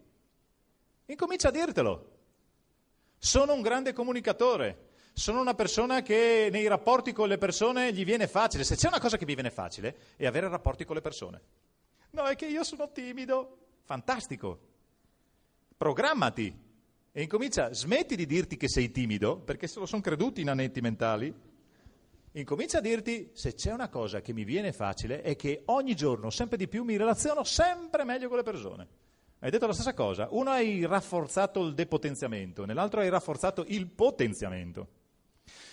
Incomincia 1.07 1.49
a 1.49 1.51
dirtelo. 1.51 2.11
Sono 3.17 3.53
un 3.53 3.61
grande 3.61 3.91
comunicatore, 3.91 4.91
sono 5.11 5.41
una 5.41 5.55
persona 5.55 6.01
che 6.01 6.47
nei 6.49 6.67
rapporti 6.67 7.11
con 7.11 7.27
le 7.27 7.37
persone 7.37 7.91
gli 7.91 8.05
viene 8.05 8.27
facile. 8.27 8.63
Se 8.63 8.77
c'è 8.77 8.87
una 8.87 9.01
cosa 9.01 9.17
che 9.17 9.25
mi 9.25 9.33
viene 9.33 9.51
facile 9.51 9.97
è 10.15 10.25
avere 10.25 10.47
rapporti 10.47 10.85
con 10.85 10.95
le 10.95 11.01
persone. 11.01 11.41
No, 12.11 12.23
è 12.23 12.37
che 12.37 12.45
io 12.45 12.63
sono 12.63 12.89
timido. 12.93 13.57
Fantastico. 13.83 14.57
Programmati 15.75 16.57
e 17.11 17.21
incomincia, 17.21 17.73
smetti 17.73 18.15
di 18.15 18.25
dirti 18.25 18.55
che 18.55 18.69
sei 18.69 18.89
timido, 18.89 19.35
perché 19.35 19.67
se 19.67 19.79
lo 19.79 19.85
sono 19.85 20.01
creduti 20.01 20.39
i 20.39 20.45
nanetti 20.45 20.79
mentali, 20.79 21.47
incomincia 22.33 22.77
a 22.77 22.81
dirti 22.81 23.31
se 23.33 23.53
c'è 23.53 23.71
una 23.71 23.89
cosa 23.89 24.21
che 24.21 24.33
mi 24.33 24.43
viene 24.43 24.71
facile 24.71 25.21
è 25.21 25.35
che 25.35 25.63
ogni 25.65 25.95
giorno, 25.95 26.29
sempre 26.29 26.57
di 26.57 26.67
più, 26.67 26.83
mi 26.83 26.97
relaziono 26.97 27.43
sempre 27.43 28.03
meglio 28.03 28.27
con 28.27 28.37
le 28.37 28.43
persone. 28.43 28.87
Hai 29.39 29.51
detto 29.51 29.67
la 29.67 29.73
stessa 29.73 29.93
cosa, 29.93 30.27
uno 30.31 30.49
hai 30.49 30.85
rafforzato 30.85 31.63
il 31.63 31.73
depotenziamento, 31.73 32.65
nell'altro 32.65 32.99
hai 32.99 33.09
rafforzato 33.09 33.63
il 33.67 33.87
potenziamento. 33.87 34.87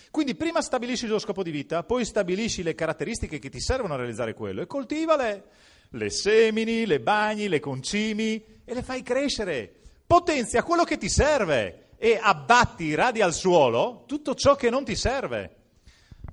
Quindi 0.09 0.35
prima 0.35 0.61
stabilisci 0.61 1.03
il 1.03 1.09
tuo 1.09 1.19
scopo 1.19 1.43
di 1.43 1.51
vita, 1.51 1.83
poi 1.83 2.05
stabilisci 2.05 2.63
le 2.63 2.75
caratteristiche 2.75 3.39
che 3.39 3.49
ti 3.49 3.59
servono 3.59 3.93
a 3.93 3.97
realizzare 3.97 4.33
quello 4.33 4.61
e 4.61 4.67
coltivale, 4.67 5.43
le 5.89 6.09
semini, 6.09 6.85
le 6.85 7.01
bagni, 7.01 7.49
le 7.49 7.59
concimi 7.59 8.61
e 8.63 8.73
le 8.73 8.83
fai 8.83 9.03
crescere. 9.03 9.73
Potenzia 10.07 10.63
quello 10.63 10.85
che 10.85 10.97
ti 10.97 11.09
serve 11.09 11.89
e 11.97 12.17
abbatti, 12.21 12.95
radi 12.95 13.21
al 13.21 13.33
suolo 13.33 14.05
tutto 14.07 14.33
ciò 14.33 14.55
che 14.55 14.69
non 14.69 14.85
ti 14.85 14.95
serve. 14.95 15.56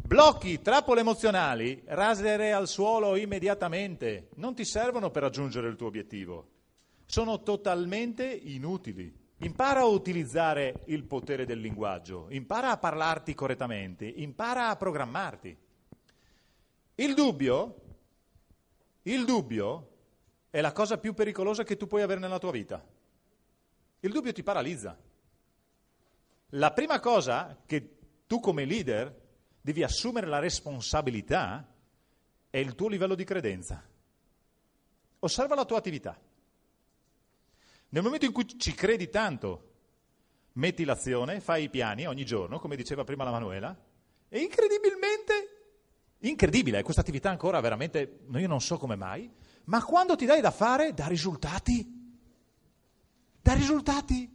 Blocchi, 0.07 0.61
trappole 0.61 1.00
emozionali, 1.00 1.82
rasere 1.86 2.52
al 2.52 2.68
suolo 2.68 3.16
immediatamente, 3.16 4.28
non 4.34 4.55
ti 4.55 4.66
servono 4.66 5.11
per 5.11 5.22
raggiungere 5.22 5.66
il 5.66 5.76
tuo 5.76 5.86
obiettivo, 5.86 6.48
sono 7.07 7.42
totalmente 7.42 8.26
inutili. 8.26 9.22
Impara 9.38 9.80
a 9.80 9.86
utilizzare 9.86 10.82
il 10.88 11.05
potere 11.05 11.46
del 11.46 11.59
linguaggio, 11.59 12.26
impara 12.28 12.70
a 12.70 12.76
parlarti 12.76 13.34
correttamente, 13.34 14.05
impara 14.05 14.68
a 14.68 14.76
programmarti. 14.76 15.57
Il 16.96 17.14
dubbio, 17.14 17.74
il 19.05 19.24
dubbio 19.24 19.88
è 20.50 20.61
la 20.61 20.72
cosa 20.72 20.98
più 20.98 21.14
pericolosa 21.14 21.64
che 21.64 21.78
tu 21.78 21.86
puoi 21.86 22.02
avere 22.02 22.20
nella 22.20 22.38
tua 22.38 22.50
vita. 22.50 22.86
Il 24.00 24.12
dubbio 24.12 24.32
ti 24.34 24.42
paralizza. 24.42 24.96
La 26.50 26.72
prima 26.72 27.00
cosa 27.00 27.59
che 27.64 27.96
tu 28.26 28.38
come 28.38 28.66
leader 28.66 29.22
devi 29.65 29.83
assumere 29.83 30.27
la 30.27 30.41
responsabilità 30.41 31.67
è 32.51 32.59
il 32.59 32.75
tuo 32.75 32.87
livello 32.87 33.15
di 33.15 33.25
credenza. 33.25 33.83
Osserva 35.21 35.55
la 35.55 35.65
tua 35.65 35.79
attività. 35.79 36.21
Nel 37.89 38.03
momento 38.03 38.27
in 38.27 38.33
cui 38.33 38.47
ci 38.59 38.75
credi 38.75 39.09
tanto, 39.09 39.71
metti 40.53 40.85
l'azione, 40.85 41.41
fai 41.41 41.62
i 41.62 41.71
piani 41.71 42.07
ogni 42.07 42.27
giorno, 42.27 42.59
come 42.59 42.77
diceva 42.77 43.05
prima 43.05 43.25
la 43.25 43.31
Manuela, 43.31 43.75
e 44.29 44.39
incredibilmente, 44.39 45.33
incredibile, 46.19 46.83
questa 46.83 47.01
attività 47.01 47.31
ancora 47.31 47.59
veramente, 47.61 48.19
io 48.35 48.49
non 48.49 48.61
so 48.61 48.77
come 48.77 48.97
mai, 48.97 49.33
ma 49.65 49.83
quando 49.83 50.15
ti 50.15 50.27
dai 50.27 50.43
da 50.43 50.51
fare, 50.51 50.93
dà 50.93 51.07
risultati. 51.07 52.19
Dà 53.41 53.55
risultati. 53.55 54.31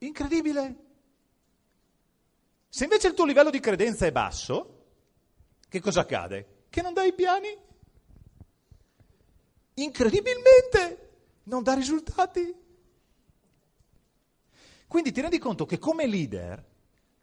Incredibile. 0.00 0.85
Se 2.76 2.84
invece 2.84 3.08
il 3.08 3.14
tuo 3.14 3.24
livello 3.24 3.48
di 3.48 3.58
credenza 3.58 4.04
è 4.04 4.12
basso, 4.12 4.84
che 5.66 5.80
cosa 5.80 6.00
accade? 6.00 6.64
Che 6.68 6.82
non 6.82 6.92
dai 6.92 7.14
piani? 7.14 7.48
Incredibilmente 9.72 11.12
non 11.44 11.62
dà 11.62 11.72
risultati. 11.72 12.54
Quindi 14.86 15.10
ti 15.10 15.22
rendi 15.22 15.38
conto 15.38 15.64
che 15.64 15.78
come 15.78 16.06
leader 16.06 16.62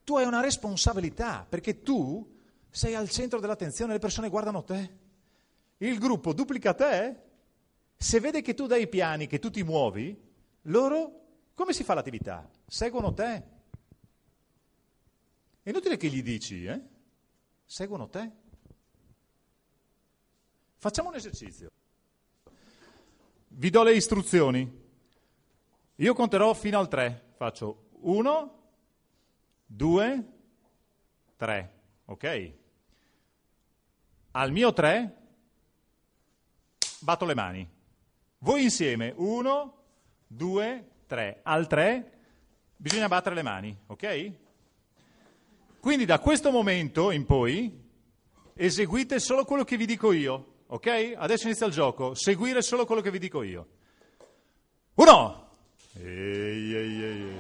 tu 0.04 0.18
hai 0.18 0.26
una 0.26 0.42
responsabilità, 0.42 1.46
perché 1.48 1.84
tu 1.84 2.36
sei 2.72 2.96
al 2.96 3.12
centro 3.12 3.40
dell'attenzione, 3.40 3.94
le 3.94 4.00
persone 4.00 4.30
guardano 4.30 4.64
te, 4.64 4.98
il 5.78 6.00
gruppo 6.00 6.34
duplica 6.34 6.74
te, 6.74 7.16
se 7.96 8.20
vede 8.20 8.42
che 8.42 8.56
tu 8.56 8.66
dai 8.66 8.82
i 8.82 8.88
piani, 8.88 9.28
che 9.28 9.38
tu 9.38 9.52
ti 9.52 9.62
muovi, 9.62 10.20
loro 10.64 11.26
come 11.54 11.74
si 11.74 11.84
fa 11.84 11.94
l'attività? 11.94 12.50
Seguono 12.66 13.14
te. 13.14 13.53
È 15.64 15.70
inutile 15.70 15.96
che 15.96 16.10
gli 16.10 16.22
dici, 16.22 16.66
eh? 16.66 16.82
Seguono 17.64 18.10
te. 18.10 18.30
Facciamo 20.76 21.08
un 21.08 21.16
esercizio. 21.16 21.72
Vi 23.48 23.70
do 23.70 23.84
le 23.84 23.94
istruzioni. 23.96 24.82
Io 25.96 26.14
conterò 26.14 26.54
fino 26.54 26.80
al 26.80 26.90
3. 26.90 27.32
Faccio 27.38 27.92
1, 28.02 28.64
2, 29.66 30.28
3. 31.38 31.82
Ok? 32.06 32.54
Al 34.32 34.52
mio 34.52 34.74
3 34.74 35.18
batto 37.00 37.24
le 37.24 37.36
mani. 37.36 37.70
Voi 38.40 38.64
insieme. 38.64 39.14
1, 39.16 39.84
2, 40.28 40.92
3. 41.06 41.40
Al 41.44 41.68
3 41.68 42.20
bisogna 42.76 43.08
battere 43.08 43.36
le 43.36 43.44
mani. 43.44 43.80
Ok? 43.86 44.42
Quindi 45.84 46.06
da 46.06 46.20
questo 46.20 46.50
momento 46.50 47.12
in 47.12 47.26
poi 47.26 47.70
eseguite 48.54 49.20
solo 49.20 49.44
quello 49.44 49.66
che 49.66 49.76
vi 49.76 49.86
dico 49.86 50.14
io, 50.14 50.62
ok? 50.68 51.16
Adesso 51.18 51.48
inizia 51.48 51.66
il 51.66 51.74
gioco, 51.74 52.16
seguire 52.16 52.62
solo 52.62 52.86
quello 52.86 53.02
che 53.02 53.12
vi 53.12 53.20
dico 53.20 53.44
io. 53.44 53.68
Uno! 54.94 55.50
Ehi, 55.96 56.74
ehi, 56.74 57.04
ehi. 57.04 57.36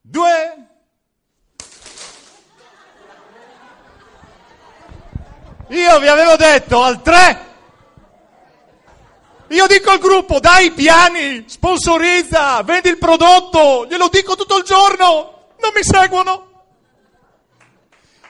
Due! 0.00 0.66
Io 5.68 6.00
vi 6.00 6.08
avevo 6.08 6.34
detto 6.34 6.82
al 6.82 7.00
tre! 7.00 7.47
Io 9.48 9.66
dico 9.66 9.90
al 9.90 9.98
gruppo, 9.98 10.40
dai 10.40 10.72
piani, 10.72 11.44
sponsorizza, 11.46 12.62
vendi 12.62 12.90
il 12.90 12.98
prodotto, 12.98 13.86
glielo 13.88 14.08
dico 14.08 14.36
tutto 14.36 14.58
il 14.58 14.64
giorno, 14.64 15.54
non 15.58 15.72
mi 15.74 15.82
seguono. 15.82 16.46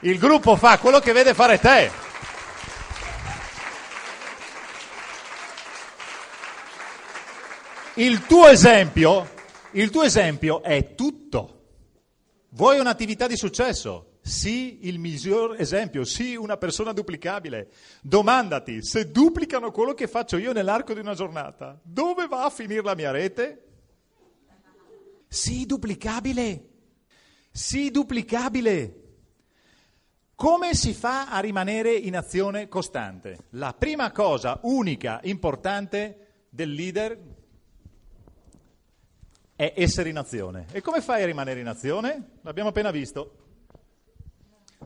Il 0.00 0.16
gruppo 0.18 0.54
fa 0.54 0.78
quello 0.78 1.00
che 1.00 1.12
vede 1.12 1.34
fare 1.34 1.58
te. 1.58 1.90
Il 7.94 8.24
tuo 8.26 8.46
esempio, 8.46 9.28
il 9.72 9.90
tuo 9.90 10.04
esempio 10.04 10.62
è 10.62 10.94
tutto. 10.94 11.62
Vuoi 12.50 12.78
un'attività 12.78 13.26
di 13.26 13.36
successo? 13.36 14.07
Sii 14.28 14.80
il 14.82 14.98
miglior 14.98 15.58
esempio, 15.58 16.04
sii 16.04 16.36
una 16.36 16.58
persona 16.58 16.92
duplicabile. 16.92 17.70
Domandati, 18.02 18.84
se 18.84 19.10
duplicano 19.10 19.70
quello 19.70 19.94
che 19.94 20.06
faccio 20.06 20.36
io 20.36 20.52
nell'arco 20.52 20.92
di 20.92 21.00
una 21.00 21.14
giornata, 21.14 21.80
dove 21.82 22.26
va 22.26 22.44
a 22.44 22.50
finire 22.50 22.82
la 22.82 22.94
mia 22.94 23.10
rete? 23.10 23.64
Sii 25.28 25.64
duplicabile. 25.64 26.68
Sii 27.50 27.90
duplicabile. 27.90 29.02
Come 30.34 30.74
si 30.74 30.92
fa 30.92 31.30
a 31.30 31.40
rimanere 31.40 31.94
in 31.94 32.14
azione 32.14 32.68
costante? 32.68 33.46
La 33.50 33.72
prima 33.72 34.12
cosa 34.12 34.60
unica, 34.62 35.20
importante 35.24 36.44
del 36.50 36.70
leader 36.70 37.18
è 39.56 39.72
essere 39.74 40.10
in 40.10 40.18
azione. 40.18 40.66
E 40.70 40.82
come 40.82 41.00
fai 41.00 41.22
a 41.22 41.26
rimanere 41.26 41.60
in 41.60 41.66
azione? 41.66 42.32
L'abbiamo 42.42 42.68
appena 42.68 42.90
visto. 42.90 43.46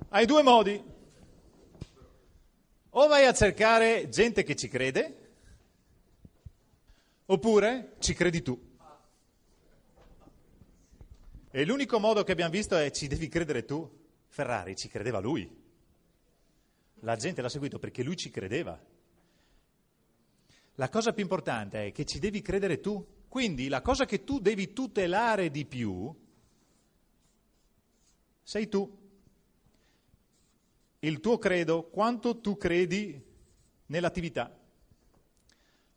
Hai 0.09 0.27
due 0.27 0.43
modi. 0.43 0.83
O 2.91 3.07
vai 3.07 3.27
a 3.27 3.33
cercare 3.33 4.09
gente 4.09 4.43
che 4.43 4.55
ci 4.55 4.69
crede, 4.69 5.31
oppure 7.27 7.95
ci 7.99 8.13
credi 8.13 8.43
tu. 8.43 8.71
E 11.51 11.65
l'unico 11.65 11.99
modo 11.99 12.23
che 12.25 12.33
abbiamo 12.33 12.51
visto 12.51 12.77
è 12.77 12.91
ci 12.91 13.07
devi 13.07 13.29
credere 13.29 13.65
tu. 13.65 14.01
Ferrari 14.27 14.77
ci 14.77 14.89
credeva 14.89 15.19
lui. 15.19 15.51
La 17.01 17.17
gente 17.17 17.43
l'ha 17.43 17.49
seguito 17.49 17.79
perché 17.79 18.03
lui 18.03 18.17
ci 18.17 18.31
credeva. 18.31 18.79
La 20.77 20.89
cosa 20.89 21.13
più 21.13 21.23
importante 21.23 21.87
è 21.87 21.93
che 21.93 22.05
ci 22.05 22.19
devi 22.19 22.41
credere 22.41 22.81
tu. 22.81 23.21
Quindi 23.29 23.69
la 23.69 23.81
cosa 23.81 24.05
che 24.05 24.25
tu 24.25 24.39
devi 24.39 24.73
tutelare 24.73 25.51
di 25.51 25.65
più 25.65 26.15
sei 28.43 28.69
tu 28.69 29.02
il 31.05 31.21
tuo 31.21 31.39
credo, 31.39 31.85
quanto 31.85 32.41
tu 32.41 32.57
credi 32.57 33.21
nell'attività. 33.87 34.57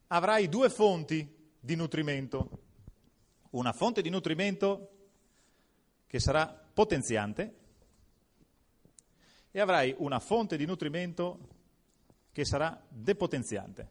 Avrai 0.07 0.49
due 0.49 0.69
fonti 0.69 1.27
di 1.59 1.75
nutrimento. 1.75 2.63
Una 3.51 3.71
fonte 3.71 4.01
di 4.01 4.09
nutrimento 4.09 4.89
che 6.07 6.19
sarà 6.19 6.47
potenziante 6.47 7.55
e 9.51 9.59
avrai 9.59 9.93
una 9.99 10.19
fonte 10.19 10.57
di 10.57 10.65
nutrimento 10.65 11.49
che 12.31 12.43
sarà 12.43 12.83
depotenziante, 12.89 13.89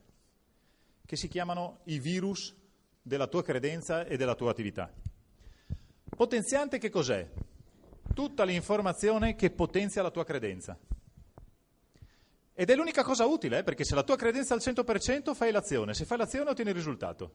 che 1.07 1.17
si 1.17 1.29
chiamano 1.29 1.79
i 1.85 1.99
virus 1.99 2.55
della 3.01 3.29
tua 3.29 3.43
credenza 3.43 4.05
e 4.05 4.17
della 4.17 4.35
tua 4.35 4.51
attività. 4.51 4.93
Potenziante 6.11 6.79
che 6.79 6.91
cos'è? 6.91 7.31
Tutta 8.15 8.45
l'informazione 8.45 9.35
che 9.37 9.51
potenzia 9.51 10.03
la 10.03 10.11
tua 10.11 10.25
credenza. 10.25 10.79
Ed 12.57 12.71
è 12.71 12.77
l'unica 12.77 13.03
cosa 13.03 13.27
utile, 13.27 13.59
eh, 13.59 13.63
perché 13.65 13.85
se 13.85 13.97
la 13.97 14.05
tua 14.05 14.15
credenza 14.15 14.55
è 14.55 14.57
al 14.57 14.63
100% 14.63 15.35
fai 15.35 15.51
l'azione, 15.51 15.93
se 15.93 16.05
fai 16.05 16.19
l'azione 16.19 16.51
ottieni 16.51 16.71
il 16.71 16.77
risultato. 16.77 17.35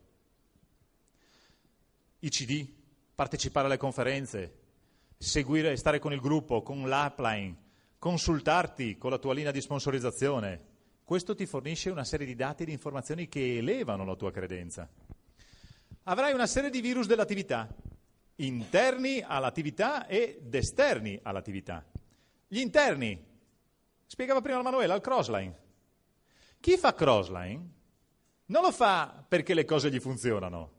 I 2.20 2.30
CD, 2.30 2.65
partecipare 3.13 3.67
alle 3.67 3.76
conferenze, 3.76 4.59
seguire, 5.17 5.76
stare 5.76 5.99
con 5.99 6.13
il 6.13 6.22
gruppo, 6.22 6.61
con 6.61 6.88
l'upline, 6.88 7.57
consultarti 7.99 8.97
con 8.97 9.11
la 9.11 9.17
tua 9.17 9.34
linea 9.34 9.51
di 9.51 9.59
sponsorizzazione. 9.59 10.67
Questo 11.03 11.36
ti 11.36 11.45
fornisce 11.45 11.89
una 11.89 12.05
serie 12.05 12.26
di 12.26 12.36
dati 12.36 12.63
e 12.63 12.67
di 12.67 12.72
informazioni 12.72 13.28
che 13.28 13.57
elevano 13.57 14.05
la 14.05 14.15
tua 14.15 14.32
credenza. 14.32 14.89
Avrai 16.03 16.32
una 16.34 16.47
serie 16.47 16.70
di 16.70 16.80
virus 16.80 17.07
dell'attività, 17.07 17.67
interni 18.36 19.22
all'attività 19.22 20.07
ed 20.07 20.53
esterni 20.55 21.20
all'attività. 21.22 21.86
Gli 22.47 22.59
interni 22.59 23.28
Spiegava 24.12 24.41
prima 24.41 24.57
la 24.57 24.64
Manuela, 24.64 24.95
il 24.95 25.01
crossline. 25.01 25.55
Chi 26.60 26.78
fa 26.78 26.95
crossline 26.95 27.70
non 28.47 28.64
lo 28.64 28.72
fa 28.72 29.24
perché 29.26 29.53
le 29.53 29.66
cose 29.66 29.91
gli 29.91 29.99
funzionano, 29.99 30.72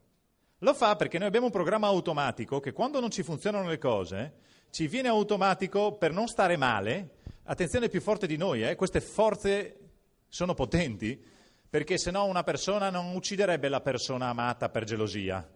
Lo 0.58 0.74
fa 0.74 0.96
perché 0.96 1.16
noi 1.16 1.28
abbiamo 1.28 1.46
un 1.46 1.52
programma 1.52 1.86
automatico 1.86 2.58
che 2.58 2.72
quando 2.72 2.98
non 2.98 3.08
ci 3.08 3.22
funzionano 3.22 3.68
le 3.68 3.78
cose, 3.78 4.34
ci 4.70 4.88
viene 4.88 5.06
automatico 5.06 5.92
per 5.92 6.12
non 6.12 6.26
stare 6.26 6.56
male. 6.56 7.18
Attenzione, 7.44 7.88
più 7.88 8.00
forte 8.00 8.26
di 8.26 8.36
noi, 8.36 8.64
eh? 8.64 8.74
queste 8.74 9.00
forze 9.00 9.78
sono 10.26 10.54
potenti, 10.54 11.24
perché 11.70 11.98
se 11.98 12.10
no 12.10 12.24
una 12.24 12.42
persona 12.42 12.90
non 12.90 13.14
ucciderebbe 13.14 13.68
la 13.68 13.80
persona 13.80 14.26
amata 14.26 14.70
per 14.70 14.82
gelosia. 14.82 15.48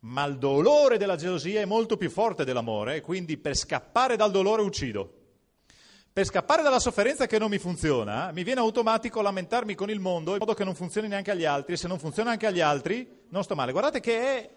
Ma 0.00 0.24
il 0.24 0.38
dolore 0.38 0.98
della 0.98 1.14
gelosia 1.14 1.60
è 1.60 1.66
molto 1.66 1.96
più 1.96 2.10
forte 2.10 2.44
dell'amore, 2.44 3.00
quindi 3.00 3.36
per 3.36 3.54
scappare 3.54 4.16
dal 4.16 4.32
dolore 4.32 4.62
uccido. 4.62 5.20
Per 6.16 6.24
scappare 6.24 6.62
dalla 6.62 6.78
sofferenza 6.78 7.26
che 7.26 7.38
non 7.38 7.50
mi 7.50 7.58
funziona, 7.58 8.30
mi 8.32 8.42
viene 8.42 8.60
automatico 8.60 9.20
lamentarmi 9.20 9.74
con 9.74 9.90
il 9.90 10.00
mondo 10.00 10.32
in 10.32 10.38
modo 10.38 10.54
che 10.54 10.64
non 10.64 10.74
funzioni 10.74 11.08
neanche 11.08 11.30
agli 11.30 11.44
altri 11.44 11.74
e 11.74 11.76
se 11.76 11.88
non 11.88 11.98
funziona 11.98 12.30
anche 12.30 12.46
agli 12.46 12.62
altri 12.62 13.06
non 13.28 13.44
sto 13.44 13.54
male. 13.54 13.70
Guardate 13.70 14.00
che 14.00 14.18
è... 14.18 14.50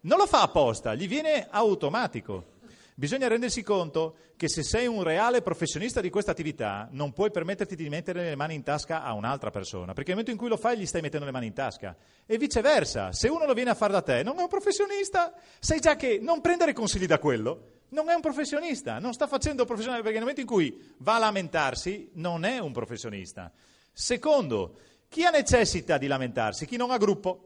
non 0.00 0.18
lo 0.18 0.26
fa 0.26 0.42
apposta, 0.42 0.94
gli 0.94 1.08
viene 1.08 1.46
automatico. 1.48 2.56
Bisogna 2.94 3.26
rendersi 3.26 3.62
conto 3.62 4.16
che 4.36 4.50
se 4.50 4.62
sei 4.62 4.86
un 4.86 5.02
reale 5.02 5.40
professionista 5.40 6.02
di 6.02 6.10
questa 6.10 6.32
attività 6.32 6.88
non 6.90 7.14
puoi 7.14 7.30
permetterti 7.30 7.74
di 7.74 7.88
mettere 7.88 8.24
le 8.24 8.36
mani 8.36 8.56
in 8.56 8.62
tasca 8.62 9.02
a 9.02 9.14
un'altra 9.14 9.48
persona, 9.48 9.94
perché 9.94 10.12
nel 10.12 10.18
momento 10.18 10.32
in 10.32 10.36
cui 10.36 10.48
lo 10.48 10.58
fai 10.58 10.76
gli 10.76 10.84
stai 10.84 11.00
mettendo 11.00 11.24
le 11.24 11.32
mani 11.32 11.46
in 11.46 11.54
tasca. 11.54 11.96
E 12.26 12.36
viceversa, 12.36 13.12
se 13.12 13.28
uno 13.28 13.46
lo 13.46 13.54
viene 13.54 13.70
a 13.70 13.74
fare 13.74 13.94
da 13.94 14.02
te, 14.02 14.22
non 14.22 14.38
è 14.38 14.42
un 14.42 14.48
professionista, 14.48 15.32
sai 15.58 15.80
già 15.80 15.96
che 15.96 16.18
non 16.20 16.42
prendere 16.42 16.74
consigli 16.74 17.06
da 17.06 17.18
quello, 17.18 17.77
non 17.90 18.08
è 18.08 18.14
un 18.14 18.20
professionista, 18.20 18.98
non 18.98 19.12
sta 19.12 19.26
facendo 19.26 19.64
professionale 19.64 20.02
perché 20.02 20.18
nel 20.18 20.26
momento 20.26 20.40
in 20.40 20.46
cui 20.46 20.94
va 20.98 21.16
a 21.16 21.18
lamentarsi 21.18 22.10
non 22.14 22.44
è 22.44 22.58
un 22.58 22.72
professionista. 22.72 23.50
Secondo, 23.92 24.78
chi 25.08 25.24
ha 25.24 25.30
necessità 25.30 25.98
di 25.98 26.06
lamentarsi? 26.06 26.66
Chi 26.66 26.76
non 26.76 26.90
ha 26.90 26.98
gruppo. 26.98 27.44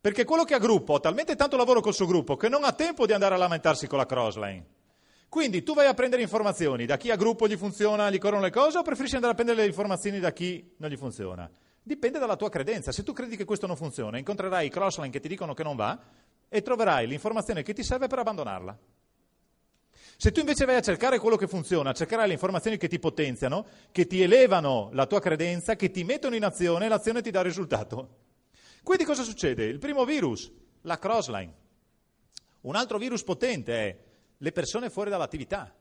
Perché 0.00 0.24
quello 0.24 0.44
che 0.44 0.54
ha 0.54 0.58
gruppo 0.58 0.94
ha 0.94 1.00
talmente 1.00 1.36
tanto 1.36 1.56
lavoro 1.56 1.80
col 1.80 1.94
suo 1.94 2.06
gruppo 2.06 2.36
che 2.36 2.48
non 2.48 2.64
ha 2.64 2.72
tempo 2.72 3.06
di 3.06 3.12
andare 3.12 3.34
a 3.34 3.38
lamentarsi 3.38 3.86
con 3.86 3.98
la 3.98 4.06
crossline. 4.06 4.64
Quindi 5.28 5.62
tu 5.62 5.74
vai 5.74 5.86
a 5.86 5.94
prendere 5.94 6.22
informazioni 6.22 6.86
da 6.86 6.96
chi 6.96 7.10
ha 7.10 7.16
gruppo 7.16 7.46
gli 7.46 7.56
funziona, 7.56 8.10
gli 8.10 8.18
corrono 8.18 8.42
le 8.42 8.50
cose 8.50 8.78
o 8.78 8.82
preferisci 8.82 9.16
andare 9.16 9.32
a 9.32 9.36
prendere 9.36 9.60
le 9.60 9.66
informazioni 9.66 10.20
da 10.20 10.32
chi 10.32 10.74
non 10.78 10.88
gli 10.88 10.96
funziona? 10.96 11.50
Dipende 11.82 12.18
dalla 12.18 12.36
tua 12.36 12.48
credenza. 12.48 12.92
Se 12.92 13.02
tu 13.02 13.12
credi 13.12 13.36
che 13.36 13.44
questo 13.44 13.66
non 13.66 13.76
funziona, 13.76 14.18
incontrerai 14.18 14.66
i 14.66 14.70
crossline 14.70 15.10
che 15.10 15.20
ti 15.20 15.28
dicono 15.28 15.52
che 15.52 15.62
non 15.62 15.76
va, 15.76 15.98
e 16.48 16.62
troverai 16.62 17.06
l'informazione 17.06 17.62
che 17.62 17.72
ti 17.72 17.82
serve 17.82 18.06
per 18.06 18.18
abbandonarla. 18.18 18.78
Se 20.20 20.32
tu 20.32 20.40
invece 20.40 20.64
vai 20.64 20.74
a 20.74 20.80
cercare 20.80 21.20
quello 21.20 21.36
che 21.36 21.46
funziona, 21.46 21.92
cercherai 21.92 22.26
le 22.26 22.32
informazioni 22.32 22.76
che 22.76 22.88
ti 22.88 22.98
potenziano, 22.98 23.64
che 23.92 24.06
ti 24.08 24.20
elevano 24.20 24.90
la 24.92 25.06
tua 25.06 25.20
credenza, 25.20 25.76
che 25.76 25.92
ti 25.92 26.02
mettono 26.02 26.34
in 26.34 26.44
azione 26.44 26.86
e 26.86 26.88
l'azione 26.88 27.22
ti 27.22 27.30
dà 27.30 27.40
risultato. 27.40 28.16
Quindi 28.82 29.04
cosa 29.04 29.22
succede? 29.22 29.64
Il 29.64 29.78
primo 29.78 30.04
virus, 30.04 30.50
la 30.82 30.98
crossline. 30.98 31.54
Un 32.62 32.74
altro 32.74 32.98
virus 32.98 33.22
potente 33.22 33.72
è 33.74 33.98
le 34.36 34.52
persone 34.52 34.90
fuori 34.90 35.10
dall'attività. 35.10 35.72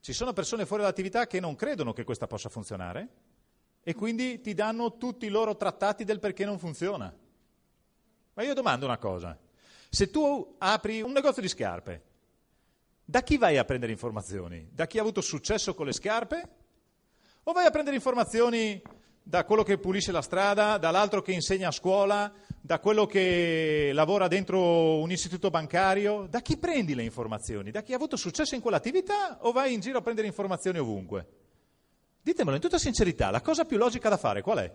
Ci 0.00 0.12
sono 0.12 0.34
persone 0.34 0.66
fuori 0.66 0.82
dall'attività 0.82 1.26
che 1.26 1.40
non 1.40 1.54
credono 1.54 1.94
che 1.94 2.04
questa 2.04 2.26
possa 2.26 2.50
funzionare 2.50 3.08
e 3.82 3.94
quindi 3.94 4.42
ti 4.42 4.52
danno 4.52 4.98
tutti 4.98 5.24
i 5.24 5.30
loro 5.30 5.56
trattati 5.56 6.04
del 6.04 6.18
perché 6.18 6.44
non 6.44 6.58
funziona. 6.58 7.14
Ma 8.34 8.42
io 8.42 8.52
domando 8.52 8.84
una 8.84 8.98
cosa. 8.98 9.38
Se 9.94 10.10
tu 10.10 10.56
apri 10.58 11.02
un 11.02 11.12
negozio 11.12 11.40
di 11.40 11.46
scarpe, 11.46 12.02
da 13.04 13.22
chi 13.22 13.38
vai 13.38 13.58
a 13.58 13.64
prendere 13.64 13.92
informazioni? 13.92 14.68
Da 14.72 14.88
chi 14.88 14.98
ha 14.98 15.02
avuto 15.02 15.20
successo 15.20 15.72
con 15.72 15.86
le 15.86 15.92
scarpe? 15.92 16.48
O 17.44 17.52
vai 17.52 17.64
a 17.64 17.70
prendere 17.70 17.94
informazioni 17.94 18.82
da 19.22 19.44
quello 19.44 19.62
che 19.62 19.78
pulisce 19.78 20.10
la 20.10 20.20
strada, 20.20 20.78
dall'altro 20.78 21.22
che 21.22 21.30
insegna 21.30 21.68
a 21.68 21.70
scuola, 21.70 22.32
da 22.60 22.80
quello 22.80 23.06
che 23.06 23.92
lavora 23.94 24.26
dentro 24.26 24.98
un 24.98 25.12
istituto 25.12 25.48
bancario? 25.50 26.26
Da 26.28 26.40
chi 26.40 26.56
prendi 26.56 26.96
le 26.96 27.04
informazioni? 27.04 27.70
Da 27.70 27.84
chi 27.84 27.92
ha 27.92 27.96
avuto 27.96 28.16
successo 28.16 28.56
in 28.56 28.62
quell'attività 28.62 29.38
o 29.42 29.52
vai 29.52 29.74
in 29.74 29.78
giro 29.78 29.98
a 29.98 30.02
prendere 30.02 30.26
informazioni 30.26 30.80
ovunque? 30.80 31.28
Ditemelo 32.20 32.56
in 32.56 32.62
tutta 32.62 32.78
sincerità, 32.78 33.30
la 33.30 33.42
cosa 33.42 33.64
più 33.64 33.78
logica 33.78 34.08
da 34.08 34.16
fare 34.16 34.42
qual 34.42 34.58
è? 34.58 34.74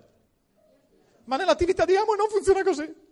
Ma 1.25 1.35
nell'attività 1.35 1.83
di 1.83 1.97
Amo 1.97 2.15
non 2.15 2.29
funziona 2.29 2.63
così. 2.63 3.07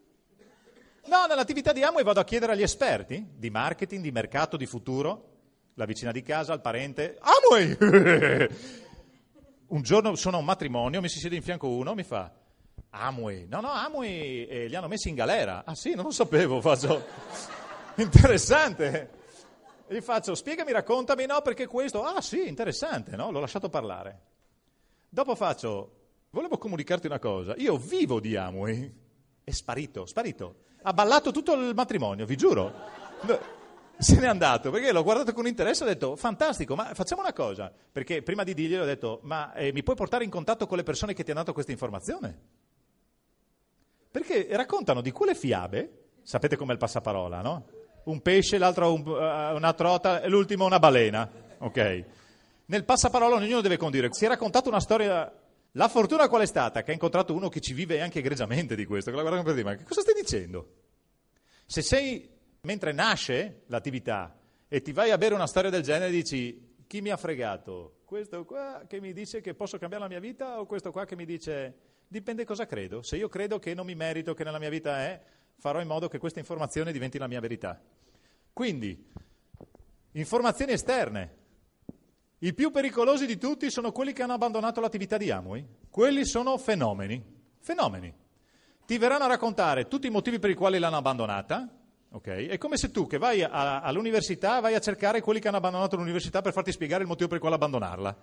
No, 1.08 1.26
nell'attività 1.26 1.72
di 1.72 1.84
Amway 1.84 2.04
vado 2.04 2.20
a 2.20 2.26
chiedere 2.26 2.52
agli 2.52 2.64
esperti 2.64 3.26
di 3.34 3.50
marketing, 3.50 4.02
di 4.02 4.12
mercato, 4.12 4.58
di 4.58 4.66
futuro, 4.66 5.36
la 5.76 5.86
vicina 5.86 6.12
di 6.12 6.22
casa, 6.22 6.52
il 6.52 6.60
parente. 6.60 7.18
Amway! 7.22 7.78
un 9.68 9.82
giorno 9.82 10.16
sono 10.16 10.36
a 10.36 10.40
un 10.40 10.46
matrimonio, 10.46 11.00
mi 11.00 11.08
si 11.08 11.20
siede 11.20 11.38
in 11.38 11.42
fianco 11.42 11.70
uno, 11.70 11.94
mi 11.94 12.04
fa 12.04 12.30
Amway. 12.90 13.48
No, 13.48 13.62
no, 13.62 13.72
Amway 13.72 14.48
eh, 14.48 14.68
li 14.68 14.76
hanno 14.76 14.90
messi 14.90 15.08
in 15.08 15.16
galera. 15.16 15.64
Ah 15.64 15.76
sì, 15.76 15.96
non 15.96 16.04
lo 16.04 16.12
sapevo, 16.12 16.60
faccio... 16.62 17.06
interessante. 17.96 19.12
Gli 19.88 20.02
faccio, 20.02 20.36
spiegami, 20.36 20.74
raccontami, 20.74 21.26
no, 21.26 21.42
perché 21.42 21.68
questo... 21.68 22.04
Ah 22.04 22.20
sì, 22.20 22.50
interessante, 22.50 23.16
no? 23.16 23.32
L'ho 23.32 23.40
lasciato 23.40 23.70
parlare. 23.70 24.22
Dopo 25.08 25.36
faccio, 25.36 25.92
volevo 26.32 26.58
comunicarti 26.58 27.08
una 27.08 27.20
cosa, 27.20 27.56
io 27.56 27.78
vivo 27.78 28.20
di 28.20 28.36
Amway. 28.36 28.94
È 29.42 29.52
sparito, 29.52 30.06
sparito 30.06 30.66
ha 30.88 30.94
ballato 30.94 31.32
tutto 31.32 31.54
il 31.54 31.74
matrimonio, 31.76 32.26
vi 32.26 32.38
giuro. 32.38 32.72
Se 33.98 34.20
n'è 34.20 34.28
andato 34.28 34.72
perché 34.72 34.94
l'ho 34.94 35.04
guardato 35.04 35.34
con 35.34 35.46
interesse 35.46 35.84
e 35.84 35.86
ho 35.86 35.90
detto 35.90 36.16
fantastico, 36.16 36.76
ma 36.76 36.94
facciamo 36.94 37.22
una 37.22 37.34
cosa. 37.34 37.70
Perché 37.92 38.22
prima 38.22 38.44
di 38.44 38.54
dirgli 38.54 38.76
ho 38.76 38.86
detto 38.86 39.20
ma 39.24 39.54
eh, 39.54 39.74
mi 39.74 39.84
puoi 39.84 39.98
portare 39.98 40.24
in 40.24 40.30
contatto 40.30 40.66
con 40.66 40.78
le 40.78 40.84
persone 40.84 41.14
che 41.14 41.26
ti 41.26 41.32
hanno 41.32 41.42
dato 41.42 41.52
questa 41.52 41.74
informazione? 41.74 42.40
Perché 44.10 44.48
raccontano 44.52 45.02
di 45.02 45.12
quelle 45.12 45.36
fiabe, 45.36 46.12
sapete 46.24 46.56
com'è 46.56 46.72
il 46.72 46.78
passaparola, 46.78 47.42
no? 47.42 47.66
Un 48.06 48.22
pesce, 48.22 48.58
l'altro 48.58 48.94
un, 48.94 49.06
uh, 49.06 49.56
una 49.56 49.74
trota 49.74 50.22
e 50.22 50.30
l'ultimo 50.30 50.66
una 50.66 50.80
balena. 50.80 51.30
Ok. 51.58 52.04
Nel 52.68 52.86
passaparola 52.86 53.36
ognuno 53.36 53.60
deve 53.60 53.76
condire. 53.76 54.08
Si 54.12 54.24
è 54.24 54.30
raccontato 54.30 54.70
una 54.70 54.80
storia 54.80 55.30
la 55.78 55.88
fortuna 55.88 56.28
qual 56.28 56.42
è 56.42 56.48
stata? 56.48 56.82
Che 56.82 56.90
ha 56.90 56.94
incontrato 56.94 57.36
uno 57.36 57.50
che 57.50 57.62
ci 57.62 57.74
vive 57.74 58.02
anche 58.02 58.20
egregiamente 58.20 58.76
di 58.76 58.86
questo, 58.86 59.12
che 59.12 59.16
la 59.16 59.22
guarda 59.22 59.44
per 59.44 59.54
dire, 59.54 59.64
ma 59.64 59.84
cosa 59.84 60.02
stai 60.02 60.16
dicendo? 60.16 60.74
Se 61.68 61.84
sei, 61.84 62.28
mentre 62.62 62.92
nasce 62.94 63.62
l'attività, 63.68 64.40
e 64.68 64.82
ti 64.82 64.92
vai 64.92 65.12
a 65.12 65.20
bere 65.20 65.36
una 65.36 65.46
storia 65.46 65.70
del 65.70 65.84
genere, 65.84 66.10
dici, 66.10 66.76
chi 66.88 67.02
mi 67.02 67.10
ha 67.10 67.18
fregato? 67.18 68.00
Questo 68.06 68.44
qua 68.44 68.86
che 68.88 69.00
mi 69.00 69.14
dice 69.14 69.40
che 69.40 69.54
posso 69.54 69.78
cambiare 69.78 70.04
la 70.04 70.10
mia 70.10 70.20
vita 70.20 70.60
o 70.60 70.66
questo 70.66 70.92
qua 70.92 71.06
che 71.06 71.16
mi 71.16 71.26
dice, 71.26 71.76
dipende 72.08 72.44
cosa 72.44 72.66
credo. 72.66 73.04
Se 73.04 73.16
io 73.16 73.30
credo 73.30 73.60
che 73.60 73.76
non 73.76 73.86
mi 73.86 73.94
merito, 73.94 74.34
che 74.34 74.44
nella 74.44 74.60
mia 74.60 74.70
vita 74.70 75.00
è, 75.02 75.22
farò 75.58 75.80
in 75.80 75.88
modo 75.88 76.08
che 76.08 76.18
questa 76.18 76.40
informazione 76.40 76.92
diventi 76.92 77.20
la 77.20 77.28
mia 77.28 77.40
verità. 77.40 77.80
Quindi, 78.52 79.12
informazioni 80.14 80.72
esterne, 80.72 81.36
i 82.40 82.54
più 82.54 82.70
pericolosi 82.70 83.26
di 83.26 83.40
tutti 83.40 83.72
sono 83.72 83.92
quelli 83.92 84.14
che 84.14 84.22
hanno 84.22 84.34
abbandonato 84.34 84.80
l'attività 84.80 85.18
di 85.18 85.32
Amway. 85.32 85.66
Quelli 85.90 86.24
sono 86.24 86.60
fenomeni. 86.60 87.24
Fenomeni. 87.60 88.14
Ti 88.86 88.98
verranno 89.00 89.24
a 89.24 89.28
raccontare 89.28 89.88
tutti 89.88 90.06
i 90.06 90.12
motivi 90.12 90.38
per 90.38 90.52
i 90.52 90.54
quali 90.54 90.78
l'hanno 90.78 90.98
abbandonata. 90.98 91.68
Okay? 92.12 92.46
È 92.46 92.60
come 92.60 92.78
se 92.78 92.92
tu 92.92 93.08
che 93.08 93.18
vai 93.18 93.42
a, 93.42 93.82
all'università 93.82 94.60
vai 94.60 94.76
a 94.76 94.80
cercare 94.80 95.20
quelli 95.20 95.40
che 95.40 95.48
hanno 95.48 95.58
abbandonato 95.58 95.96
l'università 95.96 96.44
per 96.44 96.54
farti 96.54 96.72
spiegare 96.72 97.02
il 97.02 97.08
motivo 97.08 97.28
per 97.28 97.38
il 97.38 97.42
quale 97.42 97.56
abbandonarla. 97.56 98.18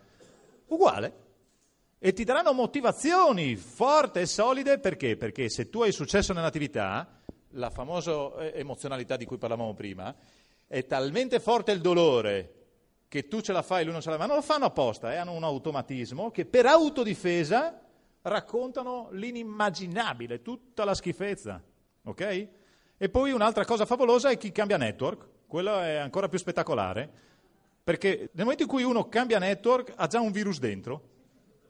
Uguale. 0.68 1.12
E 1.98 2.12
ti 2.12 2.22
daranno 2.22 2.52
motivazioni 2.52 3.56
forti 3.56 4.20
e 4.20 4.26
solide 4.26 4.78
perché? 4.78 5.16
Perché 5.16 5.50
se 5.50 5.68
tu 5.68 5.82
hai 5.82 5.90
successo 5.90 6.32
nell'attività, 6.32 7.20
la 7.50 7.70
famosa 7.70 8.36
eh, 8.36 8.52
emozionalità 8.60 9.16
di 9.16 9.24
cui 9.24 9.38
parlavamo 9.38 9.74
prima, 9.74 10.14
è 10.68 10.86
talmente 10.86 11.40
forte 11.40 11.72
il 11.72 11.80
dolore 11.80 12.63
che 13.14 13.28
tu 13.28 13.40
ce 13.40 13.52
la 13.52 13.62
fai 13.62 13.82
e 13.82 13.84
lui 13.84 13.92
non 13.92 14.02
ce 14.02 14.10
la 14.10 14.18
fa, 14.18 14.26
non 14.26 14.34
lo 14.34 14.42
fanno 14.42 14.64
apposta, 14.64 15.12
eh? 15.12 15.18
hanno 15.18 15.34
un 15.34 15.44
automatismo 15.44 16.32
che 16.32 16.44
per 16.46 16.66
autodifesa 16.66 17.80
raccontano 18.22 19.06
l'inimmaginabile, 19.12 20.42
tutta 20.42 20.82
la 20.82 20.96
schifezza, 20.96 21.62
ok? 22.02 22.48
E 22.96 23.08
poi 23.08 23.30
un'altra 23.30 23.64
cosa 23.64 23.86
favolosa 23.86 24.30
è 24.30 24.36
chi 24.36 24.50
cambia 24.50 24.78
network, 24.78 25.28
quello 25.46 25.78
è 25.78 25.94
ancora 25.94 26.28
più 26.28 26.40
spettacolare, 26.40 27.08
perché 27.84 28.30
nel 28.32 28.42
momento 28.42 28.64
in 28.64 28.68
cui 28.68 28.82
uno 28.82 29.08
cambia 29.08 29.38
network 29.38 29.92
ha 29.94 30.08
già 30.08 30.18
un 30.18 30.32
virus 30.32 30.58
dentro. 30.58 31.02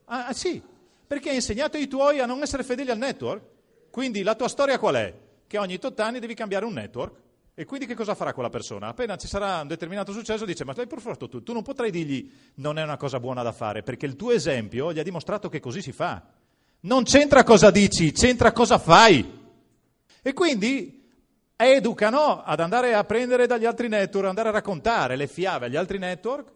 Ah, 0.06 0.28
ah 0.28 0.32
sì, 0.32 0.62
perché 1.06 1.28
hai 1.28 1.34
insegnato 1.34 1.76
ai 1.76 1.88
tuoi 1.88 2.20
a 2.20 2.24
non 2.24 2.40
essere 2.40 2.62
fedeli 2.62 2.90
al 2.90 2.96
network. 2.96 3.42
Quindi 3.90 4.22
la 4.22 4.34
tua 4.34 4.48
storia 4.48 4.78
qual 4.78 4.94
è? 4.94 5.14
Che 5.46 5.58
ogni 5.58 5.76
tot 5.76 6.00
anni 6.00 6.20
devi 6.20 6.32
cambiare 6.32 6.64
un 6.64 6.72
network. 6.72 7.20
E 7.56 7.64
quindi 7.64 7.86
che 7.86 7.94
cosa 7.94 8.16
farà 8.16 8.32
quella 8.32 8.48
persona? 8.50 8.88
Appena 8.88 9.16
ci 9.16 9.28
sarà 9.28 9.60
un 9.60 9.68
determinato 9.68 10.12
successo 10.12 10.44
dice 10.44 10.64
ma 10.64 10.72
l'hai 10.74 10.88
provato 10.88 11.28
tu, 11.28 11.42
tu 11.44 11.52
non 11.52 11.62
potrai 11.62 11.92
dirgli 11.92 12.28
non 12.56 12.78
è 12.78 12.82
una 12.82 12.96
cosa 12.96 13.20
buona 13.20 13.42
da 13.42 13.52
fare 13.52 13.84
perché 13.84 14.06
il 14.06 14.16
tuo 14.16 14.32
esempio 14.32 14.92
gli 14.92 14.98
ha 14.98 15.04
dimostrato 15.04 15.48
che 15.48 15.60
così 15.60 15.80
si 15.80 15.92
fa. 15.92 16.22
Non 16.80 17.04
c'entra 17.04 17.44
cosa 17.44 17.70
dici, 17.70 18.10
c'entra 18.12 18.52
cosa 18.52 18.78
fai. 18.78 19.42
E 20.20 20.32
quindi 20.32 21.08
educano 21.56 22.42
ad 22.42 22.58
andare 22.58 22.94
a 22.94 23.04
prendere 23.04 23.46
dagli 23.46 23.64
altri 23.64 23.88
network, 23.88 24.26
andare 24.26 24.48
a 24.48 24.52
raccontare 24.52 25.14
le 25.14 25.28
fiabe 25.28 25.66
agli 25.66 25.76
altri 25.76 25.98
network 25.98 26.50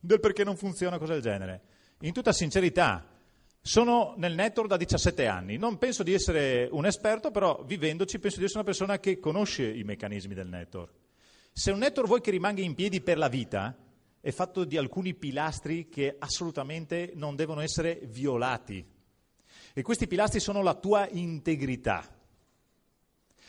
del 0.00 0.20
perché 0.20 0.42
non 0.42 0.56
funziona 0.56 0.98
cosa 0.98 1.12
del 1.12 1.22
genere. 1.22 1.60
In 2.00 2.12
tutta 2.12 2.32
sincerità, 2.32 3.04
Sono 3.62 4.14
nel 4.16 4.34
network 4.34 4.68
da 4.68 4.76
17 4.78 5.26
anni, 5.26 5.58
non 5.58 5.76
penso 5.76 6.02
di 6.02 6.14
essere 6.14 6.68
un 6.72 6.86
esperto, 6.86 7.30
però 7.30 7.62
vivendoci 7.64 8.18
penso 8.18 8.38
di 8.38 8.44
essere 8.44 8.60
una 8.60 8.68
persona 8.68 8.98
che 8.98 9.20
conosce 9.20 9.68
i 9.68 9.84
meccanismi 9.84 10.34
del 10.34 10.48
network. 10.48 10.92
Se 11.52 11.70
un 11.70 11.78
network 11.78 12.08
vuoi 12.08 12.20
che 12.22 12.30
rimanga 12.30 12.62
in 12.62 12.74
piedi 12.74 13.02
per 13.02 13.18
la 13.18 13.28
vita, 13.28 13.76
è 14.20 14.30
fatto 14.30 14.64
di 14.64 14.76
alcuni 14.76 15.14
pilastri 15.14 15.88
che 15.88 16.16
assolutamente 16.18 17.12
non 17.14 17.36
devono 17.36 17.60
essere 17.60 18.00
violati. 18.04 18.84
E 19.72 19.82
questi 19.82 20.06
pilastri 20.06 20.40
sono 20.40 20.62
la 20.62 20.74
tua 20.74 21.06
integrità. 21.10 22.06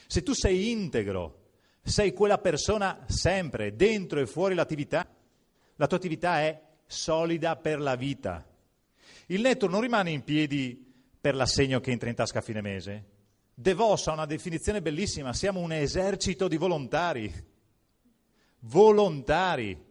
Se 0.07 0.23
tu 0.23 0.33
sei 0.33 0.71
integro, 0.71 1.51
sei 1.81 2.11
quella 2.11 2.37
persona 2.37 3.05
sempre, 3.07 3.75
dentro 3.75 4.19
e 4.19 4.25
fuori 4.25 4.55
l'attività, 4.55 5.07
la 5.75 5.87
tua 5.87 5.97
attività 5.97 6.41
è 6.41 6.61
solida 6.85 7.55
per 7.55 7.79
la 7.79 7.95
vita. 7.95 8.45
Il 9.27 9.41
network 9.41 9.71
non 9.71 9.81
rimane 9.81 10.11
in 10.11 10.23
piedi 10.23 10.89
per 11.19 11.35
l'assegno 11.35 11.79
che 11.79 11.91
entra 11.91 12.09
in 12.09 12.15
tasca 12.15 12.39
a 12.39 12.41
fine 12.41 12.61
mese. 12.61 13.05
Devos 13.53 14.07
ha 14.07 14.13
una 14.13 14.25
definizione 14.25 14.81
bellissima, 14.81 15.33
siamo 15.33 15.59
un 15.59 15.71
esercito 15.71 16.47
di 16.47 16.57
volontari. 16.57 17.31
Volontari. 18.59 19.89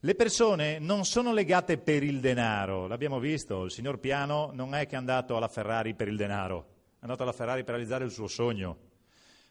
Le 0.00 0.14
persone 0.14 0.78
non 0.78 1.04
sono 1.04 1.32
legate 1.32 1.78
per 1.78 2.04
il 2.04 2.20
denaro, 2.20 2.86
l'abbiamo 2.86 3.18
visto, 3.18 3.64
il 3.64 3.72
signor 3.72 3.98
Piano 3.98 4.50
non 4.52 4.74
è 4.74 4.86
che 4.86 4.94
è 4.94 4.98
andato 4.98 5.36
alla 5.36 5.48
Ferrari 5.48 5.94
per 5.94 6.06
il 6.06 6.16
denaro, 6.16 6.66
è 6.94 6.98
andato 7.00 7.24
alla 7.24 7.32
Ferrari 7.32 7.64
per 7.64 7.74
realizzare 7.74 8.04
il 8.04 8.12
suo 8.12 8.28
sogno. 8.28 8.78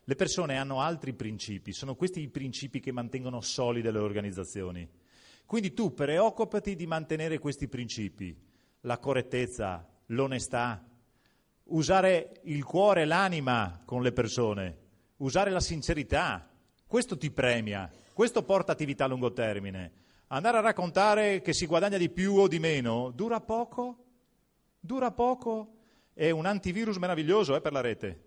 Le 0.04 0.16
persone 0.16 0.58
hanno 0.58 0.82
altri 0.82 1.14
principi, 1.14 1.74
sono 1.74 1.96
questi 1.96 2.22
i 2.22 2.30
principi 2.30 2.80
che 2.80 2.94
mantengono 2.94 3.42
solide 3.42 3.92
le 3.92 4.00
organizzazioni. 4.00 4.88
Quindi 5.46 5.74
tu 5.74 5.94
preoccupati 5.94 6.76
di 6.76 6.88
mantenere 6.88 7.38
questi 7.38 7.68
principi, 7.68 8.36
la 8.82 8.98
correttezza, 8.98 9.88
l'onestà, 10.08 10.84
usare 11.66 12.42
il 12.44 12.64
cuore 12.64 13.04
e 13.04 13.06
l'anima 13.06 13.82
con 13.86 14.02
le 14.02 14.12
persone, 14.12 14.78
usare 15.18 15.52
la 15.52 15.60
sincerità, 15.60 16.50
questo 16.88 17.18
ti 17.18 17.30
premia, 17.30 17.90
questo 18.14 18.44
porta 18.44 18.72
attività 18.72 19.06
a 19.06 19.08
lungo 19.08 19.34
termine. 19.34 20.04
Andare 20.28 20.58
a 20.58 20.62
raccontare 20.62 21.42
che 21.42 21.54
si 21.54 21.68
guadagna 21.68 21.98
di 21.98 22.10
più 22.10 22.34
o 22.36 22.48
di 22.48 22.58
meno 22.58 23.12
dura 23.12 23.40
poco, 23.40 23.98
dura 24.80 25.12
poco, 25.12 25.74
è 26.14 26.32
un 26.32 26.46
antivirus 26.46 26.98
meraviglioso 26.98 27.56
eh, 27.56 27.62
per 27.62 27.72
la 27.72 27.82
rete, 27.82 28.20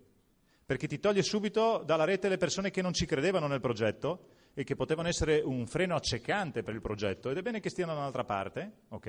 perché 0.65 0.87
ti 0.87 0.99
toglie 0.99 1.23
subito 1.23 1.83
dalla 1.85 2.05
rete 2.05 2.29
le 2.29 2.37
persone 2.37 2.71
che 2.71 2.81
non 2.81 2.93
ci 2.93 3.05
credevano 3.05 3.47
nel 3.47 3.59
progetto 3.59 4.37
e 4.59 4.65
che 4.65 4.75
potevano 4.75 5.07
essere 5.07 5.39
un 5.39 5.65
freno 5.67 5.95
accecante 5.95 6.63
per 6.63 6.73
il 6.73 6.81
progetto 6.81 7.29
ed 7.29 7.37
è 7.37 7.41
bene 7.41 7.61
che 7.61 7.69
stiano 7.69 7.93
da 7.93 7.99
un'altra 7.99 8.25
parte, 8.25 8.79
ok? 8.89 9.07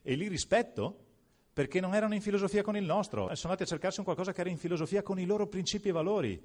E 0.00 0.14
li 0.14 0.26
rispetto 0.26 1.04
perché 1.52 1.80
non 1.80 1.94
erano 1.94 2.14
in 2.14 2.22
filosofia 2.22 2.62
con 2.62 2.78
il 2.78 2.84
nostro, 2.84 3.24
sono 3.34 3.52
andati 3.52 3.64
a 3.64 3.66
cercarsi 3.66 3.98
un 3.98 4.06
qualcosa 4.06 4.32
che 4.32 4.40
era 4.40 4.48
in 4.48 4.56
filosofia 4.56 5.02
con 5.02 5.20
i 5.20 5.26
loro 5.26 5.48
principi 5.48 5.90
e 5.90 5.92
valori. 5.92 6.42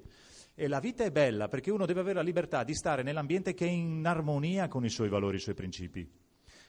E 0.54 0.68
la 0.68 0.80
vita 0.80 1.02
è 1.02 1.10
bella 1.10 1.48
perché 1.48 1.70
uno 1.70 1.86
deve 1.86 2.00
avere 2.00 2.16
la 2.16 2.22
libertà 2.22 2.62
di 2.62 2.74
stare 2.74 3.02
nell'ambiente 3.02 3.54
che 3.54 3.64
è 3.64 3.70
in 3.70 4.04
armonia 4.04 4.68
con 4.68 4.84
i 4.84 4.90
suoi 4.90 5.08
valori, 5.08 5.36
i 5.36 5.40
suoi 5.40 5.54
principi. 5.54 6.06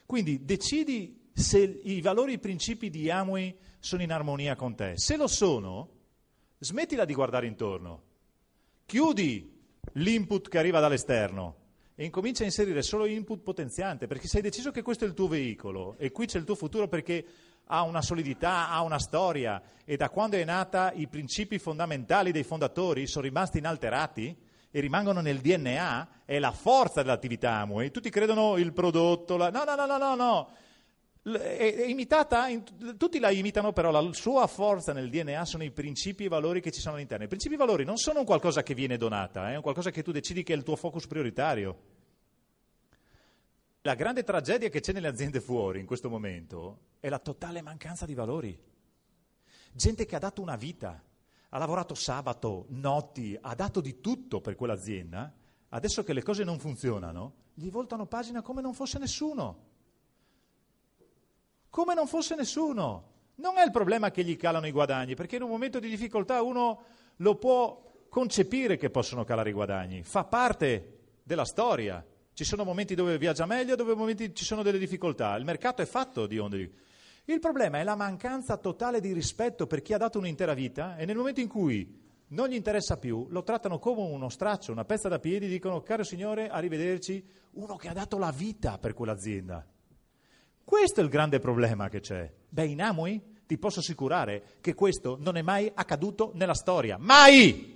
Quindi 0.06 0.42
decidi 0.42 1.28
se 1.34 1.58
i 1.58 2.00
valori 2.00 2.32
e 2.32 2.36
i 2.36 2.38
principi 2.38 2.88
di 2.88 3.10
Amway 3.10 3.54
sono 3.78 4.00
in 4.00 4.10
armonia 4.10 4.56
con 4.56 4.74
te. 4.74 4.94
Se 4.96 5.18
lo 5.18 5.26
sono, 5.26 5.90
smettila 6.60 7.04
di 7.04 7.12
guardare 7.12 7.46
intorno. 7.46 8.02
Chiudi 8.86 9.52
l'input 9.92 10.48
che 10.48 10.56
arriva 10.56 10.80
dall'esterno 10.80 11.58
e 11.94 12.04
incomincia 12.04 12.42
a 12.42 12.46
inserire 12.46 12.82
solo 12.82 13.06
input 13.06 13.40
potenziante, 13.42 14.06
perché 14.06 14.26
se 14.26 14.38
hai 14.38 14.42
deciso 14.42 14.70
che 14.70 14.82
questo 14.82 15.04
è 15.04 15.08
il 15.08 15.14
tuo 15.14 15.28
veicolo 15.28 15.94
e 15.98 16.10
qui 16.10 16.26
c'è 16.26 16.38
il 16.38 16.44
tuo 16.44 16.56
futuro 16.56 16.88
perché 16.88 17.24
ha 17.66 17.82
una 17.82 18.02
solidità, 18.02 18.68
ha 18.68 18.82
una 18.82 18.98
storia 18.98 19.62
e 19.84 19.96
da 19.96 20.10
quando 20.10 20.36
è 20.36 20.44
nata 20.44 20.92
i 20.92 21.06
principi 21.06 21.58
fondamentali 21.58 22.32
dei 22.32 22.42
fondatori 22.42 23.06
sono 23.06 23.24
rimasti 23.24 23.58
inalterati 23.58 24.36
e 24.70 24.80
rimangono 24.80 25.20
nel 25.20 25.38
DNA, 25.38 26.22
è 26.24 26.40
la 26.40 26.50
forza 26.50 27.02
dell'attività 27.02 27.52
Amway. 27.58 27.92
Tutti 27.92 28.10
credono 28.10 28.56
il 28.56 28.72
prodotto, 28.72 29.36
la... 29.36 29.50
no, 29.50 29.62
no, 29.62 29.76
no, 29.76 29.86
no, 29.86 29.98
no, 29.98 30.14
no. 30.16 30.48
È, 31.24 31.84
imitata, 31.86 32.48
in, 32.48 32.62
tutti 32.98 33.18
la 33.18 33.30
imitano, 33.30 33.72
però 33.72 33.90
la 33.90 34.12
sua 34.12 34.46
forza 34.46 34.92
nel 34.92 35.08
DNA 35.08 35.46
sono 35.46 35.64
i 35.64 35.70
principi 35.70 36.24
e 36.24 36.26
i 36.26 36.28
valori 36.28 36.60
che 36.60 36.70
ci 36.70 36.80
sono 36.80 36.96
all'interno. 36.96 37.24
I 37.24 37.28
principi 37.28 37.54
e 37.54 37.56
i 37.56 37.60
valori 37.60 37.84
non 37.84 37.96
sono 37.96 38.18
un 38.18 38.26
qualcosa 38.26 38.62
che 38.62 38.74
viene 38.74 38.98
donata, 38.98 39.50
è 39.50 39.56
un 39.56 39.62
qualcosa 39.62 39.90
che 39.90 40.02
tu 40.02 40.12
decidi 40.12 40.42
che 40.42 40.52
è 40.52 40.56
il 40.56 40.62
tuo 40.62 40.76
focus 40.76 41.06
prioritario. 41.06 41.92
La 43.80 43.94
grande 43.94 44.22
tragedia 44.22 44.68
che 44.68 44.80
c'è 44.80 44.92
nelle 44.92 45.08
aziende 45.08 45.40
fuori 45.40 45.80
in 45.80 45.86
questo 45.86 46.10
momento 46.10 46.80
è 47.00 47.08
la 47.08 47.18
totale 47.18 47.62
mancanza 47.62 48.04
di 48.04 48.14
valori. 48.14 48.58
Gente 49.72 50.04
che 50.04 50.16
ha 50.16 50.18
dato 50.20 50.42
una 50.42 50.56
vita, 50.56 51.02
ha 51.48 51.58
lavorato 51.58 51.94
sabato, 51.94 52.66
notti, 52.68 53.36
ha 53.40 53.54
dato 53.54 53.80
di 53.80 54.00
tutto 54.00 54.42
per 54.42 54.56
quell'azienda, 54.56 55.32
adesso 55.70 56.04
che 56.04 56.12
le 56.12 56.22
cose 56.22 56.44
non 56.44 56.58
funzionano, 56.58 57.34
gli 57.54 57.70
voltano 57.70 58.04
pagina 58.04 58.42
come 58.42 58.60
non 58.60 58.74
fosse 58.74 58.98
nessuno. 58.98 59.72
Come 61.74 61.94
non 61.94 62.06
fosse 62.06 62.36
nessuno. 62.36 63.10
Non 63.38 63.58
è 63.58 63.64
il 63.64 63.72
problema 63.72 64.12
che 64.12 64.22
gli 64.22 64.36
calano 64.36 64.68
i 64.68 64.70
guadagni, 64.70 65.16
perché 65.16 65.34
in 65.34 65.42
un 65.42 65.48
momento 65.48 65.80
di 65.80 65.88
difficoltà 65.88 66.40
uno 66.40 66.82
lo 67.16 67.34
può 67.34 68.04
concepire 68.08 68.76
che 68.76 68.90
possono 68.90 69.24
calare 69.24 69.50
i 69.50 69.52
guadagni, 69.52 70.04
fa 70.04 70.22
parte 70.22 70.98
della 71.24 71.44
storia. 71.44 72.06
Ci 72.32 72.44
sono 72.44 72.62
momenti 72.62 72.94
dove 72.94 73.18
viaggia 73.18 73.44
meglio, 73.44 73.74
dove 73.74 73.96
momenti 73.96 74.32
ci 74.36 74.44
sono 74.44 74.62
delle 74.62 74.78
difficoltà. 74.78 75.34
Il 75.34 75.44
mercato 75.44 75.82
è 75.82 75.84
fatto 75.84 76.28
di 76.28 76.38
onde. 76.38 76.70
Il 77.24 77.40
problema 77.40 77.80
è 77.80 77.82
la 77.82 77.96
mancanza 77.96 78.56
totale 78.56 79.00
di 79.00 79.12
rispetto 79.12 79.66
per 79.66 79.82
chi 79.82 79.94
ha 79.94 79.98
dato 79.98 80.20
un'intera 80.20 80.54
vita 80.54 80.96
e 80.96 81.04
nel 81.06 81.16
momento 81.16 81.40
in 81.40 81.48
cui 81.48 82.00
non 82.28 82.50
gli 82.50 82.54
interessa 82.54 82.98
più, 82.98 83.26
lo 83.30 83.42
trattano 83.42 83.80
come 83.80 84.00
uno 84.00 84.28
straccio, 84.28 84.70
una 84.70 84.84
pezza 84.84 85.08
da 85.08 85.18
piedi, 85.18 85.48
dicono 85.48 85.82
caro 85.82 86.04
signore, 86.04 86.48
arrivederci, 86.48 87.26
uno 87.54 87.74
che 87.74 87.88
ha 87.88 87.92
dato 87.92 88.16
la 88.16 88.30
vita 88.30 88.78
per 88.78 88.94
quell'azienda. 88.94 89.66
Questo 90.64 91.00
è 91.00 91.02
il 91.02 91.10
grande 91.10 91.38
problema 91.38 91.88
che 91.88 92.00
c'è. 92.00 92.30
Beh, 92.48 92.66
in 92.66 92.80
Amui 92.80 93.20
ti 93.46 93.58
posso 93.58 93.80
assicurare 93.80 94.42
che 94.60 94.74
questo 94.74 95.18
non 95.20 95.36
è 95.36 95.42
mai 95.42 95.70
accaduto 95.72 96.32
nella 96.34 96.54
storia. 96.54 96.96
Mai! 96.98 97.72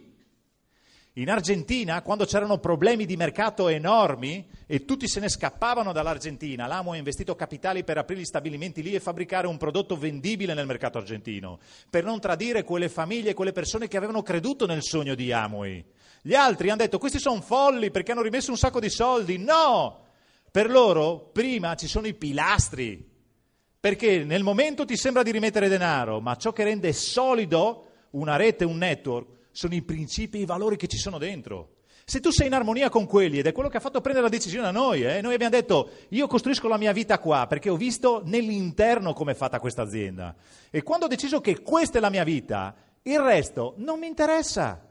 In 1.19 1.31
Argentina, 1.31 2.01
quando 2.01 2.25
c'erano 2.25 2.59
problemi 2.59 3.05
di 3.05 3.17
mercato 3.17 3.67
enormi 3.67 4.47
e 4.67 4.85
tutti 4.85 5.09
se 5.09 5.19
ne 5.19 5.29
scappavano 5.29 5.93
dall'Argentina, 5.93 6.69
l'Amo 6.69 6.93
ha 6.93 6.97
investito 6.97 7.35
capitali 7.35 7.83
per 7.83 7.99
aprire 7.99 8.21
gli 8.21 8.25
stabilimenti 8.25 8.83
lì 8.83 8.95
e 8.95 9.01
fabbricare 9.01 9.49
un 9.49 9.57
prodotto 9.57 9.97
vendibile 9.97 10.55
nel 10.55 10.67
mercato 10.67 10.97
argentino, 10.97 11.59
per 11.91 12.05
non 12.05 12.21
tradire 12.21 12.63
quelle 12.63 12.89
famiglie, 12.89 13.35
quelle 13.35 13.51
persone 13.51 13.89
che 13.89 13.97
avevano 13.97 14.23
creduto 14.23 14.65
nel 14.65 14.83
sogno 14.83 15.17
di 15.17 15.33
Amway. 15.33 15.85
Gli 16.23 16.35
altri 16.35 16.69
hanno 16.69 16.83
detto 16.83 16.99
questi 16.99 17.19
sono 17.19 17.41
folli 17.41 17.91
perché 17.91 18.13
hanno 18.13 18.23
rimesso 18.23 18.53
un 18.53 18.57
sacco 18.57 18.79
di 18.79 18.89
soldi. 18.89 19.39
No! 19.39 20.07
Per 20.51 20.71
loro 20.71 21.31
prima 21.33 21.75
ci 21.75 21.87
sono 21.87 22.07
i 22.07 22.15
pilastri, 22.15 23.07
perché 23.81 24.25
nel 24.25 24.43
momento 24.43 24.85
ti 24.85 24.97
sembra 24.97 25.23
di 25.23 25.31
rimettere 25.31 25.69
denaro, 25.69 26.21
ma 26.21 26.37
ciò 26.37 26.53
che 26.53 26.65
rende 26.65 26.93
solido 26.93 27.85
una 28.11 28.37
rete, 28.37 28.65
un 28.65 28.79
network, 28.79 29.37
sono 29.53 29.75
i 29.75 29.83
principi 29.83 30.39
e 30.39 30.43
i 30.43 30.47
valori 30.47 30.77
che 30.77 30.87
ci 30.87 30.97
sono 30.97 31.19
dentro. 31.19 31.77
Se 32.05 32.21
tu 32.21 32.31
sei 32.31 32.47
in 32.47 32.55
armonia 32.55 32.89
con 32.89 33.07
quelli, 33.07 33.39
ed 33.39 33.47
è 33.47 33.53
quello 33.53 33.69
che 33.69 33.77
ha 33.77 33.81
fatto 33.81 34.01
prendere 34.01 34.25
la 34.27 34.33
decisione 34.33 34.67
a 34.67 34.71
noi, 34.71 35.03
eh? 35.05 35.21
noi 35.21 35.35
abbiamo 35.35 35.55
detto 35.55 35.91
io 36.09 36.27
costruisco 36.27 36.67
la 36.67 36.79
mia 36.79 36.93
vita 36.93 37.19
qua 37.19 37.47
perché 37.47 37.69
ho 37.69 37.77
visto 37.77 38.23
nell'interno 38.25 39.13
come 39.13 39.33
è 39.33 39.35
fatta 39.35 39.61
questa 39.61 39.83
azienda. 39.83 40.35
E 40.71 40.83
quando 40.83 41.05
ho 41.05 41.09
deciso 41.09 41.43
che 41.43 41.61
questa 41.61 41.99
è 41.99 42.01
la 42.01 42.09
mia 42.09 42.25
vita, 42.25 42.75
il 43.03 43.21
resto 43.21 43.75
non 43.77 43.99
mi 43.99 44.07
interessa. 44.07 44.83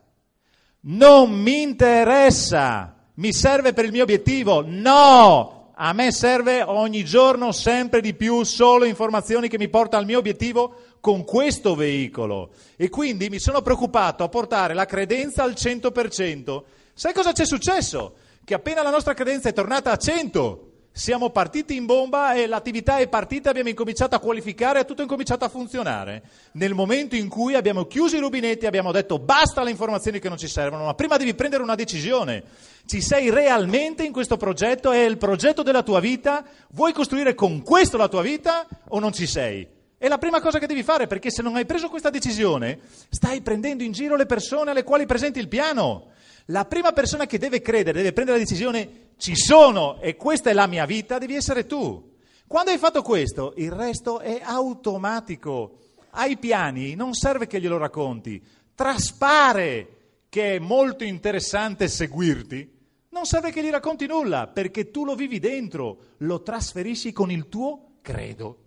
Non 0.82 1.32
mi 1.32 1.62
interessa. 1.62 2.97
Mi 3.20 3.34
serve 3.34 3.74
per 3.74 3.86
il 3.86 3.92
mio 3.92 4.04
obiettivo? 4.04 4.64
No! 4.64 5.72
A 5.74 5.92
me 5.94 6.12
serve 6.12 6.62
ogni 6.62 7.04
giorno 7.04 7.52
sempre 7.52 8.00
di 8.00 8.14
più 8.14 8.44
solo 8.44 8.86
informazioni 8.86 9.48
che 9.48 9.58
mi 9.58 9.70
portano 9.70 10.02
al 10.02 10.08
mio 10.08 10.20
obiettivo 10.20 10.76
con 11.00 11.24
questo 11.24 11.74
veicolo. 11.74 12.52
E 12.76 12.90
quindi 12.90 13.30
mi 13.30 13.40
sono 13.40 13.64
preoccupato 13.64 14.24
a 14.24 14.30
portare 14.30 14.76
la 14.76 14.86
credenza 14.86 15.42
al 15.42 15.54
100%. 15.54 16.62
Sai 16.94 17.14
cosa 17.14 17.32
c'è 17.32 17.46
successo? 17.46 18.14
Che 18.44 18.54
appena 18.54 18.84
la 18.84 18.92
nostra 18.92 19.16
credenza 19.16 19.50
è 19.50 19.54
tornata 19.54 19.92
a 19.92 19.98
100, 19.98 20.67
siamo 20.98 21.30
partiti 21.30 21.76
in 21.76 21.86
bomba 21.86 22.34
e 22.34 22.48
l'attività 22.48 22.98
è 22.98 23.08
partita, 23.08 23.52
abbiamo 23.52 23.70
incominciato 23.70 24.16
a 24.16 24.20
qualificare 24.20 24.80
e 24.80 24.86
tutto 24.86 25.02
è 25.02 25.04
incominciato 25.04 25.46
a 25.46 25.48
funzionare. 25.48 26.24
Nel 26.54 26.74
momento 26.74 27.16
in 27.16 27.30
cui 27.30 27.54
abbiamo 27.54 27.86
chiuso 27.86 28.16
i 28.16 28.20
rubinetti, 28.20 28.66
abbiamo 28.66 28.92
detto 28.92 29.20
basta 29.20 29.62
le 29.62 29.70
informazioni 29.70 30.18
che 30.18 30.28
non 30.28 30.40
ci 30.40 30.48
servono, 30.48 30.86
ma 30.86 30.96
prima 30.96 31.18
devi 31.18 31.36
prendere 31.36 31.62
una 31.62 31.76
decisione. 31.76 32.44
Ci 32.88 33.00
sei 33.00 33.30
realmente 33.30 34.04
in 34.04 34.12
questo 34.12 34.38
progetto? 34.38 34.92
È 34.92 34.98
il 34.98 35.20
progetto 35.20 35.62
della 35.62 35.84
tua 35.84 36.00
vita? 36.00 36.44
Vuoi 36.72 36.94
costruire 36.94 37.36
con 37.36 37.62
questo 37.62 37.96
la 37.96 38.08
tua 38.08 38.24
vita 38.24 38.66
o 38.88 39.00
non 39.00 39.14
ci 39.14 39.28
sei? 39.28 39.68
È 40.00 40.08
la 40.08 40.18
prima 40.18 40.42
cosa 40.42 40.58
che 40.58 40.66
devi 40.66 40.82
fare 40.82 41.06
perché 41.06 41.30
se 41.30 41.44
non 41.44 41.56
hai 41.58 41.68
preso 41.68 41.90
questa 41.90 42.10
decisione 42.10 42.80
stai 43.10 43.42
prendendo 43.42 43.84
in 43.84 43.92
giro 43.92 44.16
le 44.16 44.26
persone 44.26 44.72
alle 44.72 44.84
quali 44.84 45.06
presenti 45.06 45.38
il 45.38 45.48
piano. 45.48 46.08
La 46.48 46.66
prima 46.66 46.92
persona 46.92 47.28
che 47.28 47.38
deve 47.38 47.62
credere, 47.62 47.98
deve 47.98 48.14
prendere 48.14 48.38
la 48.38 48.44
decisione, 48.44 49.07
ci 49.18 49.36
sono 49.36 50.00
e 50.00 50.16
questa 50.16 50.50
è 50.50 50.54
la 50.54 50.68
mia 50.68 50.86
vita, 50.86 51.18
devi 51.18 51.36
essere 51.36 51.66
tu. 51.66 52.16
Quando 52.48 52.72
hai 52.72 52.78
fatto 52.78 53.02
questo, 53.02 53.54
il 53.58 53.72
resto 53.72 54.20
è 54.20 54.40
automatico. 54.42 55.80
Hai 56.12 56.38
piani, 56.38 56.96
non 56.96 57.14
serve 57.14 57.46
che 57.46 57.60
glielo 57.60 57.78
racconti, 57.78 58.42
traspare 58.74 59.98
che 60.30 60.56
è 60.56 60.60
molto 60.60 61.04
interessante 61.04 61.88
seguirti, 61.88 62.76
non 63.10 63.26
serve 63.26 63.52
che 63.52 63.64
gli 63.64 63.70
racconti 63.70 64.06
nulla, 64.06 64.48
perché 64.48 64.92
tu 64.92 65.04
lo 65.04 65.16
vivi 65.16 65.40
dentro, 65.40 65.98
lo 66.18 66.42
trasferisci 66.42 67.12
con 67.12 67.32
il 67.32 67.50
tuo 67.50 67.98
credo. 68.02 68.60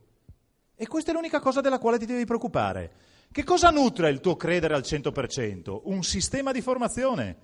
E 0.74 0.86
questa 0.86 1.10
è 1.10 1.14
l'unica 1.14 1.40
cosa 1.40 1.60
della 1.60 1.78
quale 1.78 1.98
ti 1.98 2.06
devi 2.06 2.24
preoccupare. 2.24 2.92
Che 3.32 3.44
cosa 3.44 3.70
nutre 3.70 4.10
il 4.10 4.20
tuo 4.20 4.36
credere 4.36 4.74
al 4.74 4.82
100%? 4.82 5.82
Un 5.84 6.02
sistema 6.02 6.52
di 6.52 6.60
formazione. 6.60 7.36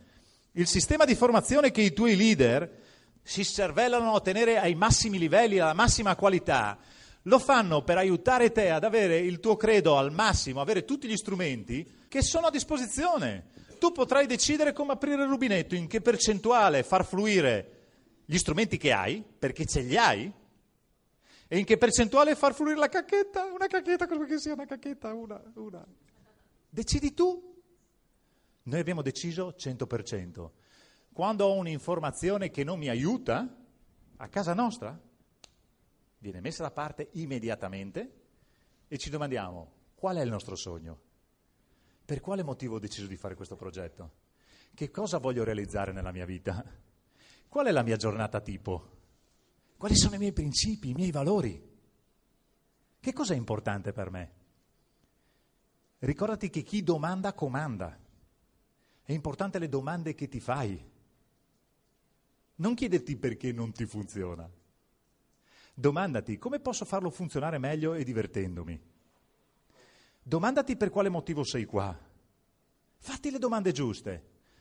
Il 0.53 0.67
sistema 0.67 1.05
di 1.05 1.15
formazione 1.15 1.71
che 1.71 1.83
i 1.83 1.93
tuoi 1.93 2.17
leader 2.17 2.85
si 3.27 3.45
cervellano 3.45 4.11
a 4.11 4.13
ottenere 4.13 4.57
ai 4.57 4.77
massimi 4.77 5.19
livelli, 5.19 5.59
alla 5.59 5.75
massima 5.75 6.15
qualità, 6.15 6.79
lo 7.23 7.41
fanno 7.41 7.83
per 7.83 7.99
aiutare 7.99 8.53
te 8.53 8.71
ad 8.71 8.85
avere 8.85 9.19
il 9.19 9.41
tuo 9.41 9.57
credo 9.57 9.97
al 9.97 10.13
massimo, 10.13 10.61
avere 10.61 10.85
tutti 10.85 11.09
gli 11.09 11.17
strumenti 11.17 12.05
che 12.07 12.23
sono 12.23 12.47
a 12.47 12.51
disposizione. 12.53 13.49
Tu 13.81 13.91
potrai 13.91 14.27
decidere 14.27 14.73
come 14.73 14.93
aprire 14.93 15.25
il 15.25 15.29
rubinetto, 15.29 15.75
in 15.75 15.89
che 15.89 16.01
percentuale 16.01 16.85
far 16.85 17.05
fluire 17.05 17.73
gli 18.25 18.39
strumenti 18.39 18.77
che 18.77 18.93
hai, 18.93 19.25
perché 19.37 19.67
ce 19.67 19.81
li 19.81 19.97
hai, 19.97 20.33
e 21.49 21.59
in 21.59 21.65
che 21.65 21.79
percentuale 21.79 22.37
far 22.37 22.55
fluire 22.55 22.79
la 22.79 22.89
cacchetta, 22.89 23.47
una 23.53 23.67
cacchetta, 23.67 24.07
come 24.07 24.27
che 24.27 24.39
sia 24.39 24.53
una 24.53 24.67
cacchetta, 24.67 25.13
una, 25.13 25.43
una. 25.55 25.85
Decidi 26.71 27.13
tu. 27.13 27.55
Noi 28.63 28.81
abbiamo 28.81 29.03
deciso 29.03 29.53
100% 29.59 30.51
quando 31.17 31.47
ho 31.47 31.55
un'informazione 31.55 32.51
che 32.51 32.63
non 32.63 32.79
mi 32.79 32.91
aiuta, 32.91 33.49
a 34.19 34.29
casa 34.29 34.53
nostra, 34.53 35.01
viene 36.19 36.43
messa 36.43 36.63
da 36.63 36.71
parte 36.71 37.09
immediatamente 37.13 38.25
e 38.87 38.99
ci 38.99 39.09
domandiamo 39.09 39.73
qual 39.95 40.17
è 40.17 40.21
il 40.21 40.29
nostro 40.29 40.57
sogno? 40.57 41.01
Per 42.05 42.21
quale 42.21 42.43
motivo 42.43 42.75
ho 42.75 42.79
deciso 42.79 43.07
di 43.07 43.17
fare 43.17 43.35
questo 43.35 43.57
progetto? 43.57 44.11
Che 44.75 44.91
cosa 44.91 45.17
voglio 45.17 45.43
realizzare 45.43 45.91
nella 45.91 46.13
mia 46.13 46.27
vita? 46.27 46.63
Qual 47.49 47.65
è 47.65 47.71
la 47.71 47.83
mia 47.83 47.97
giornata 47.97 48.43
tipo? 48.43 48.91
Quali 49.79 49.97
sono 49.97 50.17
i 50.17 50.19
miei 50.19 50.35
principi, 50.35 50.91
i 50.91 50.95
miei 50.95 51.13
valori? 51.13 51.79
Che 53.01 53.13
cosa 53.15 53.33
è 53.33 53.39
importante 53.39 53.95
per 53.95 54.11
me? 54.11 54.33
Ricordati 56.01 56.51
che 56.51 56.61
chi 56.61 56.83
domanda 56.83 57.33
comanda. 57.33 57.99
È 59.03 59.13
importante 59.13 59.59
le 59.59 59.71
domande 59.71 60.15
che 60.15 60.29
ti 60.29 60.41
fai. 60.41 60.93
Non 62.57 62.75
chiederti 62.75 63.17
perché 63.17 63.53
non 63.53 63.73
ti 63.73 63.87
funziona. 63.87 64.49
Domandati 65.75 66.39
come 66.39 66.59
posso 66.61 66.85
farlo 66.85 67.11
funzionare 67.11 67.59
meglio 67.59 67.95
e 67.95 68.03
divertendomi. 68.03 68.81
Domandati 70.23 70.77
per 70.77 70.91
quale 70.91 71.09
motivo 71.09 71.45
sei 71.45 71.65
qua. 71.65 71.97
Fatti 72.97 73.31
le 73.31 73.39
domande 73.39 73.73
giuste. 73.73 74.11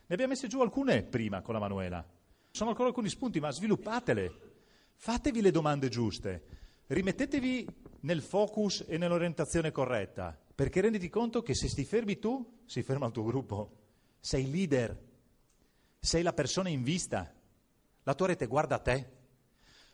Ne 0.08 0.14
abbiamo 0.14 0.34
messe 0.34 0.48
giù 0.48 0.62
alcune 0.62 1.04
prima 1.04 1.42
con 1.42 1.54
la 1.54 1.60
Manuela. 1.60 2.06
Sono 2.52 2.70
ancora 2.70 2.90
alcuni 2.90 3.10
spunti, 3.10 3.40
ma 3.40 3.52
sviluppatele. 3.52 4.54
Fatevi 4.94 5.42
le 5.42 5.52
domande 5.52 5.90
giuste. 5.90 6.44
Rimettetevi 6.88 7.68
nel 8.02 8.22
focus 8.22 8.86
e 8.88 8.98
nell'orientazione 8.98 9.72
corretta, 9.72 10.40
perché 10.54 10.82
renditi 10.82 11.10
conto 11.10 11.42
che 11.42 11.56
se 11.56 11.68
ti 11.70 11.84
fermi 11.84 12.20
tu, 12.20 12.62
si 12.66 12.84
ferma 12.84 13.08
il 13.08 13.12
tuo 13.12 13.24
gruppo. 13.24 13.78
Sei 14.20 14.50
leader, 14.50 14.98
sei 16.00 16.22
la 16.22 16.34
persona 16.34 16.70
in 16.70 16.84
vista. 16.84 17.35
La 18.06 18.14
tua 18.14 18.28
rete 18.28 18.46
guarda 18.46 18.78
te. 18.78 19.10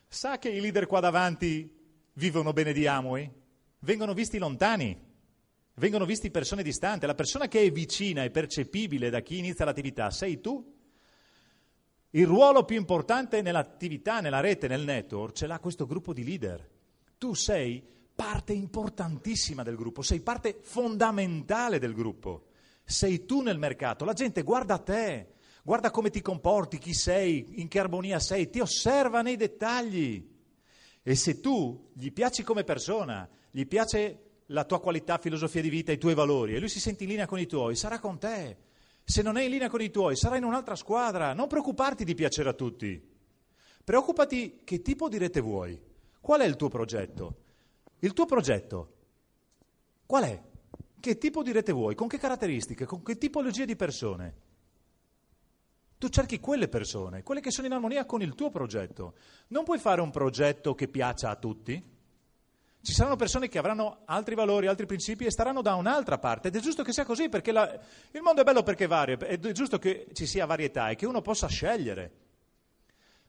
Sa 0.06 0.38
che 0.38 0.50
i 0.50 0.60
leader 0.60 0.86
qua 0.86 1.00
davanti 1.00 1.74
vivono 2.12 2.52
bene 2.52 2.74
di 2.74 2.86
Amway? 2.86 3.30
Vengono 3.80 4.12
visti 4.12 4.36
lontani, 4.36 4.94
vengono 5.76 6.04
visti 6.04 6.30
persone 6.30 6.62
distanti. 6.62 7.06
La 7.06 7.14
persona 7.14 7.48
che 7.48 7.62
è 7.62 7.70
vicina 7.70 8.22
e 8.22 8.30
percepibile 8.30 9.08
da 9.08 9.20
chi 9.20 9.38
inizia 9.38 9.64
l'attività 9.64 10.10
sei 10.10 10.42
tu. 10.42 10.78
Il 12.10 12.26
ruolo 12.26 12.66
più 12.66 12.76
importante 12.76 13.40
nell'attività, 13.40 14.20
nella 14.20 14.40
rete, 14.40 14.68
nel 14.68 14.84
network, 14.84 15.34
ce 15.34 15.46
l'ha 15.46 15.58
questo 15.58 15.86
gruppo 15.86 16.12
di 16.12 16.22
leader. 16.22 16.68
Tu 17.16 17.32
sei 17.32 17.82
parte 18.14 18.52
importantissima 18.52 19.62
del 19.62 19.76
gruppo, 19.76 20.02
sei 20.02 20.20
parte 20.20 20.58
fondamentale 20.60 21.78
del 21.78 21.94
gruppo. 21.94 22.48
Sei 22.84 23.24
tu 23.24 23.40
nel 23.40 23.56
mercato, 23.56 24.04
la 24.04 24.12
gente 24.12 24.42
guarda 24.42 24.76
te, 24.76 25.31
guarda 25.62 25.90
come 25.90 26.10
ti 26.10 26.20
comporti, 26.20 26.78
chi 26.78 26.92
sei, 26.92 27.60
in 27.60 27.68
che 27.68 27.78
armonia 27.78 28.18
sei, 28.18 28.50
ti 28.50 28.60
osserva 28.60 29.22
nei 29.22 29.36
dettagli. 29.36 30.30
E 31.02 31.14
se 31.14 31.40
tu 31.40 31.90
gli 31.94 32.12
piaci 32.12 32.42
come 32.42 32.64
persona, 32.64 33.28
gli 33.50 33.66
piace 33.66 34.42
la 34.46 34.64
tua 34.64 34.80
qualità, 34.80 35.18
filosofia 35.18 35.62
di 35.62 35.70
vita, 35.70 35.92
i 35.92 35.98
tuoi 35.98 36.14
valori, 36.14 36.54
e 36.54 36.58
lui 36.58 36.68
si 36.68 36.80
sente 36.80 37.04
in 37.04 37.10
linea 37.10 37.26
con 37.26 37.38
i 37.38 37.46
tuoi, 37.46 37.74
sarà 37.76 37.98
con 37.98 38.18
te. 38.18 38.56
Se 39.04 39.22
non 39.22 39.36
è 39.36 39.42
in 39.42 39.50
linea 39.50 39.68
con 39.68 39.80
i 39.80 39.90
tuoi, 39.90 40.16
sarà 40.16 40.36
in 40.36 40.44
un'altra 40.44 40.76
squadra. 40.76 41.32
Non 41.32 41.48
preoccuparti 41.48 42.04
di 42.04 42.14
piacere 42.14 42.48
a 42.48 42.52
tutti. 42.52 43.10
Preoccupati 43.82 44.60
che 44.62 44.80
tipo 44.80 45.08
di 45.08 45.18
rete 45.18 45.40
vuoi. 45.40 45.80
Qual 46.20 46.40
è 46.40 46.44
il 46.44 46.54
tuo 46.54 46.68
progetto? 46.68 47.36
Il 47.98 48.12
tuo 48.12 48.26
progetto 48.26 49.00
qual 50.12 50.24
è? 50.24 50.42
Che 51.00 51.16
tipo 51.16 51.42
di 51.42 51.52
rete 51.52 51.72
vuoi? 51.72 51.94
Con 51.94 52.06
che 52.06 52.18
caratteristiche? 52.18 52.84
Con 52.84 53.02
che 53.02 53.16
tipologia 53.16 53.64
di 53.64 53.76
persone? 53.76 54.34
Tu 56.02 56.08
cerchi 56.08 56.40
quelle 56.40 56.66
persone, 56.66 57.22
quelle 57.22 57.40
che 57.40 57.52
sono 57.52 57.68
in 57.68 57.74
armonia 57.74 58.04
con 58.06 58.22
il 58.22 58.34
tuo 58.34 58.50
progetto. 58.50 59.14
Non 59.50 59.62
puoi 59.62 59.78
fare 59.78 60.00
un 60.00 60.10
progetto 60.10 60.74
che 60.74 60.88
piaccia 60.88 61.30
a 61.30 61.36
tutti. 61.36 61.80
Ci 62.82 62.92
saranno 62.92 63.14
persone 63.14 63.46
che 63.46 63.56
avranno 63.56 64.00
altri 64.06 64.34
valori, 64.34 64.66
altri 64.66 64.84
principi 64.84 65.26
e 65.26 65.30
staranno 65.30 65.62
da 65.62 65.76
un'altra 65.76 66.18
parte 66.18 66.48
ed 66.48 66.56
è 66.56 66.58
giusto 66.58 66.82
che 66.82 66.92
sia 66.92 67.04
così 67.04 67.28
perché 67.28 67.52
la... 67.52 67.80
il 68.10 68.20
mondo 68.20 68.40
è 68.40 68.44
bello 68.44 68.64
perché 68.64 68.88
varia, 68.88 69.16
è 69.16 69.38
giusto 69.52 69.78
che 69.78 70.08
ci 70.12 70.26
sia 70.26 70.44
varietà 70.44 70.88
e 70.90 70.96
che 70.96 71.06
uno 71.06 71.22
possa 71.22 71.46
scegliere. 71.46 72.10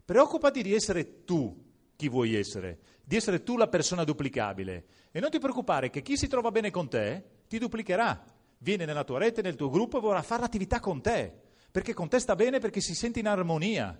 Preoccupati 0.03 0.63
di 0.63 0.73
essere 0.73 1.25
tu 1.25 1.55
chi 1.95 2.09
vuoi 2.09 2.33
essere, 2.33 2.79
di 3.03 3.15
essere 3.15 3.43
tu 3.43 3.55
la 3.55 3.67
persona 3.67 4.03
duplicabile 4.03 4.85
e 5.11 5.19
non 5.19 5.29
ti 5.29 5.37
preoccupare 5.37 5.91
che 5.91 6.01
chi 6.01 6.17
si 6.17 6.25
trova 6.25 6.49
bene 6.49 6.71
con 6.71 6.89
te 6.89 7.23
ti 7.47 7.59
duplicherà, 7.59 8.25
viene 8.57 8.85
nella 8.85 9.03
tua 9.03 9.19
rete, 9.19 9.43
nel 9.43 9.55
tuo 9.55 9.69
gruppo 9.69 9.99
e 9.99 10.01
vorrà 10.01 10.23
fare 10.23 10.41
l'attività 10.41 10.79
con 10.79 10.99
te 11.03 11.42
perché 11.73 11.95
con 11.95 12.07
te 12.07 12.19
sta 12.19 12.35
bene, 12.35 12.59
perché 12.59 12.81
si 12.81 12.93
sente 12.93 13.17
in 13.17 13.25
armonia. 13.27 13.99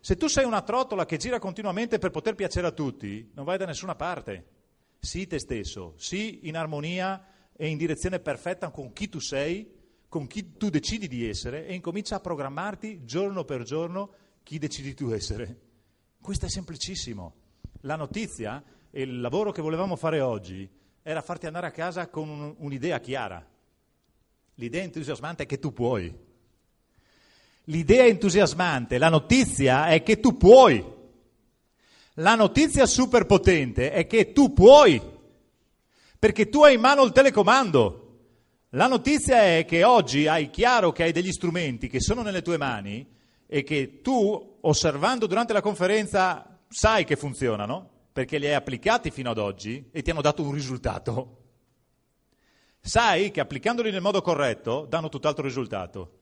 Se 0.00 0.16
tu 0.16 0.26
sei 0.26 0.44
una 0.44 0.62
trottola 0.62 1.06
che 1.06 1.18
gira 1.18 1.38
continuamente 1.38 2.00
per 2.00 2.10
poter 2.10 2.34
piacere 2.34 2.66
a 2.66 2.72
tutti, 2.72 3.30
non 3.34 3.44
vai 3.44 3.58
da 3.58 3.64
nessuna 3.64 3.94
parte. 3.94 4.46
Sii 4.98 5.28
te 5.28 5.38
stesso, 5.38 5.94
sii 5.98 6.48
in 6.48 6.56
armonia 6.56 7.24
e 7.52 7.68
in 7.68 7.78
direzione 7.78 8.18
perfetta 8.18 8.70
con 8.70 8.92
chi 8.92 9.08
tu 9.08 9.20
sei, 9.20 9.72
con 10.08 10.26
chi 10.26 10.56
tu 10.56 10.68
decidi 10.68 11.06
di 11.06 11.28
essere 11.28 11.64
e 11.64 11.74
incomincia 11.74 12.16
a 12.16 12.20
programmarti 12.20 13.04
giorno 13.04 13.44
per 13.44 13.62
giorno 13.62 14.14
chi 14.42 14.58
decidi 14.58 14.92
tu 14.92 15.10
essere. 15.10 15.60
Questo 16.20 16.46
è 16.46 16.48
semplicissimo. 16.48 17.34
La 17.82 17.94
notizia 17.94 18.64
e 18.90 19.02
il 19.02 19.20
lavoro 19.20 19.52
che 19.52 19.62
volevamo 19.62 19.94
fare 19.94 20.20
oggi 20.20 20.68
era 21.02 21.22
farti 21.22 21.46
andare 21.46 21.68
a 21.68 21.70
casa 21.70 22.08
con 22.08 22.28
un, 22.28 22.54
un'idea 22.58 22.98
chiara. 22.98 23.48
L'idea 24.54 24.82
entusiasmante 24.82 25.44
è 25.44 25.46
che 25.46 25.60
tu 25.60 25.72
puoi. 25.72 26.30
L'idea 27.66 28.06
entusiasmante, 28.06 28.98
la 28.98 29.08
notizia 29.08 29.86
è 29.86 30.02
che 30.02 30.18
tu 30.18 30.36
puoi. 30.36 30.84
La 32.16 32.34
notizia 32.34 32.86
super 32.86 33.24
potente 33.24 33.92
è 33.92 34.06
che 34.06 34.32
tu 34.32 34.52
puoi, 34.52 35.00
perché 36.18 36.48
tu 36.48 36.62
hai 36.62 36.74
in 36.74 36.80
mano 36.80 37.04
il 37.04 37.12
telecomando. 37.12 37.98
La 38.70 38.86
notizia 38.86 39.42
è 39.42 39.64
che 39.64 39.84
oggi 39.84 40.26
hai 40.26 40.50
chiaro 40.50 40.92
che 40.92 41.04
hai 41.04 41.12
degli 41.12 41.30
strumenti 41.30 41.88
che 41.88 42.00
sono 42.00 42.22
nelle 42.22 42.42
tue 42.42 42.56
mani 42.56 43.06
e 43.46 43.62
che 43.62 44.00
tu, 44.02 44.58
osservando 44.60 45.26
durante 45.26 45.52
la 45.52 45.60
conferenza, 45.60 46.58
sai 46.68 47.04
che 47.04 47.16
funzionano, 47.16 47.88
perché 48.12 48.38
li 48.38 48.46
hai 48.46 48.54
applicati 48.54 49.10
fino 49.10 49.30
ad 49.30 49.38
oggi 49.38 49.88
e 49.92 50.02
ti 50.02 50.10
hanno 50.10 50.20
dato 50.20 50.42
un 50.42 50.52
risultato. 50.52 51.38
Sai 52.80 53.30
che 53.30 53.40
applicandoli 53.40 53.90
nel 53.90 54.00
modo 54.00 54.20
corretto 54.22 54.86
danno 54.88 55.08
tutt'altro 55.08 55.44
risultato. 55.44 56.21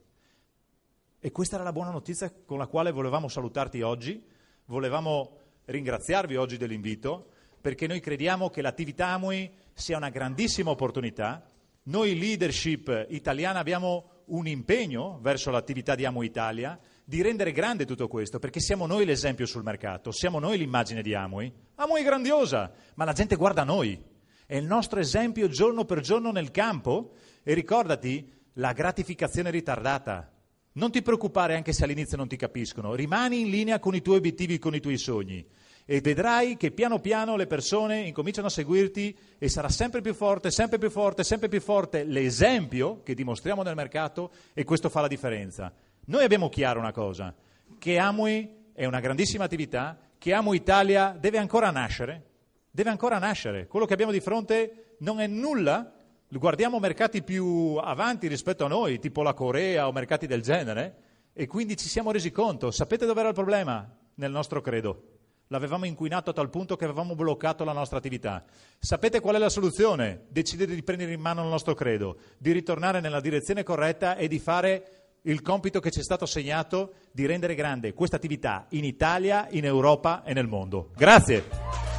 E 1.22 1.32
questa 1.32 1.56
era 1.56 1.64
la 1.64 1.72
buona 1.72 1.90
notizia 1.90 2.32
con 2.46 2.56
la 2.56 2.66
quale 2.66 2.92
volevamo 2.92 3.28
salutarti 3.28 3.82
oggi, 3.82 4.24
volevamo 4.64 5.36
ringraziarvi 5.66 6.34
oggi 6.36 6.56
dell'invito, 6.56 7.28
perché 7.60 7.86
noi 7.86 8.00
crediamo 8.00 8.48
che 8.48 8.62
l'attività 8.62 9.08
Amui 9.08 9.52
sia 9.74 9.98
una 9.98 10.08
grandissima 10.08 10.70
opportunità. 10.70 11.44
Noi 11.82 12.18
leadership 12.18 13.06
italiana 13.10 13.58
abbiamo 13.58 14.22
un 14.28 14.46
impegno 14.46 15.18
verso 15.20 15.50
l'attività 15.50 15.94
di 15.94 16.06
Amui 16.06 16.24
Italia 16.24 16.78
di 17.04 17.20
rendere 17.20 17.52
grande 17.52 17.84
tutto 17.84 18.08
questo, 18.08 18.38
perché 18.38 18.60
siamo 18.60 18.86
noi 18.86 19.04
l'esempio 19.04 19.44
sul 19.44 19.62
mercato, 19.62 20.12
siamo 20.12 20.38
noi 20.38 20.56
l'immagine 20.56 21.02
di 21.02 21.14
Amui. 21.14 21.52
Amui 21.74 22.00
è 22.00 22.04
grandiosa, 22.04 22.72
ma 22.94 23.04
la 23.04 23.12
gente 23.12 23.36
guarda 23.36 23.62
noi. 23.62 24.02
È 24.46 24.56
il 24.56 24.64
nostro 24.64 24.98
esempio 24.98 25.48
giorno 25.48 25.84
per 25.84 26.00
giorno 26.00 26.32
nel 26.32 26.50
campo 26.50 27.12
e 27.42 27.52
ricordati 27.52 28.26
la 28.54 28.72
gratificazione 28.72 29.50
ritardata 29.50 30.32
non 30.72 30.90
ti 30.90 31.02
preoccupare 31.02 31.56
anche 31.56 31.72
se 31.72 31.84
all'inizio 31.84 32.16
non 32.16 32.28
ti 32.28 32.36
capiscono, 32.36 32.94
rimani 32.94 33.40
in 33.40 33.50
linea 33.50 33.78
con 33.78 33.94
i 33.94 34.02
tuoi 34.02 34.18
obiettivi, 34.18 34.58
con 34.58 34.74
i 34.74 34.80
tuoi 34.80 34.98
sogni 34.98 35.46
e 35.84 36.00
vedrai 36.00 36.56
che 36.56 36.70
piano 36.70 37.00
piano 37.00 37.34
le 37.34 37.48
persone 37.48 38.02
incominciano 38.02 38.46
a 38.46 38.50
seguirti 38.50 39.16
e 39.38 39.48
sarà 39.48 39.68
sempre 39.68 40.00
più 40.00 40.14
forte, 40.14 40.52
sempre 40.52 40.78
più 40.78 40.88
forte, 40.88 41.24
sempre 41.24 41.48
più 41.48 41.60
forte 41.60 42.04
l'esempio 42.04 43.02
che 43.02 43.14
dimostriamo 43.14 43.62
nel 43.62 43.74
mercato 43.74 44.30
e 44.54 44.62
questo 44.62 44.88
fa 44.88 45.00
la 45.00 45.08
differenza. 45.08 45.72
Noi 46.06 46.22
abbiamo 46.22 46.48
chiaro 46.48 46.78
una 46.78 46.92
cosa, 46.92 47.34
che 47.78 47.98
Amui 47.98 48.48
è 48.72 48.84
una 48.84 49.00
grandissima 49.00 49.44
attività, 49.44 49.98
che 50.16 50.32
Amo 50.32 50.54
Italia 50.54 51.16
deve 51.18 51.38
ancora 51.38 51.70
nascere, 51.70 52.22
deve 52.70 52.90
ancora 52.90 53.18
nascere. 53.18 53.66
Quello 53.66 53.86
che 53.86 53.94
abbiamo 53.94 54.12
di 54.12 54.20
fronte 54.20 54.94
non 54.98 55.20
è 55.20 55.26
nulla, 55.26 55.92
guardiamo 56.38 56.78
mercati 56.78 57.22
più 57.22 57.76
avanti 57.76 58.28
rispetto 58.28 58.64
a 58.64 58.68
noi, 58.68 58.98
tipo 58.98 59.22
la 59.22 59.34
Corea 59.34 59.88
o 59.88 59.92
mercati 59.92 60.26
del 60.26 60.42
genere, 60.42 60.96
e 61.32 61.46
quindi 61.46 61.76
ci 61.76 61.88
siamo 61.88 62.10
resi 62.10 62.30
conto, 62.30 62.70
sapete 62.70 63.06
dove 63.06 63.20
era 63.20 63.28
il 63.28 63.34
problema? 63.34 63.88
Nel 64.14 64.30
nostro 64.30 64.60
credo 64.60 65.18
l'avevamo 65.50 65.84
inquinato 65.84 66.30
a 66.30 66.32
tal 66.32 66.48
punto 66.48 66.76
che 66.76 66.84
avevamo 66.84 67.14
bloccato 67.14 67.64
la 67.64 67.72
nostra 67.72 67.98
attività. 67.98 68.44
Sapete 68.78 69.20
qual 69.20 69.34
è 69.34 69.38
la 69.38 69.48
soluzione? 69.48 70.26
Decidere 70.28 70.74
di 70.74 70.82
prendere 70.82 71.12
in 71.12 71.20
mano 71.20 71.42
il 71.42 71.48
nostro 71.48 71.74
credo, 71.74 72.18
di 72.38 72.52
ritornare 72.52 73.00
nella 73.00 73.20
direzione 73.20 73.62
corretta 73.62 74.16
e 74.16 74.28
di 74.28 74.38
fare 74.38 75.00
il 75.22 75.42
compito 75.42 75.80
che 75.80 75.90
ci 75.90 76.00
è 76.00 76.02
stato 76.02 76.24
assegnato 76.24 76.94
di 77.12 77.26
rendere 77.26 77.54
grande 77.54 77.92
questa 77.92 78.16
attività 78.16 78.66
in 78.70 78.84
Italia, 78.84 79.48
in 79.50 79.64
Europa 79.64 80.22
e 80.24 80.32
nel 80.32 80.46
mondo. 80.46 80.90
Grazie. 80.96 81.89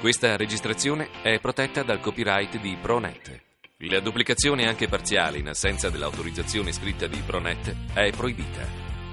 Questa 0.00 0.36
registrazione 0.36 1.08
è 1.22 1.38
protetta 1.38 1.84
dal 1.84 2.00
copyright 2.00 2.60
di 2.60 2.76
ProNet. 2.82 3.53
La 3.78 3.98
duplicazione 3.98 4.68
anche 4.68 4.86
parziale 4.86 5.38
in 5.38 5.48
assenza 5.48 5.90
dell'autorizzazione 5.90 6.70
scritta 6.70 7.08
di 7.08 7.20
ProNet 7.26 7.92
è 7.92 8.12
proibita. 8.12 8.64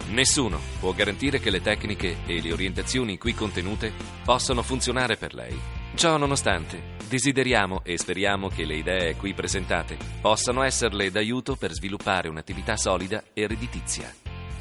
Nessuno 0.10 0.60
può 0.80 0.94
garantire 0.94 1.40
che 1.40 1.50
le 1.50 1.62
tecniche 1.62 2.18
e 2.28 2.40
le 2.42 2.54
orientazioni 2.54 3.18
qui 3.18 3.34
contenute 3.34 3.92
possano 4.24 4.62
funzionare 4.62 5.18
per 5.18 5.34
lei. 5.34 5.60
Ciò 5.96 6.16
nonostante, 6.18 6.96
desideriamo 7.08 7.82
e 7.84 7.98
speriamo 7.98 8.50
che 8.50 8.66
le 8.66 8.76
idee 8.76 9.16
qui 9.16 9.34
presentate 9.34 9.98
possano 10.22 10.62
esserle 10.62 11.10
d'aiuto 11.10 11.56
per 11.56 11.72
sviluppare 11.72 12.30
un'attività 12.30 12.78
solida 12.78 13.24
e 13.34 13.48
redditizia. 13.48 14.14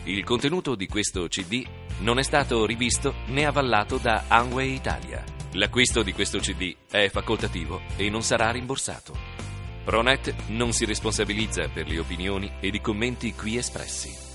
Il 0.05 0.25
contenuto 0.25 0.77
di 0.77 0.87
questo 0.87 1.29
CD 1.29 1.63
non 1.99 2.19
è 2.19 2.23
stato 2.23 2.65
rivisto 2.65 3.17
né 3.27 3.45
avallato 3.45 3.99
da 3.99 4.25
Anway 4.29 4.73
Italia. 4.73 5.23
L'acquisto 5.53 6.03
di 6.03 6.15
questo 6.15 6.39
CD 6.39 6.75
è 6.91 7.11
facoltativo 7.11 7.83
e 7.97 8.09
non 8.09 8.23
sarà 8.23 8.51
rimborsato. 8.51 9.50
Pronet 9.85 10.35
non 10.49 10.73
si 10.73 10.85
responsabilizza 10.85 11.69
per 11.69 11.89
le 11.89 11.99
opinioni 11.99 12.51
ed 12.61 12.75
i 12.75 12.81
commenti 12.81 13.35
qui 13.35 13.57
espressi. 13.57 14.30